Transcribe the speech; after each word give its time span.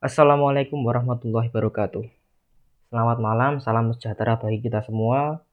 Assalamualaikum 0.00 0.80
warahmatullahi 0.80 1.52
wabarakatuh. 1.52 2.08
Selamat 2.88 3.20
malam, 3.20 3.60
salam 3.60 3.92
sejahtera 3.92 4.40
bagi 4.40 4.64
kita 4.64 4.80
semua. 4.80 5.44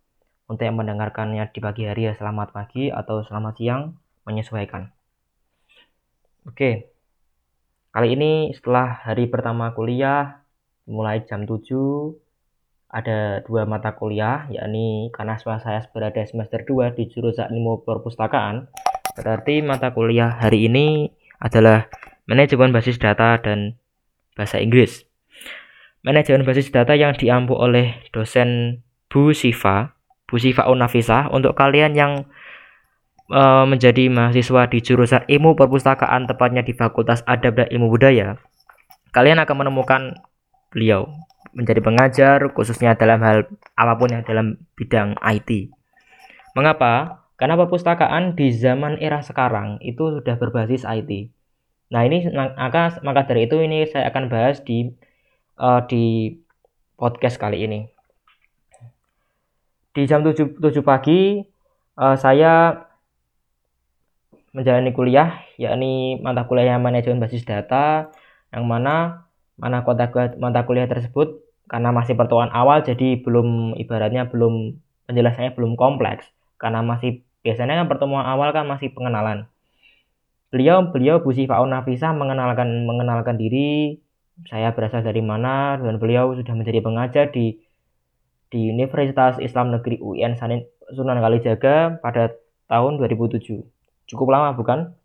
Untuk 0.47 0.63
yang 0.63 0.79
mendengarkannya 0.79 1.51
di 1.51 1.59
pagi 1.59 1.83
hari 1.83 2.07
ya 2.07 2.15
selamat 2.15 2.55
pagi 2.55 2.87
atau 2.87 3.27
selamat 3.27 3.59
siang, 3.59 3.99
menyesuaikan. 4.23 4.87
Oke, 6.47 6.87
kali 7.91 8.15
ini 8.15 8.55
setelah 8.55 9.03
hari 9.03 9.27
pertama 9.27 9.75
kuliah, 9.75 10.39
mulai 10.87 11.27
jam 11.27 11.43
7, 11.43 11.67
ada 12.87 13.43
dua 13.43 13.67
mata 13.67 13.99
kuliah, 13.99 14.47
yakni 14.47 15.11
karena 15.11 15.35
saya 15.43 15.83
berada 15.91 16.23
semester 16.23 16.63
2 16.63 16.95
di 16.95 17.11
jurusan 17.11 17.51
ilmu 17.51 17.83
perpustakaan, 17.83 18.71
berarti 19.11 19.59
mata 19.59 19.91
kuliah 19.91 20.39
hari 20.39 20.71
ini 20.71 21.11
adalah 21.43 21.91
manajemen 22.31 22.71
basis 22.71 22.95
data 22.95 23.35
dan 23.43 23.75
bahasa 24.37 24.61
Inggris. 24.61 25.03
Manajemen 26.05 26.45
basis 26.45 26.69
data 26.69 26.93
yang 26.93 27.17
diampu 27.17 27.57
oleh 27.57 27.97
dosen 28.13 28.79
Bu 29.09 29.33
Siva, 29.33 29.97
Bu 30.29 30.37
Siva 30.37 30.69
Unafisa 30.69 31.27
untuk 31.33 31.57
kalian 31.57 31.97
yang 31.97 32.29
uh, 33.33 33.65
menjadi 33.65 34.07
mahasiswa 34.07 34.69
di 34.69 34.79
jurusan 34.79 35.25
ilmu 35.25 35.57
perpustakaan 35.57 36.29
tepatnya 36.29 36.61
di 36.61 36.77
Fakultas 36.77 37.25
Adab 37.25 37.57
dan 37.57 37.67
Ilmu 37.73 37.89
Budaya. 37.91 38.37
Kalian 39.11 39.41
akan 39.41 39.65
menemukan 39.65 40.01
beliau 40.69 41.09
menjadi 41.57 41.81
pengajar 41.81 42.37
khususnya 42.53 42.93
dalam 42.93 43.23
hal 43.25 43.49
apa 43.73 43.93
pun 43.97 44.13
yang 44.13 44.21
dalam 44.21 44.61
bidang 44.77 45.17
IT. 45.25 45.73
Mengapa? 46.53 47.25
Karena 47.37 47.53
perpustakaan 47.53 48.33
di 48.33 48.49
zaman 48.49 48.97
era 48.97 49.21
sekarang 49.21 49.77
itu 49.81 50.21
sudah 50.21 50.35
berbasis 50.41 50.85
IT. 50.85 51.33
Nah, 51.87 52.03
ini 52.03 52.27
maka 52.33 52.99
maka 53.03 53.21
dari 53.27 53.47
itu 53.47 53.57
ini 53.63 53.87
saya 53.87 54.11
akan 54.11 54.27
bahas 54.27 54.59
di 54.63 54.91
uh, 55.59 55.81
di 55.87 56.35
podcast 56.99 57.39
kali 57.39 57.63
ini. 57.63 57.79
Di 59.95 60.05
jam 60.05 60.21
7, 60.21 60.61
7 60.61 60.83
pagi 60.85 61.41
uh, 61.97 62.15
saya 62.19 62.85
menjalani 64.57 64.89
kuliah 64.89 65.45
yakni 65.61 66.17
mata 66.17 66.49
kuliah 66.49 66.73
yang 66.77 66.81
manajemen 66.81 67.21
basis 67.21 67.45
data 67.45 68.09
yang 68.49 68.65
mana 68.65 69.27
mana 69.57 69.85
kota 69.85 70.09
mata 70.41 70.65
kuliah 70.65 70.89
tersebut 70.89 71.45
karena 71.69 71.93
masih 71.93 72.17
pertemuan 72.17 72.49
awal 72.49 72.81
jadi 72.81 73.21
belum 73.21 73.77
ibaratnya 73.77 74.25
belum 74.31 74.79
penjelasannya 75.05 75.53
belum 75.53 75.77
kompleks 75.77 76.25
karena 76.57 76.81
masih 76.81 77.21
biasanya 77.45 77.83
kan 77.83 77.87
pertemuan 77.91 78.25
awal 78.25 78.49
kan 78.55 78.65
masih 78.65 78.89
pengenalan 78.95 79.45
beliau 80.49 80.89
beliau 80.89 81.19
Bu 81.19 81.35
Sifaun 81.35 81.71
Nafisa 81.71 82.15
mengenalkan 82.15 82.87
mengenalkan 82.87 83.35
diri. 83.35 83.99
Saya 84.45 84.69
berasal 84.71 85.01
dari 85.01 85.19
mana 85.19 85.81
dan 85.81 85.97
beliau 85.97 86.37
sudah 86.37 86.53
menjadi 86.53 86.79
pengajar 86.85 87.33
di 87.33 87.57
di 88.53 88.69
Universitas 88.71 89.41
Islam 89.41 89.73
Negeri 89.73 89.97
UIN 89.99 90.37
Sunan 90.93 91.19
Kalijaga 91.19 91.99
pada 91.99 92.31
tahun 92.69 93.01
2007 93.01 93.59
cukup 94.07 94.27
lama 94.31 94.55
bukan? 94.55 94.95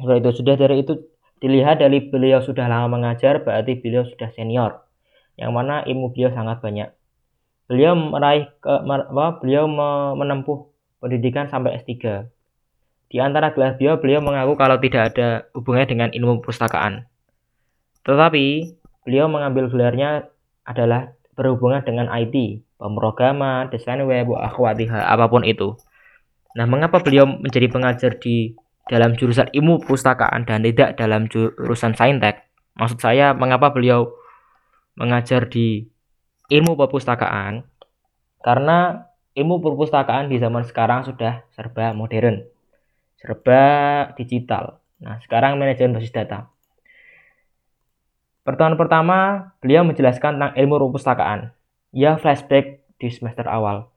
Seperti 0.00 0.18
itu 0.24 0.30
sudah 0.40 0.54
dari 0.56 0.80
itu 0.80 0.96
dilihat 1.44 1.80
dari 1.84 2.08
beliau 2.08 2.40
sudah 2.40 2.68
lama 2.68 2.88
mengajar 2.88 3.44
berarti 3.44 3.76
beliau 3.80 4.08
sudah 4.08 4.32
senior 4.32 4.80
yang 5.36 5.52
mana 5.52 5.84
ilmu 5.84 6.12
beliau 6.12 6.32
sangat 6.32 6.60
banyak. 6.64 6.88
Beliau 7.68 7.94
meraih 7.96 8.48
ke 8.60 8.72
apa 8.82 9.40
beliau 9.40 9.68
menempuh 10.16 10.72
pendidikan 11.00 11.48
sampai 11.48 11.80
S3 11.80 12.26
di 13.10 13.18
antara 13.18 13.50
beliau, 13.50 13.98
beliau 13.98 14.22
mengaku 14.22 14.54
kalau 14.54 14.78
tidak 14.78 15.10
ada 15.12 15.50
hubungannya 15.50 15.88
dengan 15.90 16.08
ilmu 16.14 16.38
perpustakaan. 16.38 17.10
Tetapi, 18.06 18.70
beliau 19.02 19.26
mengambil 19.26 19.66
gelarnya 19.66 20.30
adalah 20.62 21.10
berhubungan 21.34 21.82
dengan 21.82 22.06
IT, 22.06 22.62
pemrograman, 22.78 23.66
desain 23.74 23.98
web, 24.06 24.30
akhwatiha, 24.30 25.10
apa 25.10 25.26
pun 25.26 25.42
itu. 25.42 25.74
Nah, 26.54 26.70
mengapa 26.70 27.02
beliau 27.02 27.26
menjadi 27.26 27.66
pengajar 27.66 28.14
di 28.22 28.54
dalam 28.86 29.18
jurusan 29.18 29.50
ilmu 29.50 29.82
perpustakaan 29.82 30.46
dan 30.46 30.62
tidak 30.62 30.94
dalam 30.94 31.26
jurusan 31.26 31.98
saintek? 31.98 32.46
Maksud 32.78 33.02
saya, 33.02 33.34
mengapa 33.34 33.74
beliau 33.74 34.14
mengajar 34.94 35.50
di 35.50 35.82
ilmu 36.46 36.78
perpustakaan? 36.78 37.66
Karena 38.38 39.10
ilmu 39.34 39.58
perpustakaan 39.58 40.30
di 40.30 40.38
zaman 40.38 40.62
sekarang 40.62 41.02
sudah 41.02 41.42
serba 41.50 41.90
modern 41.90 42.59
serba 43.20 43.64
digital. 44.16 44.80
Nah, 45.00 45.20
sekarang 45.20 45.60
manajemen 45.60 46.00
basis 46.00 46.12
data. 46.12 46.48
Pertemuan 48.40 48.80
pertama, 48.80 49.52
beliau 49.60 49.84
menjelaskan 49.84 50.40
tentang 50.40 50.52
ilmu 50.56 50.88
perpustakaan. 50.88 51.52
Ya 51.92 52.16
flashback 52.16 52.80
di 52.96 53.08
semester 53.12 53.44
awal. 53.44 53.92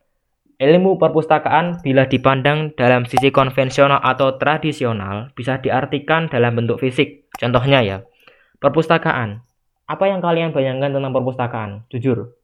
Ilmu 0.59 1.00
perpustakaan 1.00 1.81
bila 1.81 2.06
dipandang 2.06 2.75
dalam 2.75 3.07
sisi 3.07 3.34
konvensional 3.34 4.00
atau 4.03 4.38
tradisional 4.38 5.34
bisa 5.34 5.59
diartikan 5.59 6.29
dalam 6.29 6.59
bentuk 6.59 6.84
fisik. 6.84 7.28
Contohnya 7.35 7.81
ya, 7.81 7.97
perpustakaan. 8.59 9.44
Apa 9.88 10.07
yang 10.07 10.23
kalian 10.23 10.55
bayangkan 10.55 10.94
tentang 10.94 11.11
perpustakaan? 11.11 11.69
Jujur. 11.91 12.35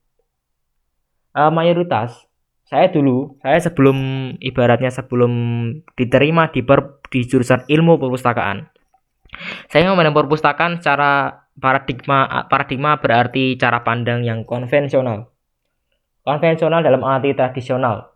Uh, 1.31 1.51
mayoritas 1.53 2.28
saya 2.69 2.94
dulu, 2.94 3.41
saya 3.41 3.57
sebelum 3.57 3.97
ibaratnya 4.38 4.94
sebelum 4.94 5.34
diterima 5.97 6.53
di 6.53 6.62
per, 6.62 7.02
di 7.09 7.25
jurusan 7.25 7.66
ilmu 7.66 7.97
perpustakaan. 7.97 8.69
Saya 9.74 9.90
memandang 9.90 10.13
perpustakaan 10.13 10.78
secara 10.78 11.46
paradigma 11.58 12.46
paradigma 12.46 13.02
berarti 13.02 13.58
cara 13.58 13.81
pandang 13.81 14.22
yang 14.22 14.46
konvensional. 14.46 15.34
Konvensional 16.22 16.85
dalam 16.85 17.02
arti 17.02 17.34
tradisional. 17.34 18.13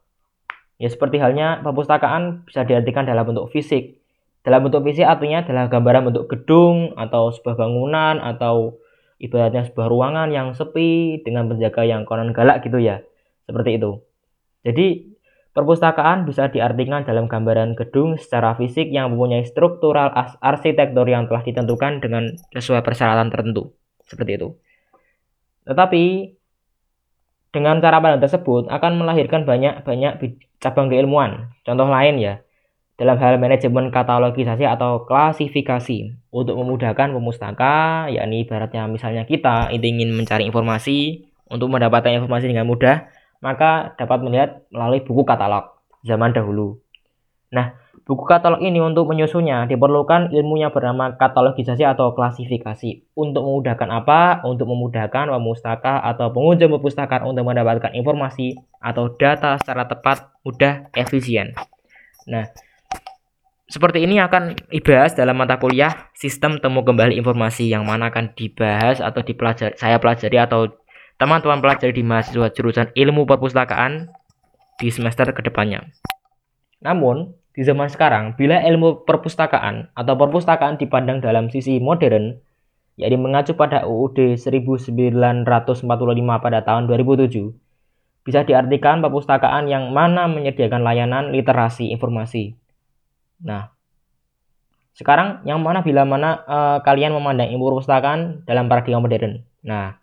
Ya 0.78 0.86
seperti 0.86 1.18
halnya 1.18 1.66
perpustakaan 1.66 2.46
bisa 2.46 2.62
diartikan 2.62 3.10
dalam 3.10 3.26
bentuk 3.26 3.50
fisik. 3.50 4.06
Dalam 4.46 4.70
bentuk 4.70 4.86
fisik 4.86 5.10
artinya 5.10 5.42
adalah 5.42 5.66
gambaran 5.66 6.14
bentuk 6.14 6.30
gedung 6.30 6.94
atau 6.94 7.34
sebuah 7.34 7.58
bangunan 7.58 8.22
atau 8.22 8.78
ibaratnya 9.18 9.66
sebuah 9.66 9.90
ruangan 9.90 10.30
yang 10.30 10.54
sepi 10.54 11.26
dengan 11.26 11.50
penjaga 11.50 11.90
yang 11.90 12.06
konon 12.06 12.38
galak 12.38 12.62
gitu 12.62 12.78
ya. 12.78 13.02
Seperti 13.50 13.82
itu. 13.82 14.13
Jadi, 14.64 15.14
perpustakaan 15.54 16.26
bisa 16.26 16.50
diartikan 16.50 17.06
dalam 17.06 17.30
gambaran 17.30 17.78
gedung 17.78 18.18
secara 18.18 18.58
fisik 18.58 18.90
yang 18.90 19.14
mempunyai 19.14 19.46
struktural 19.46 20.10
arsitektur 20.42 21.06
yang 21.06 21.30
telah 21.30 21.46
ditentukan 21.46 22.02
dengan 22.02 22.34
sesuai 22.56 22.82
persyaratan 22.82 23.30
tertentu. 23.30 23.76
Seperti 24.04 24.42
itu. 24.42 24.50
Tetapi, 25.70 26.04
dengan 27.54 27.78
cara 27.78 28.02
pandang 28.02 28.26
tersebut 28.26 28.66
akan 28.66 28.98
melahirkan 28.98 29.46
banyak-banyak 29.46 30.42
cabang 30.58 30.90
keilmuan. 30.90 31.54
Contoh 31.62 31.86
lain 31.86 32.18
ya, 32.18 32.42
dalam 32.98 33.22
hal 33.22 33.38
manajemen 33.38 33.94
katalogisasi 33.94 34.66
atau 34.66 35.06
klasifikasi 35.06 36.18
untuk 36.34 36.58
memudahkan 36.58 37.14
pemustaka, 37.14 38.10
yakni 38.10 38.50
ibaratnya 38.50 38.90
misalnya 38.90 39.30
kita 39.30 39.70
ingin 39.70 40.18
mencari 40.18 40.50
informasi 40.50 41.30
untuk 41.46 41.70
mendapatkan 41.70 42.10
informasi 42.18 42.50
dengan 42.50 42.66
mudah, 42.66 43.06
maka 43.44 43.92
dapat 44.00 44.24
melihat 44.24 44.50
melalui 44.72 45.04
buku 45.04 45.28
katalog 45.28 45.76
zaman 46.08 46.32
dahulu. 46.32 46.80
Nah, 47.52 47.76
buku 48.08 48.24
katalog 48.24 48.64
ini 48.64 48.80
untuk 48.80 49.12
menyusunnya 49.12 49.68
diperlukan 49.68 50.32
ilmu 50.32 50.64
yang 50.64 50.72
bernama 50.72 51.14
katalogisasi 51.20 51.84
atau 51.84 52.16
klasifikasi. 52.16 53.04
Untuk 53.14 53.44
memudahkan 53.44 53.90
apa? 53.92 54.42
Untuk 54.48 54.72
memudahkan 54.72 55.28
pemustaka 55.30 56.02
atau 56.02 56.32
pengunjung 56.32 56.72
perpustakaan 56.74 57.28
untuk 57.28 57.44
mendapatkan 57.44 57.92
informasi 57.94 58.56
atau 58.80 59.12
data 59.14 59.60
secara 59.60 59.86
tepat, 59.86 60.32
mudah, 60.42 60.88
efisien. 60.96 61.54
Nah, 62.26 62.48
seperti 63.74 64.06
ini 64.06 64.22
akan 64.22 64.54
dibahas 64.70 65.18
dalam 65.18 65.34
mata 65.34 65.58
kuliah 65.58 66.12
sistem 66.14 66.62
temu 66.62 66.86
kembali 66.86 67.18
informasi 67.18 67.74
yang 67.74 67.88
mana 67.88 68.14
akan 68.14 68.36
dibahas 68.38 69.02
atau 69.02 69.26
dipelajari 69.26 69.74
saya 69.80 69.98
pelajari 69.98 70.38
atau 70.38 70.70
teman-teman 71.24 71.64
pelajari 71.64 71.96
di 71.96 72.04
mahasiswa 72.04 72.52
jurusan 72.52 72.92
ilmu 72.92 73.24
perpustakaan 73.24 74.12
di 74.76 74.92
semester 74.92 75.32
ke 75.32 75.40
depannya. 75.40 75.88
Namun, 76.84 77.32
di 77.56 77.64
zaman 77.64 77.88
sekarang, 77.88 78.36
bila 78.36 78.60
ilmu 78.60 79.08
perpustakaan 79.08 79.96
atau 79.96 80.20
perpustakaan 80.20 80.76
dipandang 80.76 81.24
dalam 81.24 81.48
sisi 81.48 81.80
modern, 81.80 82.44
yakni 83.00 83.16
mengacu 83.16 83.56
pada 83.56 83.88
UUD 83.88 84.36
1945 84.36 85.48
pada 86.44 86.60
tahun 86.60 86.92
2007, 86.92 88.28
bisa 88.28 88.44
diartikan 88.44 89.00
perpustakaan 89.00 89.72
yang 89.72 89.96
mana 89.96 90.28
menyediakan 90.28 90.84
layanan 90.84 91.32
literasi 91.32 91.96
informasi. 91.96 92.60
Nah, 93.48 93.72
sekarang 94.92 95.40
yang 95.48 95.64
mana 95.64 95.88
bila 95.88 96.04
mana 96.04 96.44
uh, 96.44 96.78
kalian 96.84 97.16
memandang 97.16 97.48
ilmu 97.48 97.72
perpustakaan 97.72 98.44
dalam 98.44 98.68
paradigma 98.68 99.00
modern. 99.00 99.48
Nah, 99.64 100.03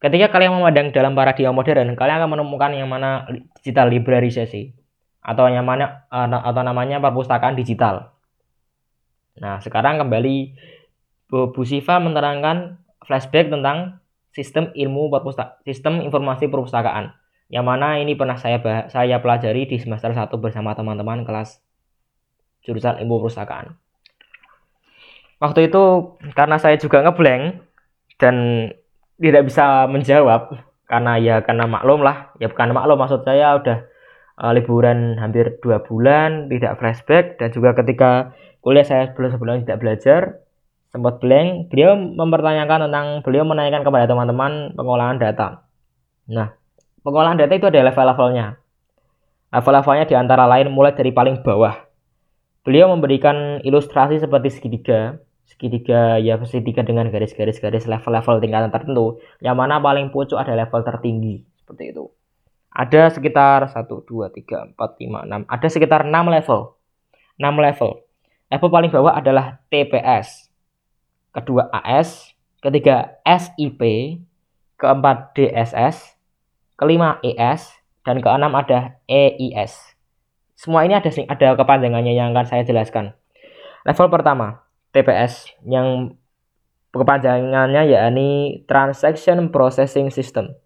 Ketika 0.00 0.32
kalian 0.32 0.56
memandang 0.56 0.96
dalam 0.96 1.12
paradigma 1.12 1.52
modern, 1.52 1.92
kalian 1.92 2.16
akan 2.24 2.30
menemukan 2.40 2.72
yang 2.72 2.88
mana 2.88 3.28
digital 3.60 3.92
librarisasi 3.92 4.72
atau 5.20 5.44
yang 5.52 5.68
mana 5.68 6.08
atau 6.08 6.62
namanya 6.64 6.96
perpustakaan 7.04 7.52
digital. 7.52 8.16
Nah, 9.36 9.60
sekarang 9.60 10.00
kembali 10.00 10.56
Bu 11.28 11.62
Siva 11.68 12.00
menerangkan 12.00 12.80
flashback 13.04 13.52
tentang 13.52 14.00
sistem 14.32 14.72
ilmu 14.72 15.10
perpustak 15.10 15.58
sistem 15.66 16.00
informasi 16.06 16.46
perpustakaan 16.46 17.12
yang 17.50 17.66
mana 17.66 17.98
ini 17.98 18.14
pernah 18.14 18.38
saya 18.38 18.62
saya 18.86 19.18
pelajari 19.18 19.66
di 19.66 19.76
semester 19.76 20.14
1 20.14 20.30
bersama 20.38 20.70
teman-teman 20.78 21.26
kelas 21.26 21.58
jurusan 22.62 23.02
ilmu 23.02 23.20
perpustakaan. 23.20 23.74
Waktu 25.42 25.72
itu 25.72 26.14
karena 26.36 26.56
saya 26.62 26.78
juga 26.78 27.02
ngeblank 27.02 27.58
dan 28.22 28.68
tidak 29.20 29.52
bisa 29.52 29.84
menjawab 29.86 30.56
karena 30.88 31.20
ya 31.20 31.36
karena 31.44 31.68
maklum 31.68 32.00
lah. 32.02 32.32
Ya 32.40 32.48
bukan 32.48 32.72
maklum 32.72 32.98
maksud 32.98 33.22
saya 33.22 33.60
udah 33.60 33.86
uh, 34.40 34.52
liburan 34.56 35.20
hampir 35.20 35.60
dua 35.60 35.84
bulan 35.84 36.48
tidak 36.48 36.80
flashback. 36.80 37.36
Dan 37.36 37.52
juga 37.52 37.76
ketika 37.76 38.34
kuliah 38.64 38.82
saya 38.82 39.12
sebelum 39.12 39.30
sebelum 39.30 39.54
tidak 39.62 39.78
belajar 39.78 40.20
sempat 40.90 41.22
blank. 41.22 41.70
Beliau 41.70 41.94
mempertanyakan 41.94 42.90
tentang 42.90 43.06
beliau 43.22 43.46
menanyakan 43.46 43.86
kepada 43.86 44.04
teman-teman 44.10 44.74
pengolahan 44.74 45.20
data. 45.20 45.68
Nah 46.26 46.56
pengolahan 47.04 47.38
data 47.38 47.52
itu 47.54 47.68
ada 47.68 47.86
level-levelnya. 47.86 48.58
Level-levelnya 49.54 50.04
di 50.08 50.16
antara 50.16 50.48
lain 50.48 50.72
mulai 50.72 50.96
dari 50.96 51.14
paling 51.14 51.44
bawah. 51.44 51.76
Beliau 52.66 52.92
memberikan 52.92 53.62
ilustrasi 53.62 54.20
seperti 54.20 54.52
segitiga 54.52 55.16
segitiga 55.50 56.22
ya 56.22 56.38
segitiga 56.46 56.86
dengan 56.86 57.10
garis-garis 57.10 57.58
garis 57.58 57.84
level-level 57.90 58.38
tingkatan 58.38 58.70
tertentu. 58.70 59.18
Yang 59.42 59.56
mana 59.58 59.82
paling 59.82 60.14
pucuk 60.14 60.38
ada 60.38 60.54
level 60.54 60.80
tertinggi 60.86 61.42
seperti 61.58 61.90
itu. 61.90 62.06
Ada 62.70 63.10
sekitar 63.10 63.66
1 63.66 63.82
2 63.90 64.30
3 64.30 64.78
4 64.78 64.78
5 64.78 65.26
6 65.26 65.44
ada 65.50 65.66
sekitar 65.66 66.00
6 66.06 66.14
level. 66.14 66.60
6 67.42 67.66
level. 67.66 67.90
Level 68.50 68.70
paling 68.70 68.90
bawah 68.94 69.14
adalah 69.18 69.58
TPS 69.66 70.50
kedua 71.30 71.70
AS 71.70 72.34
ketiga 72.58 73.18
SIP 73.22 73.78
keempat 74.74 75.34
DSS 75.38 76.18
kelima 76.74 77.22
ES 77.22 77.70
dan 78.02 78.18
keenam 78.18 78.50
ada 78.58 78.98
EIS 79.06 79.94
semua 80.60 80.84
ini 80.84 80.92
ada 80.92 81.08
ada 81.08 81.48
kepanjangannya 81.56 82.12
yang 82.12 82.36
akan 82.36 82.44
saya 82.44 82.68
jelaskan. 82.68 83.16
Level 83.88 84.12
pertama 84.12 84.60
TPS 84.90 85.54
yang 85.66 86.18
kepanjangannya 86.90 87.86
yakni 87.86 88.28
Transaction 88.66 89.54
Processing 89.54 90.10
System. 90.10 90.58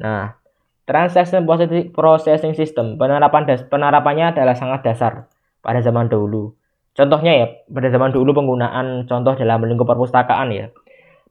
Nah, 0.00 0.40
Transaction 0.84 1.44
Processing 1.92 2.52
System 2.56 3.00
penerapan 3.00 3.48
das, 3.48 3.64
penerapannya 3.68 4.36
adalah 4.36 4.56
sangat 4.56 4.84
dasar 4.84 5.28
pada 5.64 5.80
zaman 5.80 6.08
dahulu. 6.12 6.56
Contohnya 6.94 7.32
ya, 7.34 7.46
pada 7.66 7.88
zaman 7.90 8.14
dulu 8.14 8.36
penggunaan 8.36 9.08
contoh 9.10 9.34
dalam 9.34 9.64
lingkup 9.66 9.88
perpustakaan 9.88 10.52
ya. 10.54 10.70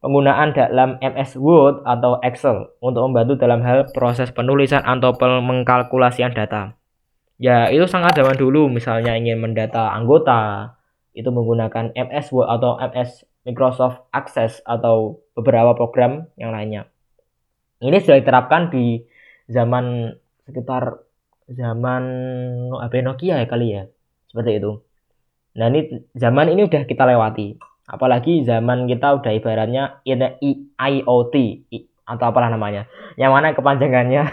Penggunaan 0.03 0.51
dalam 0.51 0.99
MS 0.99 1.39
Word 1.39 1.87
atau 1.87 2.19
Excel 2.19 2.67
untuk 2.83 3.07
membantu 3.07 3.39
dalam 3.39 3.63
hal 3.63 3.87
proses 3.95 4.35
penulisan 4.35 4.83
atau 4.83 5.15
pengkalkulasian 5.15 6.35
data. 6.35 6.75
Ya, 7.39 7.71
itu 7.71 7.87
sangat 7.87 8.19
zaman 8.19 8.35
dulu 8.35 8.67
misalnya 8.67 9.15
ingin 9.15 9.39
mendata 9.39 9.95
anggota, 9.95 10.75
itu 11.13 11.29
menggunakan 11.29 11.93
MS 11.93 12.33
Word 12.33 12.49
atau 12.49 12.77
MS 12.81 13.25
Microsoft 13.45 14.09
Access 14.09 14.59
atau 14.65 15.21
beberapa 15.37 15.77
program 15.77 16.27
yang 16.35 16.51
lainnya. 16.51 16.89
Ini 17.83 17.99
sudah 18.01 18.17
diterapkan 18.21 18.71
di 18.71 19.03
zaman 19.51 20.15
sekitar 20.47 21.03
zaman 21.51 22.03
HP 22.71 22.93
Nokia 23.03 23.43
ya 23.43 23.47
kali 23.47 23.67
ya. 23.75 23.83
Seperti 24.31 24.57
itu. 24.57 24.81
Nah, 25.53 25.69
ini 25.69 26.01
zaman 26.17 26.49
ini 26.49 26.65
udah 26.65 26.83
kita 26.89 27.03
lewati. 27.05 27.59
Apalagi 27.85 28.47
zaman 28.47 28.87
kita 28.89 29.19
udah 29.21 29.31
ibaratnya 29.35 30.01
IoT 30.79 31.35
atau 32.07 32.25
apalah 32.25 32.49
namanya. 32.49 32.89
Yang 33.19 33.31
mana 33.35 33.47
kepanjangannya 33.53 34.23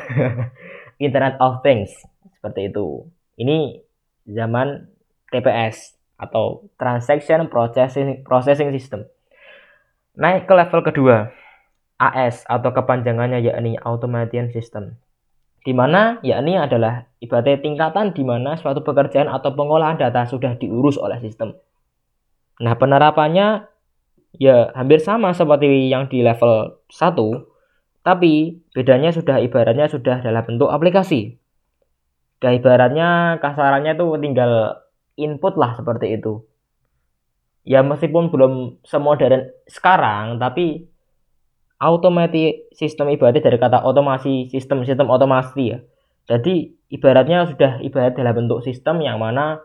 Internet 1.04 1.36
of 1.42 1.60
Things. 1.60 1.92
Seperti 2.38 2.72
itu. 2.72 3.04
Ini 3.36 3.82
zaman 4.24 4.88
TPS 5.28 5.99
atau 6.20 6.68
Transaction 6.76 7.48
Processing, 7.48 8.20
Processing 8.20 8.68
System. 8.76 9.08
Naik 10.20 10.44
ke 10.44 10.52
level 10.52 10.84
kedua, 10.84 11.32
AS 11.96 12.44
atau 12.44 12.70
kepanjangannya 12.76 13.40
yakni 13.40 13.80
Automation 13.80 14.52
System. 14.52 15.00
Di 15.60 15.72
mana 15.76 16.20
yakni 16.24 16.56
adalah 16.56 17.08
ibaratnya 17.20 17.60
tingkatan 17.60 18.16
di 18.16 18.24
mana 18.24 18.56
suatu 18.56 18.80
pekerjaan 18.80 19.28
atau 19.28 19.52
pengolahan 19.52 20.00
data 20.00 20.24
sudah 20.24 20.56
diurus 20.56 20.96
oleh 20.96 21.20
sistem. 21.20 21.56
Nah, 22.60 22.76
penerapannya 22.76 23.68
ya 24.36 24.72
hampir 24.76 25.00
sama 25.00 25.32
seperti 25.36 25.88
yang 25.92 26.08
di 26.08 26.24
level 26.24 26.80
1, 26.88 28.04
tapi 28.04 28.64
bedanya 28.72 29.12
sudah 29.12 29.40
ibaratnya 29.40 29.88
sudah 29.88 30.24
dalam 30.24 30.44
bentuk 30.44 30.72
aplikasi. 30.72 31.36
Dan 32.40 32.56
ibaratnya 32.56 33.36
kasarannya 33.44 34.00
tuh 34.00 34.16
tinggal 34.16 34.80
input 35.16 35.56
lah 35.58 35.78
seperti 35.78 36.18
itu. 36.18 36.44
Ya 37.66 37.84
meskipun 37.84 38.32
belum 38.32 38.82
semodern 38.84 39.52
sekarang, 39.68 40.40
tapi 40.40 40.88
otomatis 41.80 42.68
sistem 42.76 43.08
ibaratnya 43.08 43.40
dari 43.40 43.56
kata 43.56 43.80
otomasi 43.80 44.52
sistem 44.52 44.84
sistem 44.84 45.08
otomasi 45.08 45.64
ya. 45.76 45.78
Jadi 46.28 46.76
ibaratnya 46.92 47.48
sudah 47.48 47.80
ibarat 47.80 48.14
dalam 48.14 48.36
bentuk 48.36 48.60
sistem 48.60 49.00
yang 49.00 49.16
mana 49.16 49.64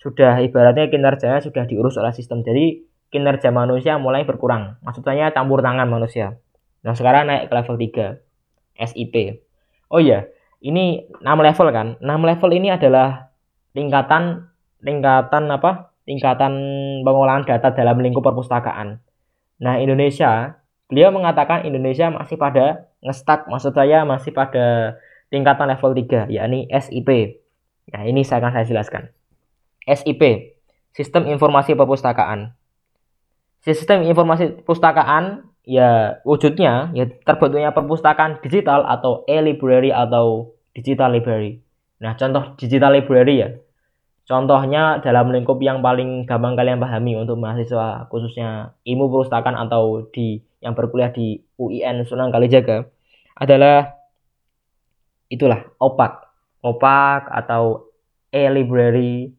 sudah 0.00 0.42
ibaratnya 0.42 0.90
kinerjanya 0.90 1.40
sudah 1.44 1.64
diurus 1.68 1.96
oleh 2.00 2.10
sistem. 2.10 2.42
Jadi 2.42 2.82
kinerja 3.14 3.54
manusia 3.54 3.96
mulai 3.96 4.26
berkurang. 4.26 4.80
Maksudnya 4.82 5.30
campur 5.30 5.62
tangan 5.62 5.86
manusia. 5.86 6.38
Nah 6.82 6.96
sekarang 6.96 7.28
naik 7.28 7.48
ke 7.48 7.54
level 7.54 7.76
3 7.76 8.86
SIP. 8.90 9.14
Oh 9.90 10.00
iya, 10.00 10.26
ini 10.64 11.10
6 11.20 11.26
level 11.26 11.68
kan. 11.70 11.88
6 12.00 12.06
level 12.06 12.50
ini 12.54 12.68
adalah 12.72 13.30
tingkatan 13.74 14.49
tingkatan 14.84 15.48
apa? 15.52 15.92
Tingkatan 16.08 16.52
pengolahan 17.06 17.46
data 17.46 17.70
dalam 17.70 18.00
lingkup 18.00 18.24
perpustakaan. 18.24 18.98
Nah, 19.60 19.78
Indonesia, 19.78 20.58
beliau 20.88 21.12
mengatakan 21.12 21.68
Indonesia 21.68 22.08
masih 22.10 22.40
pada 22.40 22.90
ngestak, 23.04 23.46
maksud 23.46 23.76
saya 23.76 24.02
masih 24.08 24.32
pada 24.32 24.96
tingkatan 25.28 25.70
level 25.70 25.92
3, 25.94 26.32
yakni 26.32 26.66
SIP. 26.72 27.40
Nah, 27.92 28.02
ini 28.08 28.24
saya 28.26 28.42
akan 28.42 28.52
saya 28.56 28.66
jelaskan. 28.66 29.12
SIP, 29.86 30.22
Sistem 30.90 31.30
Informasi 31.30 31.78
Perpustakaan. 31.78 32.56
Sistem 33.60 34.08
informasi 34.08 34.64
perpustakaan 34.64 35.44
ya 35.68 36.16
wujudnya 36.24 36.96
ya 36.96 37.04
terbentuknya 37.28 37.76
perpustakaan 37.76 38.40
digital 38.40 38.88
atau 38.88 39.20
e-library 39.28 39.92
atau 39.92 40.56
digital 40.72 41.12
library. 41.12 41.60
Nah, 42.00 42.16
contoh 42.16 42.56
digital 42.56 42.96
library 42.96 43.36
ya 43.36 43.48
Contohnya 44.30 45.02
dalam 45.02 45.34
lingkup 45.34 45.58
yang 45.58 45.82
paling 45.82 46.22
gampang 46.22 46.54
kalian 46.54 46.78
pahami 46.78 47.18
untuk 47.18 47.34
mahasiswa 47.42 48.06
khususnya 48.06 48.78
ilmu 48.86 49.10
perpustakaan 49.10 49.58
atau 49.58 50.06
di 50.14 50.38
yang 50.62 50.78
berkuliah 50.78 51.10
di 51.10 51.42
UIN 51.58 52.06
Sunan 52.06 52.30
Kalijaga 52.30 52.86
adalah 53.34 53.90
itulah 55.26 55.66
OPAK. 55.82 56.30
OPAK 56.62 57.22
atau 57.42 57.90
e-library 58.30 59.34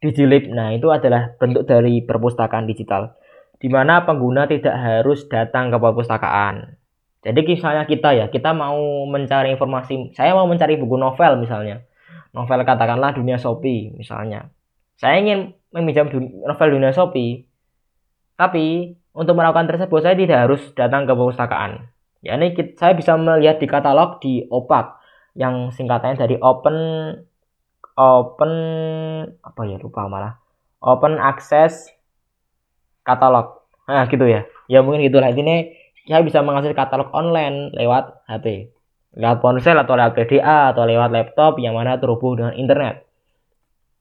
Digilib. 0.00 0.48
Nah, 0.48 0.72
itu 0.72 0.88
adalah 0.88 1.36
bentuk 1.36 1.68
dari 1.68 2.00
perpustakaan 2.00 2.64
digital 2.64 3.20
di 3.60 3.68
mana 3.68 4.08
pengguna 4.08 4.48
tidak 4.48 4.80
harus 4.80 5.28
datang 5.28 5.68
ke 5.68 5.76
perpustakaan. 5.76 6.72
Jadi 7.20 7.44
misalnya 7.44 7.84
kita 7.84 8.16
ya, 8.16 8.32
kita 8.32 8.56
mau 8.56 9.04
mencari 9.04 9.52
informasi, 9.52 10.16
saya 10.16 10.32
mau 10.32 10.48
mencari 10.48 10.80
buku 10.80 10.96
novel 10.96 11.36
misalnya 11.36 11.84
novel 12.30 12.60
katakanlah 12.62 13.14
dunia 13.14 13.36
Shopee 13.36 13.94
misalnya. 13.94 14.50
Saya 15.00 15.18
ingin 15.22 15.56
meminjam 15.72 16.10
novel 16.44 16.68
dunia 16.76 16.92
Shopee, 16.92 17.46
tapi 18.36 18.96
untuk 19.16 19.34
melakukan 19.34 19.68
tersebut 19.68 20.00
saya 20.00 20.14
tidak 20.14 20.48
harus 20.48 20.62
datang 20.76 21.04
ke 21.08 21.12
perpustakaan. 21.12 21.90
Ya 22.20 22.36
ini 22.36 22.52
saya 22.76 22.92
bisa 22.92 23.16
melihat 23.16 23.56
di 23.58 23.66
katalog 23.66 24.20
di 24.20 24.44
OPAK 24.44 25.00
yang 25.40 25.72
singkatannya 25.72 26.20
dari 26.20 26.36
Open 26.36 26.76
Open 27.96 28.52
apa 29.40 29.60
ya 29.64 29.76
lupa 29.80 30.04
malah 30.08 30.36
Open 30.84 31.16
Access 31.16 31.88
Katalog. 33.04 33.64
Nah 33.88 34.04
gitu 34.08 34.28
ya. 34.28 34.44
Ya 34.68 34.84
mungkin 34.84 35.04
gitulah 35.04 35.32
ini 35.32 35.74
saya 36.04 36.22
bisa 36.24 36.44
mengakses 36.44 36.76
katalog 36.76 37.10
online 37.12 37.72
lewat 37.76 38.24
HP 38.28 38.72
lewat 39.18 39.38
ponsel 39.42 39.74
atau 39.74 39.98
lewat 39.98 40.14
PDA 40.14 40.70
atau 40.70 40.86
lewat 40.86 41.10
laptop 41.10 41.58
yang 41.58 41.74
mana 41.74 41.98
terhubung 41.98 42.38
dengan 42.38 42.54
internet. 42.54 43.02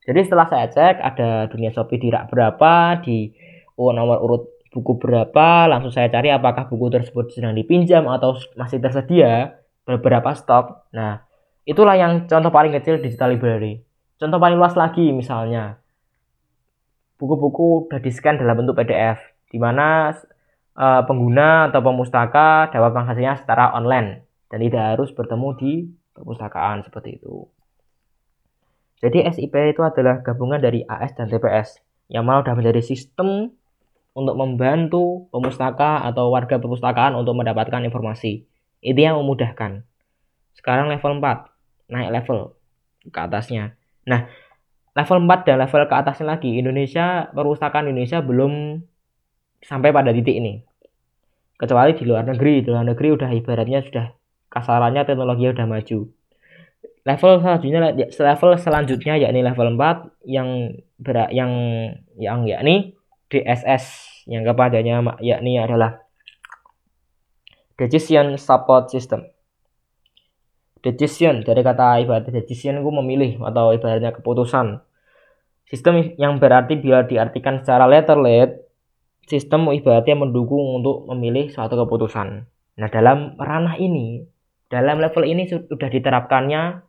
Jadi 0.05 0.25
setelah 0.25 0.47
saya 0.49 0.69
cek 0.69 0.95
ada 1.01 1.49
dunia 1.49 1.73
Shopee 1.73 2.01
di 2.01 2.09
rak 2.09 2.29
berapa, 2.29 3.01
di 3.01 3.33
oh, 3.77 3.93
nomor 3.93 4.21
urut 4.21 4.43
buku 4.69 5.01
berapa, 5.01 5.65
langsung 5.65 5.89
saya 5.89 6.13
cari 6.13 6.29
apakah 6.29 6.69
buku 6.69 6.93
tersebut 6.93 7.33
sedang 7.33 7.57
dipinjam 7.57 8.05
atau 8.05 8.37
masih 8.53 8.77
tersedia 8.77 9.57
beberapa 9.85 10.33
stok. 10.37 10.93
Nah, 10.93 11.25
itulah 11.65 11.97
yang 11.97 12.29
contoh 12.29 12.53
paling 12.53 12.73
kecil 12.77 13.01
digital 13.01 13.33
library. 13.33 13.81
Contoh 14.21 14.37
paling 14.37 14.57
luas 14.61 14.77
lagi 14.77 15.09
misalnya 15.09 15.79
buku-buku 17.19 17.91
sudah 17.91 17.99
di-scan 17.99 18.39
dalam 18.39 18.63
bentuk 18.63 18.79
PDF 18.79 19.19
di 19.51 19.59
mana 19.59 20.15
uh, 20.79 21.01
pengguna 21.03 21.67
atau 21.67 21.83
pemustaka 21.83 22.71
dapat 22.71 22.95
mengaksesnya 22.95 23.43
secara 23.43 23.75
online 23.75 24.28
dan 24.49 24.59
tidak 24.65 24.83
harus 24.97 25.09
bertemu 25.13 25.49
di 25.55 25.71
perpustakaan 26.13 26.83
seperti 26.83 27.21
itu. 27.21 27.47
Jadi 28.99 29.23
SIP 29.31 29.55
itu 29.55 29.81
adalah 29.85 30.19
gabungan 30.19 30.59
dari 30.59 30.83
AS 30.83 31.15
dan 31.15 31.31
TPS 31.31 31.79
yang 32.11 32.27
malah 32.27 32.43
sudah 32.43 32.55
menjadi 32.59 32.81
sistem 32.83 33.55
untuk 34.11 34.35
membantu 34.35 35.31
pemustaka 35.31 36.03
atau 36.03 36.27
warga 36.33 36.59
perpustakaan 36.59 37.15
untuk 37.15 37.39
mendapatkan 37.39 37.79
informasi. 37.87 38.43
Itu 38.83 38.99
yang 38.99 39.15
memudahkan. 39.23 39.87
Sekarang 40.57 40.91
level 40.91 41.23
4, 41.23 41.47
naik 41.87 42.09
level 42.11 42.59
ke 43.07 43.19
atasnya. 43.23 43.79
Nah, 44.03 44.27
level 44.97 45.23
4 45.23 45.47
dan 45.47 45.63
level 45.63 45.87
ke 45.87 45.95
atasnya 45.95 46.35
lagi, 46.35 46.59
Indonesia, 46.59 47.31
perpustakaan 47.31 47.87
Indonesia 47.87 48.19
belum 48.19 48.83
sampai 49.63 49.95
pada 49.95 50.11
titik 50.11 50.35
ini. 50.35 50.59
Kecuali 51.55 51.95
di 51.95 52.03
luar 52.03 52.27
negeri, 52.27 52.63
di 52.63 52.67
luar 52.67 52.83
negeri 52.83 53.07
udah 53.15 53.29
ibaratnya 53.31 53.79
sudah 53.83 54.18
kasarannya 54.49 55.05
teknologi 55.05 55.49
udah 55.49 55.65
maju. 55.69 56.09
Level 57.07 57.31
selanjutnya 57.41 57.95
level 58.11 58.51
selanjutnya 58.59 59.13
yakni 59.17 59.39
level 59.41 59.73
4 59.79 60.27
yang 60.27 60.75
ber, 60.99 61.31
yang 61.31 61.51
yang 62.19 62.43
yakni 62.43 62.99
DSS 63.31 63.85
yang 64.27 64.43
kepadanya 64.43 65.01
yakni 65.23 65.57
adalah 65.57 66.03
decision 67.79 68.35
support 68.35 68.91
system. 68.91 69.25
Decision 70.79 71.43
dari 71.43 71.63
kata 71.63 72.03
ibarat 72.03 72.27
decision 72.27 72.83
itu 72.83 72.91
memilih 72.91 73.39
atau 73.43 73.71
ibaratnya 73.71 74.11
keputusan. 74.15 74.79
Sistem 75.69 76.17
yang 76.17 76.41
berarti 76.41 76.79
bila 76.79 77.05
diartikan 77.05 77.61
secara 77.61 77.85
letterlet 77.85 78.69
sistem 79.29 79.69
ibaratnya 79.69 80.17
mendukung 80.17 80.81
untuk 80.81 81.05
memilih 81.13 81.53
suatu 81.53 81.77
keputusan. 81.77 82.49
Nah 82.79 82.89
dalam 82.89 83.37
ranah 83.37 83.77
ini 83.77 84.25
dalam 84.69 85.01
level 85.01 85.25
ini 85.25 85.49
sudah 85.49 85.89
diterapkannya 85.89 86.85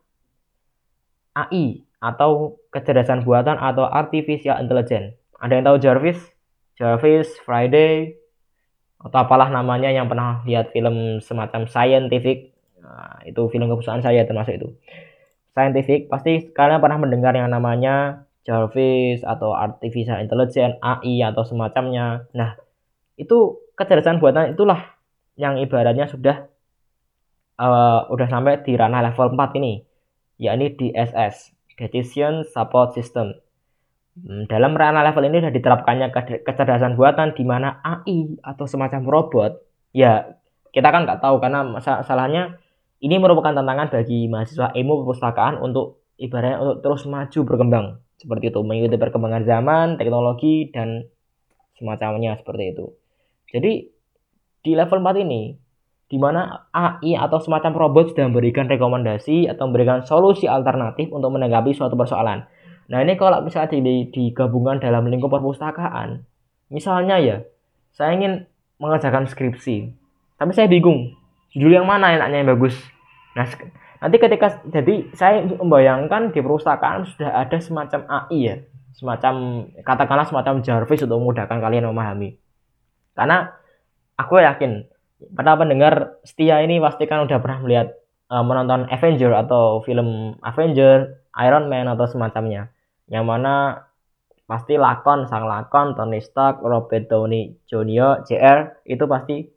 AI 1.33 1.81
atau 2.01 2.61
kecerdasan 2.69 3.25
buatan 3.25 3.57
atau 3.57 3.89
artificial 3.89 4.61
intelligence. 4.61 5.17
Ada 5.41 5.53
yang 5.57 5.65
tahu 5.65 5.77
Jarvis? 5.81 6.19
Jarvis, 6.77 7.29
Friday, 7.45 8.17
atau 9.01 9.17
apalah 9.21 9.49
namanya 9.49 9.89
yang 9.89 10.09
pernah 10.09 10.41
lihat 10.45 10.73
film 10.73 11.21
semacam 11.21 11.69
scientific. 11.69 12.53
Nah, 12.81 13.21
itu 13.25 13.41
film 13.49 13.69
kesukaan 13.69 14.01
saya 14.01 14.25
termasuk 14.25 14.57
itu. 14.57 14.69
Scientific, 15.53 16.09
pasti 16.09 16.49
kalian 16.53 16.81
pernah 16.81 16.97
mendengar 17.01 17.33
yang 17.37 17.49
namanya 17.49 18.25
Jarvis 18.41 19.21
atau 19.21 19.53
artificial 19.53 20.17
intelligence, 20.17 20.77
AI 20.81 21.21
atau 21.21 21.45
semacamnya. 21.45 22.25
Nah, 22.33 22.57
itu 23.13 23.61
kecerdasan 23.77 24.17
buatan 24.17 24.57
itulah 24.57 24.97
yang 25.37 25.61
ibaratnya 25.61 26.09
sudah 26.09 26.49
uh, 27.61 28.09
udah 28.09 28.27
sampai 28.27 28.65
di 28.65 28.73
ranah 28.73 29.05
level 29.05 29.37
4 29.37 29.59
ini 29.61 29.85
yakni 30.41 30.73
DSS, 30.73 31.53
Decision 31.77 32.41
Support 32.49 32.97
System. 32.97 33.37
Hmm, 34.17 34.49
dalam 34.49 34.73
ranah 34.73 35.05
level 35.05 35.29
ini 35.29 35.39
sudah 35.39 35.53
diterapkannya 35.53 36.07
kecerdasan 36.43 36.97
buatan 36.97 37.37
di 37.37 37.45
mana 37.45 37.79
AI 37.85 38.41
atau 38.41 38.65
semacam 38.65 39.05
robot, 39.05 39.51
ya 39.93 40.35
kita 40.73 40.89
kan 40.89 41.05
nggak 41.05 41.21
tahu 41.21 41.37
karena 41.37 41.61
masalahnya 41.63 42.57
ini 42.99 43.15
merupakan 43.21 43.53
tantangan 43.53 43.93
bagi 43.93 44.27
mahasiswa 44.27 44.73
ilmu 44.75 45.05
perpustakaan 45.05 45.61
untuk 45.61 46.01
ibaratnya 46.19 46.57
untuk 46.59 46.77
terus 46.83 47.05
maju 47.07 47.39
berkembang 47.47 47.85
seperti 48.21 48.53
itu 48.53 48.59
mengikuti 48.61 48.97
perkembangan 49.01 49.43
zaman, 49.47 49.87
teknologi 49.97 50.69
dan 50.69 51.09
semacamnya 51.73 52.37
seperti 52.37 52.77
itu. 52.77 52.85
Jadi 53.49 53.71
di 54.61 54.71
level 54.77 55.01
4 55.01 55.25
ini 55.25 55.57
di 56.11 56.19
mana 56.19 56.67
AI 56.75 57.15
atau 57.15 57.39
semacam 57.39 57.71
robot 57.71 58.11
sudah 58.11 58.27
memberikan 58.27 58.67
rekomendasi 58.67 59.47
atau 59.47 59.71
memberikan 59.71 60.03
solusi 60.03 60.43
alternatif 60.43 61.07
untuk 61.07 61.31
menanggapi 61.31 61.71
suatu 61.71 61.95
persoalan. 61.95 62.43
Nah 62.91 62.99
ini 62.99 63.15
kalau 63.15 63.39
misalnya 63.39 63.71
di, 63.71 64.11
digabungkan 64.11 64.83
dalam 64.83 65.07
lingkup 65.07 65.31
perpustakaan, 65.31 66.27
misalnya 66.67 67.15
ya, 67.23 67.37
saya 67.95 68.19
ingin 68.19 68.43
mengerjakan 68.75 69.23
skripsi, 69.23 69.95
tapi 70.35 70.51
saya 70.51 70.67
bingung 70.67 71.15
judul 71.55 71.79
yang 71.79 71.87
mana 71.87 72.11
enaknya 72.11 72.43
yang 72.43 72.51
bagus. 72.59 72.75
Nah 73.39 73.47
nanti 74.03 74.19
ketika 74.19 74.59
jadi 74.67 75.07
saya 75.15 75.47
membayangkan 75.47 76.35
di 76.35 76.43
perpustakaan 76.43 77.07
sudah 77.07 77.39
ada 77.39 77.55
semacam 77.63 78.03
AI 78.11 78.39
ya, 78.43 78.55
semacam 78.99 79.63
katakanlah 79.79 80.27
semacam 80.27 80.59
Jarvis 80.59 81.07
untuk 81.07 81.23
memudahkan 81.23 81.55
kalian 81.55 81.87
memahami. 81.87 82.35
Karena 83.15 83.47
aku 84.19 84.43
yakin 84.43 84.90
para 85.35 85.53
pendengar 85.57 86.17
setia 86.25 86.61
ini 86.65 86.81
pasti 86.81 87.05
kan 87.05 87.25
udah 87.25 87.37
pernah 87.37 87.59
melihat 87.61 87.87
uh, 88.31 88.41
menonton 88.41 88.87
Avenger 88.89 89.31
atau 89.35 89.83
film 89.85 90.39
Avenger, 90.41 91.21
Iron 91.37 91.67
Man 91.67 91.91
atau 91.91 92.07
semacamnya. 92.07 92.71
Yang 93.11 93.25
mana 93.27 93.53
pasti 94.47 94.75
lakon 94.75 95.27
sang 95.27 95.47
lakon 95.47 95.93
Tony 95.95 96.19
Stark, 96.19 96.63
Robert 96.63 97.07
Downey 97.07 97.55
Jr., 97.67 98.27
JR 98.27 98.81
itu 98.87 99.03
pasti 99.05 99.47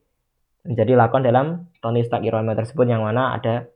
menjadi 0.64 0.92
lakon 0.96 1.22
dalam 1.22 1.46
Tony 1.78 2.02
Stark 2.02 2.26
Iron 2.26 2.44
Man 2.44 2.58
tersebut 2.58 2.86
yang 2.88 3.02
mana 3.06 3.36
ada 3.36 3.68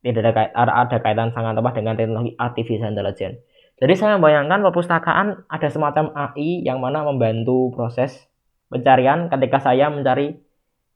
tidak 0.00 0.24
ada, 0.24 0.32
kait, 0.32 0.50
ada, 0.56 0.96
kaitan 1.04 1.28
sangat 1.36 1.60
erat 1.60 1.74
dengan 1.76 1.92
teknologi 1.92 2.32
artificial 2.40 2.88
intelligence. 2.88 3.36
Jadi 3.80 3.94
saya 3.96 4.16
membayangkan 4.16 4.64
perpustakaan 4.64 5.44
ada 5.48 5.68
semacam 5.68 6.12
AI 6.12 6.64
yang 6.64 6.80
mana 6.80 7.04
membantu 7.04 7.72
proses 7.72 8.28
pencarian 8.72 9.28
ketika 9.32 9.60
saya 9.60 9.88
mencari 9.88 10.40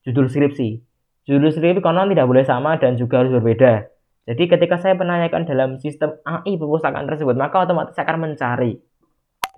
judul 0.04 0.28
skripsi. 0.28 0.78
Judul 1.24 1.50
skripsi 1.50 1.80
konon 1.80 2.12
tidak 2.12 2.28
boleh 2.28 2.44
sama 2.44 2.76
dan 2.76 3.00
juga 3.00 3.24
harus 3.24 3.32
berbeda. 3.32 3.88
Jadi 4.24 4.48
ketika 4.48 4.80
saya 4.80 4.96
menanyakan 4.96 5.44
dalam 5.44 5.76
sistem 5.76 6.16
AI 6.24 6.56
perpustakaan 6.56 7.04
tersebut, 7.04 7.36
maka 7.36 7.64
otomatis 7.64 7.96
akan 7.96 8.16
mencari, 8.24 8.72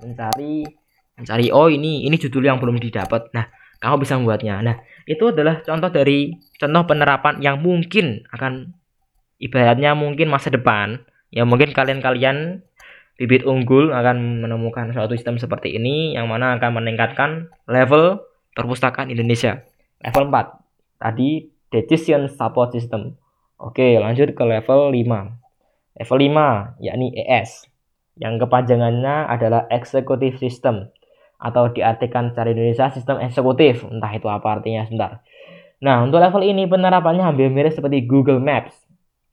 mencari, 0.02 0.66
mencari. 1.14 1.46
Oh 1.54 1.70
ini, 1.70 2.02
ini 2.02 2.18
judul 2.18 2.50
yang 2.50 2.58
belum 2.58 2.82
didapat. 2.82 3.30
Nah, 3.30 3.46
kamu 3.78 4.02
bisa 4.02 4.18
membuatnya. 4.18 4.58
Nah, 4.66 4.76
itu 5.06 5.30
adalah 5.30 5.62
contoh 5.62 5.90
dari 5.94 6.34
contoh 6.58 6.82
penerapan 6.82 7.38
yang 7.38 7.62
mungkin 7.62 8.26
akan 8.34 8.74
ibaratnya 9.38 9.94
mungkin 9.94 10.26
masa 10.26 10.50
depan. 10.50 10.98
Ya 11.30 11.46
mungkin 11.46 11.70
kalian-kalian 11.70 12.66
bibit 13.16 13.46
unggul 13.46 13.94
akan 13.94 14.42
menemukan 14.42 14.90
suatu 14.90 15.14
sistem 15.14 15.38
seperti 15.38 15.78
ini 15.78 16.18
yang 16.18 16.26
mana 16.26 16.58
akan 16.58 16.82
meningkatkan 16.82 17.54
level 17.70 18.18
perpustakaan 18.58 19.14
Indonesia. 19.14 19.62
Level 20.06 20.30
4. 20.30 21.02
Tadi 21.02 21.50
Decision 21.66 22.30
Support 22.30 22.70
System. 22.70 23.18
Oke, 23.58 23.98
lanjut 23.98 24.38
ke 24.38 24.44
level 24.46 24.94
5. 24.94 25.98
Level 25.98 26.18
5 26.22 26.78
yakni 26.78 27.10
ES 27.18 27.66
yang 28.22 28.38
kepanjangannya 28.38 29.26
adalah 29.26 29.66
Executive 29.66 30.38
System 30.38 30.86
atau 31.42 31.68
diartikan 31.74 32.30
secara 32.30 32.54
Indonesia 32.54 32.86
sistem 32.94 33.18
eksekutif. 33.18 33.82
Entah 33.82 34.14
itu 34.14 34.30
apa 34.30 34.62
artinya 34.62 34.86
sebentar. 34.86 35.26
Nah, 35.82 36.06
untuk 36.06 36.22
level 36.22 36.40
ini 36.46 36.70
penerapannya 36.70 37.26
hampir 37.26 37.50
mirip 37.50 37.74
seperti 37.74 38.06
Google 38.06 38.38
Maps 38.38 38.72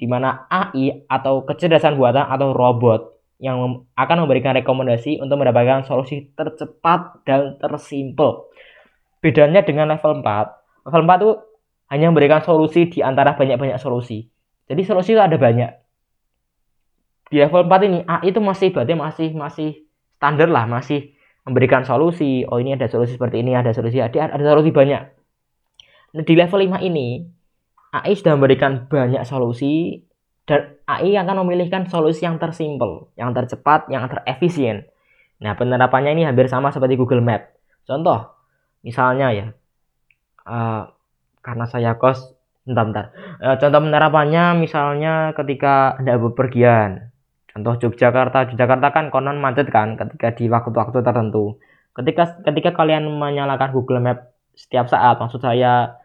di 0.01 0.09
mana 0.09 0.49
AI 0.49 1.05
atau 1.05 1.45
kecerdasan 1.45 1.95
buatan 1.95 2.27
atau 2.27 2.49
robot 2.51 3.13
yang 3.37 3.85
akan 3.93 4.17
memberikan 4.25 4.57
rekomendasi 4.57 5.21
untuk 5.21 5.37
mendapatkan 5.37 5.85
solusi 5.85 6.33
tercepat 6.33 7.23
dan 7.23 7.55
tersimpel 7.61 8.49
Bedanya 9.23 9.63
dengan 9.63 9.87
level 9.87 10.19
4, 10.19 10.62
level 10.87 11.03
4 11.07 11.21
itu 11.23 11.31
hanya 11.91 12.05
memberikan 12.09 12.41
solusi 12.41 12.89
di 12.89 12.99
antara 13.03 13.35
banyak-banyak 13.37 13.77
solusi. 13.79 14.27
Jadi 14.67 14.81
solusi 14.87 15.13
itu 15.13 15.21
ada 15.21 15.35
banyak. 15.35 15.71
Di 17.29 17.37
level 17.41 17.65
4 17.65 17.87
ini 17.89 17.99
AI 18.05 18.29
itu 18.31 18.39
masih 18.39 18.69
berarti 18.71 18.93
masih 18.93 19.29
masih 19.33 19.69
standar 20.17 20.49
lah, 20.49 20.65
masih 20.69 21.15
memberikan 21.43 21.83
solusi. 21.83 22.47
Oh 22.47 22.59
ini 22.59 22.75
ada 22.75 22.87
solusi 22.87 23.15
seperti 23.15 23.43
ini, 23.43 23.55
ada 23.55 23.71
solusi, 23.75 23.99
ada 23.99 24.31
ada 24.31 24.43
solusi 24.43 24.71
banyak. 24.71 25.01
Nah, 26.13 26.23
di 26.23 26.33
level 26.37 26.59
5 26.61 26.81
ini 26.85 27.25
AI 27.93 28.13
sudah 28.17 28.37
memberikan 28.37 28.89
banyak 28.89 29.23
solusi 29.25 30.01
dan 30.43 30.77
AI 30.89 31.15
akan 31.15 31.45
memilihkan 31.47 31.87
solusi 31.87 32.27
yang 32.27 32.37
tersimpel, 32.37 33.13
yang 33.15 33.31
tercepat, 33.31 33.87
yang 33.87 34.05
terefisien. 34.11 34.89
Nah, 35.39 35.55
penerapannya 35.55 36.15
ini 36.15 36.23
hampir 36.27 36.47
sama 36.47 36.71
seperti 36.71 36.95
Google 36.99 37.23
Map. 37.23 37.55
Contoh, 37.83 38.33
misalnya 38.83 39.31
ya 39.31 39.45
uh, 40.47 40.91
karena 41.43 41.65
saya 41.67 41.99
kos 41.99 42.35
bentar 42.63 42.85
bentar. 42.87 43.05
Uh, 43.43 43.55
contoh 43.59 43.81
penerapannya 43.83 44.55
misalnya 44.59 45.35
ketika 45.35 45.99
anda 45.99 46.15
bepergian. 46.15 47.11
Contoh 47.53 47.77
Yogyakarta. 47.77 48.49
Yogyakarta 48.49 48.87
kan 48.89 49.05
konon 49.13 49.37
macet 49.37 49.69
kan 49.69 49.93
ketika 49.99 50.33
di 50.33 50.49
waktu-waktu 50.49 51.05
tertentu. 51.05 51.61
Ketika 51.93 52.41
ketika 52.41 52.73
kalian 52.73 53.05
menyalakan 53.05 53.69
Google 53.75 54.01
Map 54.01 54.33
setiap 54.57 54.89
saat 54.89 55.21
maksud 55.21 55.41
saya 55.41 55.97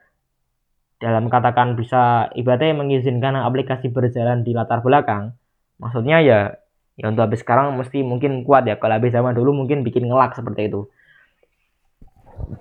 dalam 0.99 1.31
katakan 1.31 1.79
bisa 1.79 2.29
ibaratnya 2.35 2.75
mengizinkan 2.75 3.39
aplikasi 3.39 3.89
berjalan 3.89 4.43
di 4.43 4.53
latar 4.53 4.83
belakang. 4.85 5.33
Maksudnya 5.79 6.21
ya 6.21 6.59
ya 6.99 7.07
untuk 7.07 7.31
habis 7.31 7.41
sekarang 7.47 7.79
mesti 7.79 8.03
mungkin 8.03 8.43
kuat 8.43 8.67
ya. 8.67 8.77
Kalau 8.77 8.99
habis 8.99 9.15
zaman 9.15 9.33
dulu 9.33 9.55
mungkin 9.55 9.87
bikin 9.87 10.11
ngelak 10.11 10.35
seperti 10.37 10.69
itu. 10.69 10.91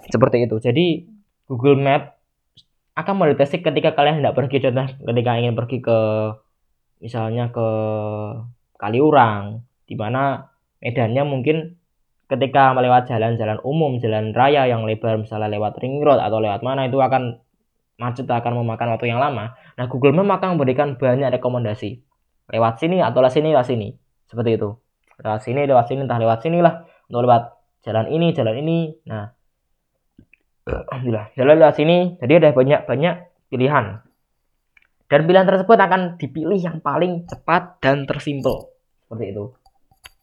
Seperti 0.08 0.48
itu. 0.48 0.56
Jadi 0.62 1.17
Google 1.48 1.80
Map 1.80 2.20
akan 2.98 3.14
mendeteksi 3.16 3.64
ketika 3.64 3.94
kalian 3.96 4.22
hendak 4.24 4.36
pergi 4.36 4.60
contoh 4.60 4.88
ketika 4.90 5.32
ingin 5.38 5.54
pergi 5.54 5.78
ke 5.80 6.00
misalnya 7.00 7.54
ke 7.54 7.68
Kaliurang 8.78 9.66
di 9.90 9.96
mana 9.98 10.50
medannya 10.82 11.24
mungkin 11.26 11.78
ketika 12.28 12.76
melewat 12.76 13.08
jalan-jalan 13.08 13.58
umum, 13.64 13.98
jalan 14.04 14.36
raya 14.36 14.68
yang 14.68 14.84
lebar 14.84 15.16
misalnya 15.18 15.48
lewat 15.48 15.80
ring 15.80 16.04
road 16.04 16.20
atau 16.20 16.44
lewat 16.44 16.62
mana 16.62 16.86
itu 16.86 17.00
akan 17.00 17.40
macet 17.98 18.30
akan 18.30 18.62
memakan 18.62 18.94
waktu 18.94 19.10
yang 19.10 19.18
lama. 19.18 19.58
Nah, 19.80 19.86
Google 19.90 20.14
Map 20.14 20.38
akan 20.38 20.56
memberikan 20.56 21.00
banyak 21.00 21.34
rekomendasi. 21.40 22.04
Lewat 22.54 22.78
sini 22.78 23.02
atau 23.02 23.20
lewat 23.20 23.34
sini, 23.34 23.50
lewat 23.52 23.68
sini. 23.68 23.88
Seperti 24.30 24.56
itu. 24.56 24.70
Lewat 25.18 25.42
sini, 25.42 25.62
lewat 25.66 25.86
sini, 25.90 26.06
entah 26.06 26.20
lewat 26.22 26.40
sini 26.46 26.62
lah. 26.62 26.86
Untuk 27.10 27.26
lewat 27.26 27.44
jalan 27.82 28.06
ini, 28.14 28.28
jalan 28.38 28.56
ini. 28.62 28.78
Nah, 29.10 29.34
Alhamdulillah. 30.68 31.32
Jalan 31.40 31.56
lewat 31.64 31.76
sini, 31.80 31.98
jadi 32.20 32.44
ada 32.44 32.50
banyak-banyak 32.52 33.16
pilihan. 33.48 33.86
Dan 35.08 35.20
pilihan 35.24 35.48
tersebut 35.48 35.78
akan 35.80 36.20
dipilih 36.20 36.60
yang 36.60 36.78
paling 36.84 37.24
cepat 37.28 37.80
dan 37.80 38.04
tersimpel. 38.04 38.72
Seperti 39.08 39.32
itu 39.32 39.56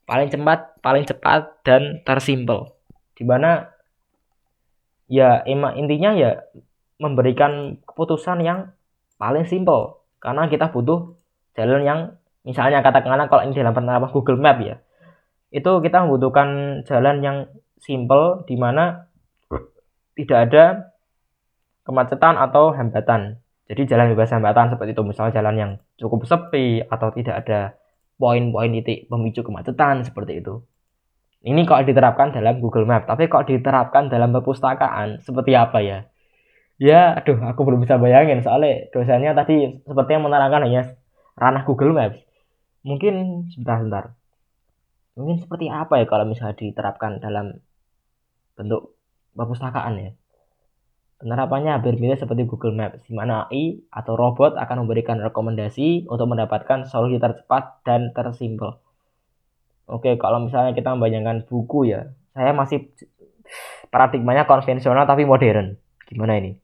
paling 0.05 0.29
cepat 0.29 0.81
paling 0.85 1.05
cepat 1.09 1.65
dan 1.65 2.05
tersimpel 2.05 2.77
di 3.17 3.25
mana 3.25 3.73
ya 5.09 5.41
emang 5.49 5.81
intinya 5.81 6.13
ya 6.13 6.45
memberikan 7.01 7.81
keputusan 7.89 8.45
yang 8.45 8.73
paling 9.17 9.49
simpel 9.49 10.05
karena 10.21 10.49
kita 10.49 10.69
butuh 10.69 11.17
jalan 11.57 11.83
yang 11.85 12.01
misalnya 12.45 12.85
katakanlah 12.85 13.29
kalau 13.33 13.49
ini 13.49 13.57
dalam 13.57 13.73
penerapan 13.73 14.13
Google 14.13 14.41
Map 14.41 14.61
ya 14.61 14.77
itu 15.55 15.71
kita 15.81 16.05
membutuhkan 16.05 16.83
jalan 16.85 17.25
yang 17.25 17.37
simple 17.81 18.45
di 18.45 18.61
mana 18.61 19.09
tidak 20.15 20.39
ada 20.51 20.65
kemacetan 21.85 22.35
atau 22.41 22.73
hambatan. 22.73 23.39
Jadi 23.65 23.89
jalan 23.89 24.13
bebas 24.13 24.33
hambatan 24.33 24.73
seperti 24.73 24.93
itu, 24.93 25.03
misalnya 25.05 25.41
jalan 25.41 25.55
yang 25.57 25.73
cukup 25.97 26.25
sepi 26.29 26.85
atau 26.85 27.09
tidak 27.17 27.45
ada 27.45 27.61
poin-poin 28.21 28.71
titik 28.71 29.09
pemicu 29.09 29.41
kemacetan 29.43 30.05
seperti 30.05 30.41
itu. 30.41 30.65
Ini 31.45 31.61
kalau 31.69 31.85
diterapkan 31.85 32.33
dalam 32.33 32.57
Google 32.57 32.89
Map, 32.89 33.05
tapi 33.05 33.29
kalau 33.29 33.45
diterapkan 33.45 34.09
dalam 34.09 34.33
perpustakaan 34.33 35.21
seperti 35.21 35.53
apa 35.53 35.79
ya? 35.85 35.99
Ya, 36.81 37.21
aduh, 37.21 37.39
aku 37.45 37.63
belum 37.69 37.85
bisa 37.85 38.01
bayangin 38.01 38.41
soalnya 38.43 38.91
dosennya 38.91 39.37
tadi 39.37 39.85
sepertinya 39.85 40.27
menerangkan 40.27 40.65
hanya 40.67 40.83
ranah 41.37 41.63
Google 41.69 41.93
Maps. 41.93 42.19
Mungkin 42.83 43.47
sebentar-sebentar. 43.53 44.17
Mungkin 45.15 45.37
seperti 45.45 45.71
apa 45.71 46.03
ya 46.03 46.07
kalau 46.11 46.27
misalnya 46.27 46.59
diterapkan 46.59 47.23
dalam 47.23 47.61
bentuk 48.59 48.94
perpustakaan 49.35 49.95
ya? 49.99 50.11
Penerapannya 51.21 51.79
hampir 51.79 51.95
mirip 51.99 52.19
seperti 52.19 52.45
Google 52.45 52.75
Maps, 52.75 53.01
di 53.07 53.15
mana 53.15 53.47
AI 53.49 53.81
atau 53.91 54.19
robot 54.19 54.59
akan 54.59 54.85
memberikan 54.85 55.23
rekomendasi 55.23 56.11
untuk 56.11 56.27
mendapatkan 56.27 56.91
solusi 56.91 57.23
tercepat 57.23 57.81
dan 57.87 58.11
tersimpel. 58.11 58.83
Oke, 59.87 60.17
kalau 60.17 60.43
misalnya 60.43 60.73
kita 60.73 60.97
membayangkan 60.97 61.45
buku 61.45 61.93
ya, 61.93 62.13
saya 62.33 62.57
masih 62.57 62.89
paradigmanya 63.93 64.49
konvensional 64.49 65.05
tapi 65.05 65.29
modern. 65.29 65.77
Gimana 66.09 66.41
ini? 66.41 66.57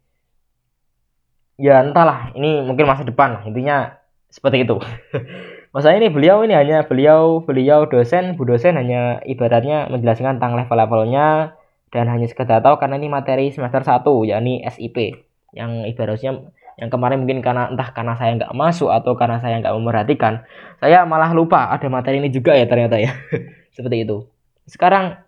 Ya 1.60 1.84
entahlah, 1.84 2.32
ini 2.32 2.64
mungkin 2.64 2.88
masa 2.88 3.04
depan 3.04 3.44
Intinya 3.44 4.00
seperti 4.32 4.64
itu. 4.64 4.80
Masa 5.74 5.94
ini 5.94 6.10
beliau 6.10 6.42
ini 6.42 6.50
hanya 6.50 6.82
beliau 6.82 7.46
beliau 7.46 7.86
dosen, 7.86 8.34
bu 8.34 8.42
dosen 8.42 8.74
hanya 8.74 9.22
ibaratnya 9.22 9.86
menjelaskan 9.86 10.42
tentang 10.42 10.58
level-levelnya, 10.58 11.54
dan 11.90 12.06
hanya 12.06 12.26
sekedar 12.26 12.62
tahu 12.62 12.78
karena 12.78 12.96
ini 12.98 13.10
materi 13.10 13.50
semester 13.50 13.82
1 13.82 14.06
yakni 14.30 14.62
SIP 14.66 15.26
yang 15.54 15.86
ibaratnya 15.86 16.50
yang 16.78 16.88
kemarin 16.88 17.20
mungkin 17.20 17.44
karena 17.44 17.68
entah 17.68 17.92
karena 17.92 18.16
saya 18.16 18.38
nggak 18.40 18.54
masuk 18.56 18.88
atau 18.88 19.12
karena 19.18 19.42
saya 19.42 19.60
nggak 19.60 19.74
memperhatikan 19.74 20.46
saya 20.80 21.04
malah 21.04 21.34
lupa 21.36 21.68
ada 21.68 21.84
materi 21.92 22.22
ini 22.22 22.32
juga 22.32 22.56
ya 22.56 22.64
ternyata 22.64 22.96
ya. 22.96 23.12
Seperti 23.76 24.08
itu. 24.08 24.24
Sekarang 24.64 25.20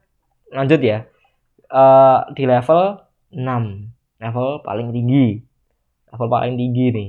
lanjut 0.48 0.80
ya. 0.80 1.04
Uh, 1.72 2.28
di 2.36 2.44
level 2.44 3.00
6 3.32 3.36
level 4.22 4.48
paling 4.64 4.88
tinggi. 4.96 5.44
Level 6.08 6.28
paling 6.28 6.54
tinggi 6.56 6.86
nih. 6.88 7.08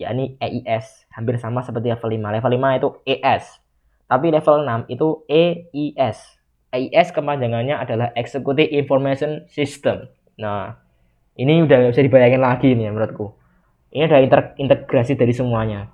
Yakni 0.00 0.36
EIS 0.40 1.08
hampir 1.12 1.40
sama 1.40 1.64
seperti 1.64 1.92
level 1.92 2.08
5 2.08 2.36
level 2.36 2.52
5 2.56 2.78
itu 2.80 2.88
ES 3.04 3.44
tapi 4.10 4.34
level 4.34 4.66
6 4.66 4.90
itu 4.90 5.22
EIS 5.30 6.18
AIS 6.70 7.10
kepanjangannya 7.10 7.74
adalah 7.74 8.08
Executive 8.14 8.70
Information 8.70 9.46
System. 9.50 10.06
Nah, 10.38 10.78
ini 11.34 11.66
udah 11.66 11.90
bisa 11.90 12.02
dibayangin 12.02 12.42
lagi 12.42 12.72
nih 12.74 12.88
ya 12.88 12.90
menurutku. 12.94 13.34
Ini 13.90 14.06
udah 14.06 14.20
inter 14.22 14.40
integrasi 14.54 15.18
dari 15.18 15.34
semuanya. 15.34 15.90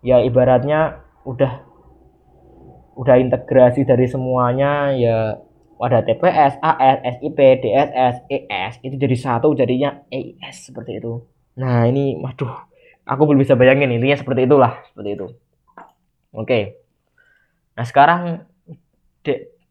Ya 0.00 0.24
ibaratnya 0.24 1.04
udah 1.28 1.68
udah 2.98 3.16
integrasi 3.20 3.84
dari 3.84 4.08
semuanya 4.08 4.90
ya 4.96 5.38
ada 5.78 6.02
TPS, 6.02 6.58
AS, 6.58 6.98
SIP, 7.20 7.38
DSS, 7.38 8.14
ES 8.26 8.72
itu 8.82 8.98
jadi 8.98 9.14
satu 9.14 9.54
jadinya 9.54 10.02
AIS 10.10 10.72
seperti 10.72 10.98
itu. 10.98 11.22
Nah 11.54 11.86
ini, 11.86 12.18
waduh, 12.18 12.66
aku 13.06 13.22
belum 13.30 13.46
bisa 13.46 13.54
bayangin 13.54 13.94
intinya 13.94 14.18
seperti 14.18 14.50
itulah, 14.50 14.82
seperti 14.90 15.10
itu. 15.14 15.26
Oke. 16.34 16.82
Nah 17.78 17.86
sekarang 17.86 18.42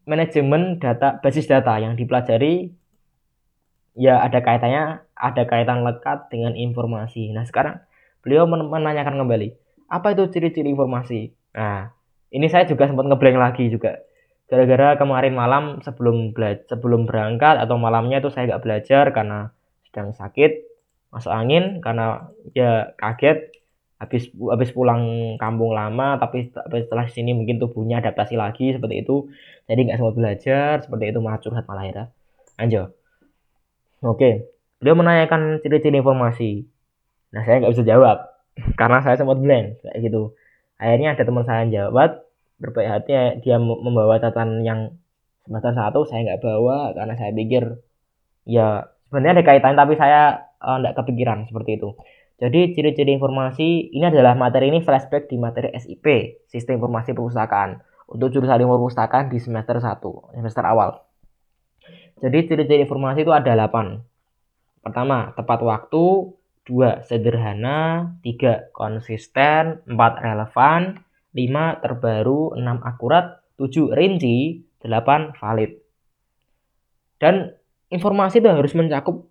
manajemen 0.08 0.80
data 0.80 1.20
basis 1.20 1.44
data 1.44 1.76
yang 1.76 1.92
dipelajari 1.94 2.72
ya 3.92 4.24
ada 4.24 4.40
kaitannya 4.40 5.04
ada 5.12 5.42
kaitan 5.44 5.84
lekat 5.84 6.32
dengan 6.32 6.56
informasi. 6.56 7.34
Nah, 7.34 7.44
sekarang 7.44 7.82
beliau 8.24 8.48
menanyakan 8.48 9.20
kembali, 9.20 9.48
apa 9.90 10.14
itu 10.14 10.24
ciri-ciri 10.32 10.72
informasi? 10.72 11.34
Nah, 11.58 11.92
ini 12.32 12.46
saya 12.48 12.64
juga 12.64 12.86
sempat 12.86 13.04
ngeblank 13.04 13.36
lagi 13.36 13.68
juga. 13.68 14.00
Gara-gara 14.48 14.96
kemarin 14.96 15.36
malam 15.36 15.84
sebelum 15.84 16.32
sebelum 16.64 17.04
berangkat 17.04 17.60
atau 17.60 17.76
malamnya 17.76 18.24
itu 18.24 18.32
saya 18.32 18.48
nggak 18.48 18.62
belajar 18.64 19.04
karena 19.12 19.52
sedang 19.84 20.16
sakit, 20.16 20.64
masuk 21.12 21.28
angin 21.34 21.84
karena 21.84 22.32
ya 22.56 22.96
kaget 22.96 23.57
habis 23.98 24.30
habis 24.30 24.70
pulang 24.70 25.34
kampung 25.42 25.74
lama 25.74 26.18
tapi, 26.22 26.54
setelah 26.54 27.06
sini 27.10 27.34
mungkin 27.34 27.58
tubuhnya 27.58 27.98
adaptasi 27.98 28.38
lagi 28.38 28.74
seperti 28.74 29.02
itu. 29.02 29.26
Jadi 29.66 29.80
nggak 29.90 29.98
sempat 29.98 30.14
belajar 30.14 30.72
seperti 30.86 31.04
itu 31.10 31.18
malah 31.18 31.40
curhat 31.42 31.64
malah 31.66 31.84
ya. 31.86 32.04
Anjo 32.58 32.94
oke. 34.02 34.30
Beliau 34.78 34.94
menanyakan 34.94 35.58
ciri-ciri 35.58 35.98
informasi. 35.98 36.62
Nah 37.34 37.42
saya 37.42 37.66
nggak 37.66 37.74
bisa 37.74 37.84
jawab 37.84 38.18
karena 38.80 38.98
saya 39.02 39.18
sempat 39.18 39.38
blank 39.42 39.82
kayak 39.82 39.98
gitu. 40.06 40.32
Akhirnya 40.78 41.18
ada 41.18 41.22
teman 41.26 41.42
saya 41.42 41.66
yang 41.66 41.72
jawab 41.74 42.22
berbaik 42.58 42.90
hati 42.90 43.12
dia 43.42 43.56
membawa 43.58 44.18
catatan 44.18 44.66
yang 44.66 44.94
semester 45.46 45.72
satu 45.72 46.04
saya 46.04 46.26
nggak 46.26 46.42
bawa 46.42 46.92
karena 46.92 47.14
saya 47.14 47.30
pikir 47.32 47.64
ya 48.44 48.90
sebenarnya 49.08 49.40
ada 49.40 49.44
kaitan 49.46 49.74
tapi 49.78 49.94
saya 49.94 50.44
nggak 50.58 50.94
uh, 50.94 50.98
kepikiran 51.00 51.46
seperti 51.46 51.78
itu 51.78 51.94
jadi 52.38 52.70
ciri-ciri 52.70 53.18
informasi 53.18 53.90
ini 53.90 54.06
adalah 54.06 54.38
materi 54.38 54.70
ini 54.70 54.78
flashback 54.78 55.26
di 55.26 55.34
materi 55.34 55.74
SIP, 55.74 56.06
Sistem 56.46 56.78
Informasi 56.78 57.10
Perpustakaan, 57.10 57.82
untuk 58.06 58.30
jurusan 58.30 58.62
ilmu 58.62 58.78
perpustakaan 58.78 59.26
di 59.26 59.42
semester 59.42 59.82
1, 59.82 60.38
semester 60.38 60.62
awal. 60.62 61.02
Jadi 62.22 62.38
ciri-ciri 62.46 62.86
informasi 62.86 63.26
itu 63.26 63.34
ada 63.34 63.58
8. 63.58 64.86
Pertama, 64.86 65.34
tepat 65.34 65.66
waktu, 65.66 66.30
2 66.70 67.02
sederhana, 67.02 68.14
3 68.22 68.70
konsisten, 68.70 69.82
4 69.90 70.22
relevan, 70.22 71.02
5 71.34 71.82
terbaru, 71.82 72.54
6 72.54 72.86
akurat, 72.86 73.42
7 73.58 73.90
rinci, 73.98 74.62
8 74.86 75.34
valid. 75.34 75.74
Dan 77.18 77.50
informasi 77.90 78.38
itu 78.38 78.46
harus 78.46 78.72
mencakup 78.78 79.26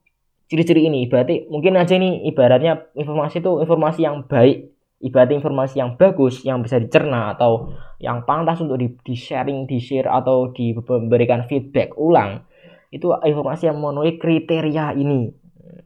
ciri-ciri 0.47 0.87
ini. 0.87 1.05
Berarti 1.07 1.47
mungkin 1.51 1.75
aja 1.75 1.95
ini 1.95 2.27
ibaratnya 2.27 2.91
informasi 2.95 3.43
itu 3.43 3.61
informasi 3.61 3.99
yang 4.03 4.25
baik 4.25 4.77
ibarat 4.97 5.29
informasi 5.29 5.77
yang 5.77 5.93
bagus 5.93 6.41
yang 6.41 6.65
bisa 6.65 6.81
dicerna 6.81 7.37
atau 7.37 7.69
yang 8.01 8.25
pantas 8.25 8.57
untuk 8.61 8.81
di, 8.81 8.89
di 9.05 9.13
sharing 9.13 9.69
di 9.69 9.77
share 9.77 10.09
atau 10.09 10.49
diberikan 10.49 11.45
feedback 11.45 11.93
ulang. 11.97 12.45
Itu 12.89 13.13
informasi 13.13 13.69
yang 13.69 13.77
memenuhi 13.77 14.17
kriteria 14.17 14.97
ini. 14.97 15.29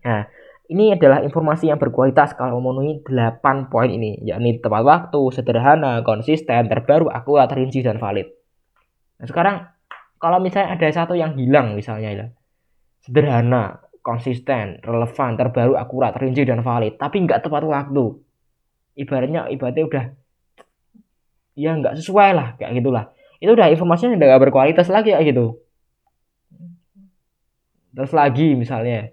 Nah 0.07 0.23
ini 0.71 0.95
adalah 0.95 1.19
informasi 1.19 1.67
yang 1.67 1.75
berkualitas 1.75 2.31
kalau 2.39 2.63
memenuhi 2.63 3.03
8 3.03 3.67
poin 3.67 3.91
ini 3.91 4.23
yakni 4.23 4.63
tepat 4.63 4.83
waktu 4.87 5.21
sederhana 5.35 5.99
konsisten 6.07 6.71
terbaru 6.71 7.11
akurat 7.11 7.51
rinci 7.51 7.83
dan 7.83 7.99
valid. 7.99 8.31
Nah 9.19 9.27
sekarang 9.27 9.55
kalau 10.23 10.39
misalnya 10.39 10.79
ada 10.79 10.87
satu 10.87 11.19
yang 11.19 11.35
hilang 11.35 11.75
misalnya 11.75 12.09
ya 12.15 12.25
sederhana 13.03 13.83
konsisten, 14.01 14.81
relevan, 14.81 15.37
terbaru, 15.37 15.77
akurat, 15.77 16.17
rinci 16.17 16.41
dan 16.45 16.65
valid, 16.65 16.97
tapi 16.97 17.21
nggak 17.25 17.45
tepat 17.45 17.63
waktu. 17.65 18.17
Ibaratnya 18.97 19.47
ibaratnya 19.47 19.85
udah 19.87 20.05
ya 21.55 21.71
nggak 21.77 21.95
sesuai 22.01 22.29
lah 22.33 22.47
kayak 22.57 22.81
gitulah. 22.81 23.05
Itu 23.41 23.57
udah 23.57 23.73
informasinya 23.73 24.17
udah 24.17 24.27
gak 24.37 24.43
berkualitas 24.49 24.87
lagi 24.93 25.13
kayak 25.13 25.33
gitu. 25.33 25.57
Terus 27.91 28.11
lagi 28.13 28.53
misalnya 28.53 29.09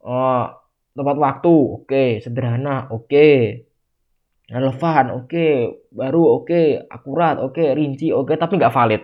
oh, 0.00 0.48
tepat 0.96 1.16
waktu 1.16 1.54
oke 1.54 1.86
okay. 1.86 2.18
sederhana 2.20 2.90
oke 2.90 3.06
okay. 3.06 3.64
relevan 4.50 5.04
oke 5.14 5.28
okay. 5.28 5.52
baru 5.92 6.22
oke 6.42 6.46
okay. 6.48 6.66
akurat 6.88 7.36
oke 7.38 7.56
okay. 7.56 7.76
rinci 7.76 8.10
oke 8.10 8.32
okay. 8.32 8.36
tapi 8.40 8.58
nggak 8.58 8.74
valid 8.74 9.02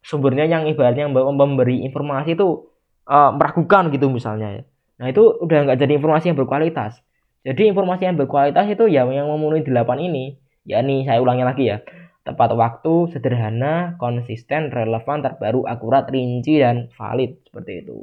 sumbernya 0.00 0.48
yang 0.48 0.64
ibaratnya 0.64 1.06
memberi 1.12 1.84
informasi 1.84 2.34
itu 2.34 2.69
uh, 3.06 3.30
meragukan 3.36 3.88
gitu 3.94 4.10
misalnya 4.10 4.66
nah 5.00 5.08
itu 5.08 5.22
udah 5.40 5.70
nggak 5.70 5.78
jadi 5.80 5.92
informasi 5.96 6.32
yang 6.32 6.38
berkualitas 6.38 7.00
jadi 7.40 7.72
informasi 7.72 8.04
yang 8.04 8.16
berkualitas 8.20 8.68
itu 8.68 8.84
ya 8.90 9.08
yang 9.08 9.28
memenuhi 9.30 9.64
delapan 9.64 9.96
ini 10.12 10.36
ya 10.68 10.84
ini 10.84 11.08
saya 11.08 11.24
ulangi 11.24 11.44
lagi 11.44 11.64
ya 11.72 11.80
tepat 12.20 12.52
waktu, 12.52 13.10
sederhana, 13.10 13.96
konsisten, 13.96 14.68
relevan, 14.68 15.24
terbaru, 15.24 15.64
akurat, 15.64 16.04
rinci, 16.12 16.60
dan 16.60 16.92
valid 16.92 17.40
seperti 17.48 17.72
itu. 17.80 17.98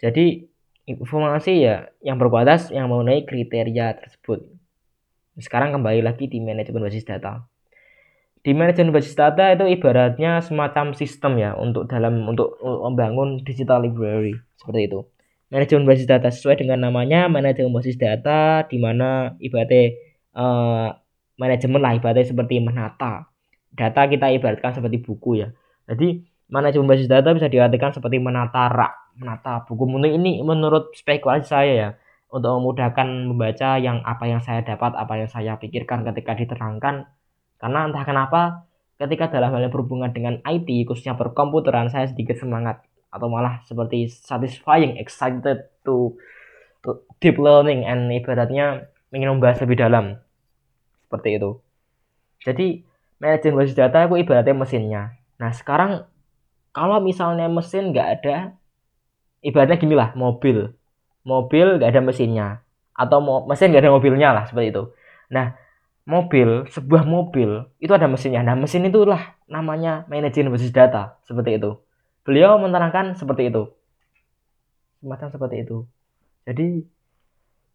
Jadi 0.00 0.48
informasi 0.88 1.52
ya 1.60 1.92
yang 2.00 2.16
berkualitas 2.16 2.72
yang 2.72 2.88
memenuhi 2.88 3.28
kriteria 3.28 4.00
tersebut. 4.00 4.46
Sekarang 5.36 5.76
kembali 5.76 6.00
lagi 6.00 6.28
di 6.30 6.40
manajemen 6.40 6.84
basis 6.84 7.04
data 7.04 7.44
di 8.40 8.56
manajemen 8.56 8.92
basis 8.96 9.12
data 9.12 9.52
itu 9.52 9.68
ibaratnya 9.68 10.40
semacam 10.40 10.96
sistem 10.96 11.36
ya 11.36 11.52
untuk 11.56 11.84
dalam 11.92 12.24
untuk 12.24 12.56
membangun 12.64 13.44
digital 13.44 13.84
library 13.84 14.32
seperti 14.56 14.88
itu. 14.88 15.00
Manajemen 15.52 15.84
basis 15.84 16.06
data 16.08 16.32
sesuai 16.32 16.64
dengan 16.64 16.88
namanya 16.88 17.28
manajemen 17.28 17.74
basis 17.74 18.00
data 18.00 18.64
di 18.64 18.80
mana 18.80 19.36
ibaratnya 19.42 19.92
uh, 20.32 20.88
manajemen 21.36 21.80
lah 21.82 21.92
ibaratnya 21.98 22.32
seperti 22.32 22.62
menata 22.64 23.28
data 23.74 24.08
kita 24.08 24.32
ibaratkan 24.34 24.72
seperti 24.72 25.04
buku 25.04 25.44
ya. 25.44 25.48
Jadi 25.90 26.24
manajemen 26.50 26.88
basis 26.90 27.06
data 27.10 27.30
bisa 27.36 27.46
diartikan 27.46 27.94
seperti 27.94 28.18
menata 28.18 28.72
rak, 28.72 29.16
menata 29.20 29.68
buku. 29.68 29.84
Mungkin 29.84 30.16
ini 30.16 30.40
menurut 30.42 30.96
spekulasi 30.96 31.46
saya 31.46 31.72
ya 31.72 31.90
untuk 32.30 32.56
memudahkan 32.62 33.26
membaca 33.26 33.76
yang 33.76 34.02
apa 34.06 34.24
yang 34.26 34.40
saya 34.42 34.62
dapat, 34.62 34.94
apa 34.94 35.18
yang 35.18 35.28
saya 35.30 35.58
pikirkan 35.58 36.06
ketika 36.06 36.38
diterangkan 36.38 37.10
karena 37.60 37.86
entah 37.86 38.04
kenapa 38.08 38.40
ketika 38.96 39.28
dalam 39.28 39.52
hal 39.52 39.68
yang 39.68 39.72
berhubungan 39.72 40.10
dengan 40.12 40.40
IT 40.44 40.68
khususnya 40.88 41.16
perkomputeran 41.16 41.92
saya 41.92 42.08
sedikit 42.08 42.36
semangat 42.36 42.80
atau 43.10 43.26
malah 43.26 43.60
seperti 43.66 44.06
satisfying, 44.08 44.96
excited 44.96 45.68
to, 45.82 46.14
deep 47.20 47.36
learning 47.36 47.84
and 47.84 48.08
ibaratnya 48.08 48.88
ingin 49.12 49.36
membahas 49.36 49.60
lebih 49.60 49.76
dalam 49.76 50.16
seperti 51.04 51.36
itu. 51.36 51.50
Jadi 52.40 52.66
manajemen 53.20 53.60
basis 53.60 53.76
data 53.76 54.08
aku 54.08 54.16
ibaratnya 54.16 54.56
mesinnya. 54.56 55.02
Nah 55.36 55.52
sekarang 55.52 56.08
kalau 56.70 57.02
misalnya 57.02 57.50
mesin 57.50 57.92
nggak 57.92 58.08
ada, 58.20 58.56
ibaratnya 59.44 59.76
gini 59.76 59.94
lah 59.98 60.16
mobil, 60.16 60.72
mobil 61.26 61.76
nggak 61.76 61.90
ada 61.92 62.00
mesinnya 62.00 62.48
atau 62.94 63.20
mesin 63.44 63.74
nggak 63.74 63.84
ada 63.84 63.92
mobilnya 63.92 64.28
lah 64.32 64.44
seperti 64.48 64.72
itu. 64.72 64.84
Nah 65.34 65.58
mobil, 66.10 66.66
sebuah 66.66 67.06
mobil 67.06 67.70
itu 67.78 67.92
ada 67.94 68.10
mesinnya. 68.10 68.42
Nah, 68.42 68.58
mesin 68.58 68.82
itulah 68.82 69.38
namanya 69.46 70.02
manajemen 70.10 70.50
basis 70.50 70.74
data, 70.74 71.22
seperti 71.22 71.62
itu. 71.62 71.78
Beliau 72.26 72.58
menerangkan 72.58 73.14
seperti 73.14 73.54
itu. 73.54 73.70
Semacam 74.98 75.28
seperti 75.30 75.56
itu. 75.62 75.86
Jadi 76.44 76.82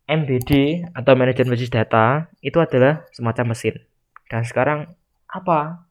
MBD 0.06 0.52
atau 0.92 1.16
manajemen 1.16 1.56
basis 1.56 1.72
data 1.72 2.28
itu 2.44 2.60
adalah 2.60 3.08
semacam 3.16 3.56
mesin. 3.56 3.80
Dan 4.28 4.44
sekarang 4.44 4.92
apa? 5.32 5.88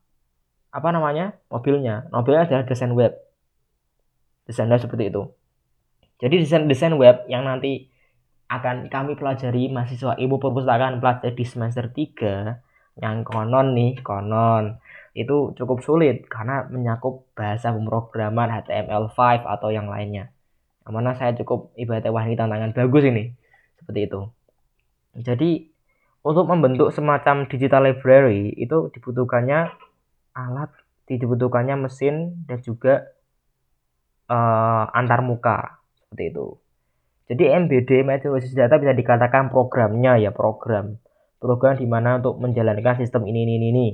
Apa 0.68 0.88
namanya? 0.92 1.34
Mobilnya. 1.48 2.06
Mobilnya 2.12 2.44
adalah 2.44 2.68
desain 2.68 2.92
web. 2.92 3.16
Desain 4.44 4.68
web 4.68 4.78
seperti 4.78 5.08
itu. 5.08 5.32
Jadi 6.20 6.44
desain 6.44 6.68
desain 6.68 6.94
web 6.94 7.26
yang 7.26 7.42
nanti 7.48 7.90
akan 8.48 8.92
kami 8.92 9.16
pelajari 9.16 9.72
mahasiswa 9.72 10.14
ilmu 10.20 10.36
perpustakaan 10.38 11.00
pelajari 11.00 11.34
di 11.34 11.44
semester 11.48 11.88
3 11.90 13.00
yang 13.00 13.26
konon 13.26 13.74
nih 13.74 13.98
konon. 14.04 14.78
Itu 15.14 15.54
cukup 15.56 15.82
sulit 15.82 16.26
karena 16.26 16.66
menyakup 16.68 17.26
bahasa 17.34 17.70
pemrograman 17.70 18.50
HTML5 18.50 19.46
atau 19.46 19.68
yang 19.70 19.86
lainnya. 19.88 20.30
Yang 20.84 20.92
mana 20.92 21.10
saya 21.16 21.32
cukup 21.38 21.72
ibaratnya 21.78 22.12
wah 22.12 22.24
ini 22.26 22.36
tantangan 22.36 22.72
bagus 22.76 23.04
ini 23.08 23.24
seperti 23.80 24.00
itu. 24.10 24.20
Jadi 25.14 25.50
untuk 26.24 26.48
membentuk 26.48 26.88
semacam 26.90 27.46
digital 27.46 27.84
library 27.84 28.52
itu 28.56 28.90
dibutuhkannya 28.92 29.70
alat 30.34 30.70
dibutuhkannya 31.04 31.84
mesin 31.84 32.44
dan 32.48 32.64
juga 32.64 33.04
uh, 34.32 34.88
antar 34.90 35.20
muka 35.20 35.84
seperti 36.00 36.32
itu 36.32 36.63
jadi 37.24 37.56
MBD 37.56 38.04
Basis 38.04 38.52
Data 38.52 38.76
bisa 38.76 38.92
dikatakan 38.92 39.48
programnya 39.48 40.20
ya 40.20 40.28
program. 40.28 41.00
Program 41.40 41.76
di 41.80 41.88
mana 41.88 42.20
untuk 42.20 42.36
menjalankan 42.40 43.00
sistem 43.00 43.24
ini 43.24 43.48
ini 43.48 43.56
ini. 43.72 43.88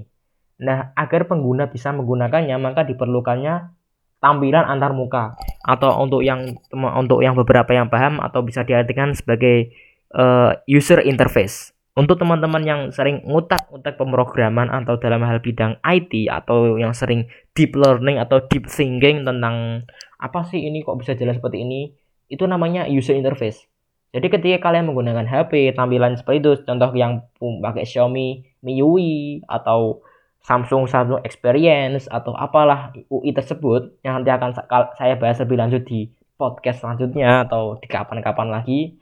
Nah, 0.61 0.91
agar 0.99 1.31
pengguna 1.31 1.71
bisa 1.71 1.95
menggunakannya 1.95 2.59
maka 2.59 2.83
diperlukannya 2.85 3.75
tampilan 4.21 4.69
antar 4.69 4.93
muka 4.93 5.39
atau 5.65 5.97
untuk 6.05 6.21
yang 6.21 6.61
untuk 6.75 7.25
yang 7.25 7.33
beberapa 7.33 7.73
yang 7.73 7.89
paham 7.89 8.21
atau 8.21 8.45
bisa 8.45 8.67
diartikan 8.67 9.17
sebagai 9.17 9.73
uh, 10.13 10.59
user 10.67 11.01
interface. 11.07 11.73
Untuk 11.99 12.23
teman-teman 12.23 12.63
yang 12.63 12.81
sering 12.95 13.23
ngutak-ngutak 13.27 13.99
pemrograman 13.99 14.71
atau 14.71 14.95
dalam 14.97 15.27
hal 15.27 15.43
bidang 15.43 15.83
IT 15.83 16.31
atau 16.31 16.79
yang 16.79 16.95
sering 16.95 17.27
deep 17.53 17.75
learning 17.75 18.17
atau 18.17 18.47
deep 18.47 18.71
thinking 18.71 19.27
tentang 19.27 19.85
apa 20.23 20.41
sih 20.47 20.63
ini 20.63 20.87
kok 20.87 21.03
bisa 21.03 21.19
jalan 21.19 21.35
seperti 21.35 21.67
ini, 21.67 21.91
itu 22.31 22.47
namanya 22.47 22.87
user 22.87 23.19
interface. 23.19 23.67
Jadi 24.11 24.27
ketika 24.27 24.71
kalian 24.71 24.91
menggunakan 24.91 25.27
HP 25.27 25.75
tampilan 25.75 26.19
seperti 26.19 26.43
itu, 26.43 26.53
contoh 26.67 26.91
yang 26.95 27.27
pakai 27.39 27.87
Xiaomi 27.87 28.43
MIUI 28.63 29.47
atau 29.47 30.03
Samsung 30.41 30.89
Samsung 30.89 31.21
Experience 31.23 32.09
atau 32.11 32.33
apalah 32.35 32.91
UI 33.13 33.31
tersebut 33.37 34.01
yang 34.03 34.19
nanti 34.19 34.33
akan 34.33 34.57
saya 34.97 35.15
bahas 35.15 35.39
lebih 35.39 35.61
lanjut 35.61 35.83
di 35.87 36.11
podcast 36.41 36.81
selanjutnya 36.81 37.45
atau 37.45 37.77
di 37.79 37.87
kapan-kapan 37.87 38.49
lagi. 38.49 38.97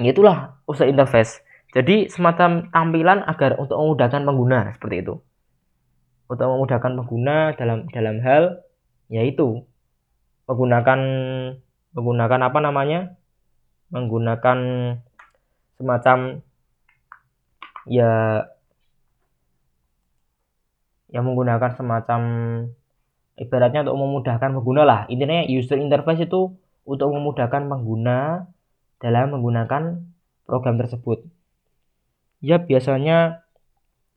Itulah 0.00 0.58
user 0.64 0.88
interface. 0.88 1.44
Jadi 1.70 2.10
semacam 2.10 2.66
tampilan 2.72 3.22
agar 3.30 3.60
untuk 3.62 3.78
memudahkan 3.78 4.26
pengguna 4.26 4.74
seperti 4.74 4.96
itu. 5.06 5.14
Untuk 6.26 6.46
memudahkan 6.50 6.98
pengguna 6.98 7.54
dalam 7.54 7.86
dalam 7.94 8.18
hal 8.24 8.64
yaitu 9.06 9.62
menggunakan 10.50 11.00
menggunakan 11.94 12.40
apa 12.46 12.58
namanya? 12.62 13.18
Menggunakan 13.90 14.58
semacam 15.80 16.44
ya 17.88 18.44
yang 21.10 21.26
menggunakan 21.26 21.74
semacam 21.74 22.20
ibaratnya 23.34 23.82
untuk 23.88 23.98
memudahkan 23.98 24.50
pengguna 24.54 24.82
lah. 24.86 25.00
Intinya 25.10 25.42
user 25.48 25.80
interface 25.80 26.28
itu 26.28 26.54
untuk 26.86 27.08
memudahkan 27.10 27.66
pengguna 27.66 28.46
dalam 29.02 29.34
menggunakan 29.34 30.06
program 30.46 30.76
tersebut. 30.78 31.26
Ya 32.40 32.62
biasanya 32.62 33.42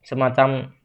semacam 0.04 0.76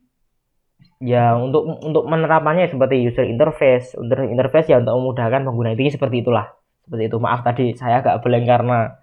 ya 1.02 1.34
untuk 1.38 1.66
untuk 1.82 2.06
menerapannya 2.08 2.72
seperti 2.72 3.04
user 3.04 3.28
interface. 3.28 3.92
User 3.98 4.24
interface 4.32 4.72
ya 4.72 4.80
untuk 4.80 4.96
memudahkan 4.96 5.44
pengguna. 5.44 5.76
Intinya 5.76 5.92
seperti 5.92 6.24
itulah 6.24 6.57
seperti 6.88 7.12
itu. 7.12 7.20
Maaf 7.20 7.44
tadi 7.44 7.76
saya 7.76 8.00
agak 8.00 8.24
blank 8.24 8.48
karena 8.48 8.96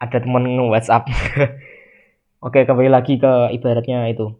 ada 0.00 0.16
temen 0.16 0.44
nge-whatsapp. 0.56 1.04
Oke 2.46 2.64
kembali 2.64 2.88
lagi 2.88 3.20
ke 3.20 3.52
ibaratnya 3.52 4.08
itu. 4.08 4.32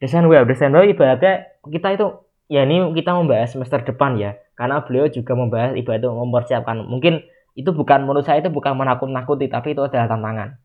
Desain 0.00 0.24
web 0.24 0.48
desain 0.48 0.72
web 0.72 0.88
ibaratnya 0.88 1.52
kita 1.68 1.92
itu 1.92 2.06
ya 2.48 2.64
ini 2.64 2.96
kita 2.96 3.12
membahas 3.12 3.52
semester 3.52 3.84
depan 3.84 4.16
ya. 4.16 4.40
Karena 4.56 4.80
beliau 4.80 5.12
juga 5.12 5.36
membahas 5.36 5.76
ibarat 5.76 6.08
mempersiapkan. 6.08 6.88
Mungkin 6.88 7.20
itu 7.52 7.68
bukan 7.76 8.08
menurut 8.08 8.24
saya 8.24 8.40
itu 8.40 8.48
bukan 8.48 8.72
menakut-nakuti 8.72 9.52
tapi 9.52 9.76
itu 9.76 9.84
adalah 9.84 10.08
tantangan. 10.08 10.56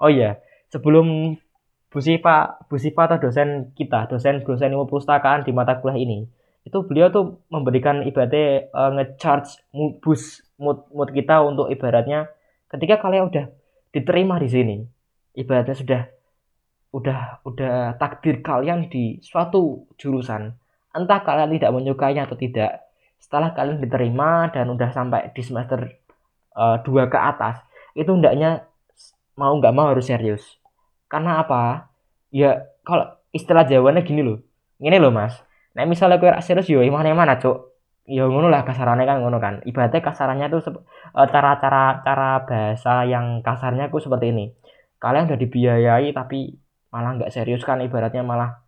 Oh 0.00 0.08
iya 0.08 0.40
sebelum 0.74 1.36
Bu 1.92 2.02
Sipa, 2.02 2.58
Bu 2.66 2.74
Sipa 2.74 3.06
atau 3.06 3.22
dosen 3.22 3.70
kita, 3.78 4.10
dosen 4.10 4.42
dosen 4.42 4.74
ilmu 4.74 4.90
perpustakaan 4.90 5.46
di 5.46 5.54
mata 5.54 5.78
kuliah 5.78 5.94
ini, 5.94 6.26
itu 6.66 6.78
beliau 6.82 7.12
tuh 7.14 7.38
memberikan 7.54 8.02
ibaratnya 8.02 8.66
uh, 8.74 8.90
ngecharge 8.98 9.62
bus 10.02 10.42
mood 10.60 10.86
mood 10.90 11.10
kita 11.10 11.42
untuk 11.42 11.70
ibaratnya 11.70 12.30
ketika 12.70 13.02
kalian 13.02 13.30
udah 13.30 13.46
diterima 13.90 14.38
di 14.38 14.48
sini 14.50 14.76
ibaratnya 15.34 15.76
sudah 15.76 16.02
udah 16.94 17.42
udah 17.42 17.98
takdir 17.98 18.38
kalian 18.42 18.86
di 18.86 19.18
suatu 19.18 19.90
jurusan 19.98 20.54
entah 20.94 21.20
kalian 21.26 21.58
tidak 21.58 21.74
menyukainya 21.74 22.30
atau 22.30 22.38
tidak 22.38 22.86
setelah 23.18 23.50
kalian 23.56 23.82
diterima 23.82 24.52
dan 24.54 24.70
udah 24.70 24.94
sampai 24.94 25.32
di 25.34 25.42
semester 25.42 25.90
uh, 26.54 26.78
ke 26.84 27.18
atas 27.18 27.64
itu 27.98 28.10
hendaknya 28.10 28.66
mau 29.34 29.54
nggak 29.58 29.74
mau 29.74 29.90
harus 29.90 30.06
serius. 30.06 30.58
Karena 31.10 31.42
apa? 31.42 31.90
Ya 32.34 32.66
kalau 32.82 33.10
istilah 33.30 33.66
jawabannya 33.66 34.02
gini 34.06 34.22
loh. 34.22 34.38
Ini 34.82 34.98
loh 34.98 35.14
mas. 35.14 35.38
Nah 35.74 35.86
misalnya 35.86 36.18
kue 36.18 36.30
serius 36.42 36.70
yo 36.70 36.82
mana 36.90 37.14
mana 37.14 37.38
cok 37.38 37.73
ya 38.04 38.28
ngono 38.28 38.52
lah 38.52 38.68
kasarannya 38.68 39.08
kan 39.08 39.18
ngono 39.24 39.38
kan. 39.40 39.54
Ibaratnya 39.64 40.00
kasarannya 40.04 40.46
tuh 40.52 40.60
eh, 41.16 41.28
cara-cara 41.28 42.04
cara 42.04 42.44
bahasa 42.44 43.08
yang 43.08 43.40
kasarnya 43.40 43.88
tuh 43.88 44.00
seperti 44.04 44.32
ini. 44.32 44.52
Kalian 45.00 45.28
udah 45.28 45.38
dibiayai 45.40 46.12
tapi 46.12 46.52
malah 46.92 47.18
nggak 47.18 47.32
serius 47.34 47.66
kan 47.66 47.82
ibaratnya 47.82 48.22
malah 48.22 48.62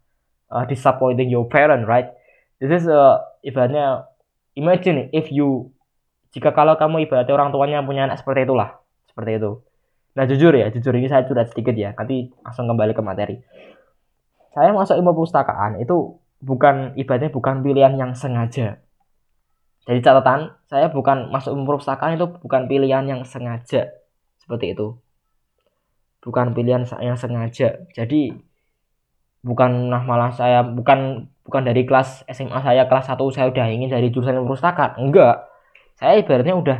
uh, 0.50 0.66
disappointing 0.66 1.30
your 1.30 1.46
parent 1.46 1.86
right? 1.86 2.12
This 2.58 2.82
is 2.82 2.84
uh, 2.90 3.22
ibaratnya 3.44 4.08
imagine 4.58 5.12
if 5.12 5.30
you 5.30 5.70
jika 6.34 6.52
kalau 6.52 6.74
kamu 6.76 7.06
ibaratnya 7.06 7.32
orang 7.32 7.54
tuanya 7.54 7.80
punya 7.86 8.04
anak 8.10 8.20
seperti 8.20 8.44
itulah 8.48 8.82
seperti 9.08 9.40
itu. 9.40 9.62
Nah 10.16 10.24
jujur 10.24 10.52
ya 10.52 10.68
jujur 10.72 10.92
ini 10.96 11.08
saya 11.08 11.24
curhat 11.28 11.52
sedikit 11.52 11.76
ya 11.76 11.92
nanti 11.94 12.32
langsung 12.42 12.66
kembali 12.68 12.92
ke 12.92 13.02
materi. 13.04 13.36
Saya 14.56 14.72
masuk 14.72 14.96
ilmu 14.96 15.12
perpustakaan 15.12 15.80
itu 15.80 16.16
bukan 16.40 16.96
ibaratnya 16.96 17.28
bukan 17.32 17.60
pilihan 17.60 17.96
yang 17.96 18.12
sengaja 18.16 18.80
jadi 19.86 20.02
catatan 20.02 20.50
saya 20.66 20.90
bukan 20.90 21.30
masuk 21.30 21.54
perpustakaan 21.62 22.18
itu 22.18 22.26
bukan 22.42 22.66
pilihan 22.66 23.06
yang 23.06 23.22
sengaja 23.22 23.94
seperti 24.42 24.74
itu. 24.74 24.98
Bukan 26.26 26.58
pilihan 26.58 26.82
yang 26.98 27.14
sengaja. 27.14 27.86
Jadi 27.94 28.34
bukan 29.46 29.86
nah 29.86 30.02
malah 30.02 30.34
saya 30.34 30.66
bukan 30.66 31.30
bukan 31.46 31.62
dari 31.62 31.86
kelas 31.86 32.26
SMA 32.26 32.58
saya 32.66 32.90
kelas 32.90 33.06
1 33.14 33.22
saya 33.30 33.46
udah 33.46 33.66
ingin 33.70 33.86
dari 33.86 34.10
jurusan 34.10 34.34
perpustakaan 34.42 34.98
enggak. 34.98 35.46
Saya 35.94 36.18
ibaratnya 36.18 36.58
udah 36.58 36.78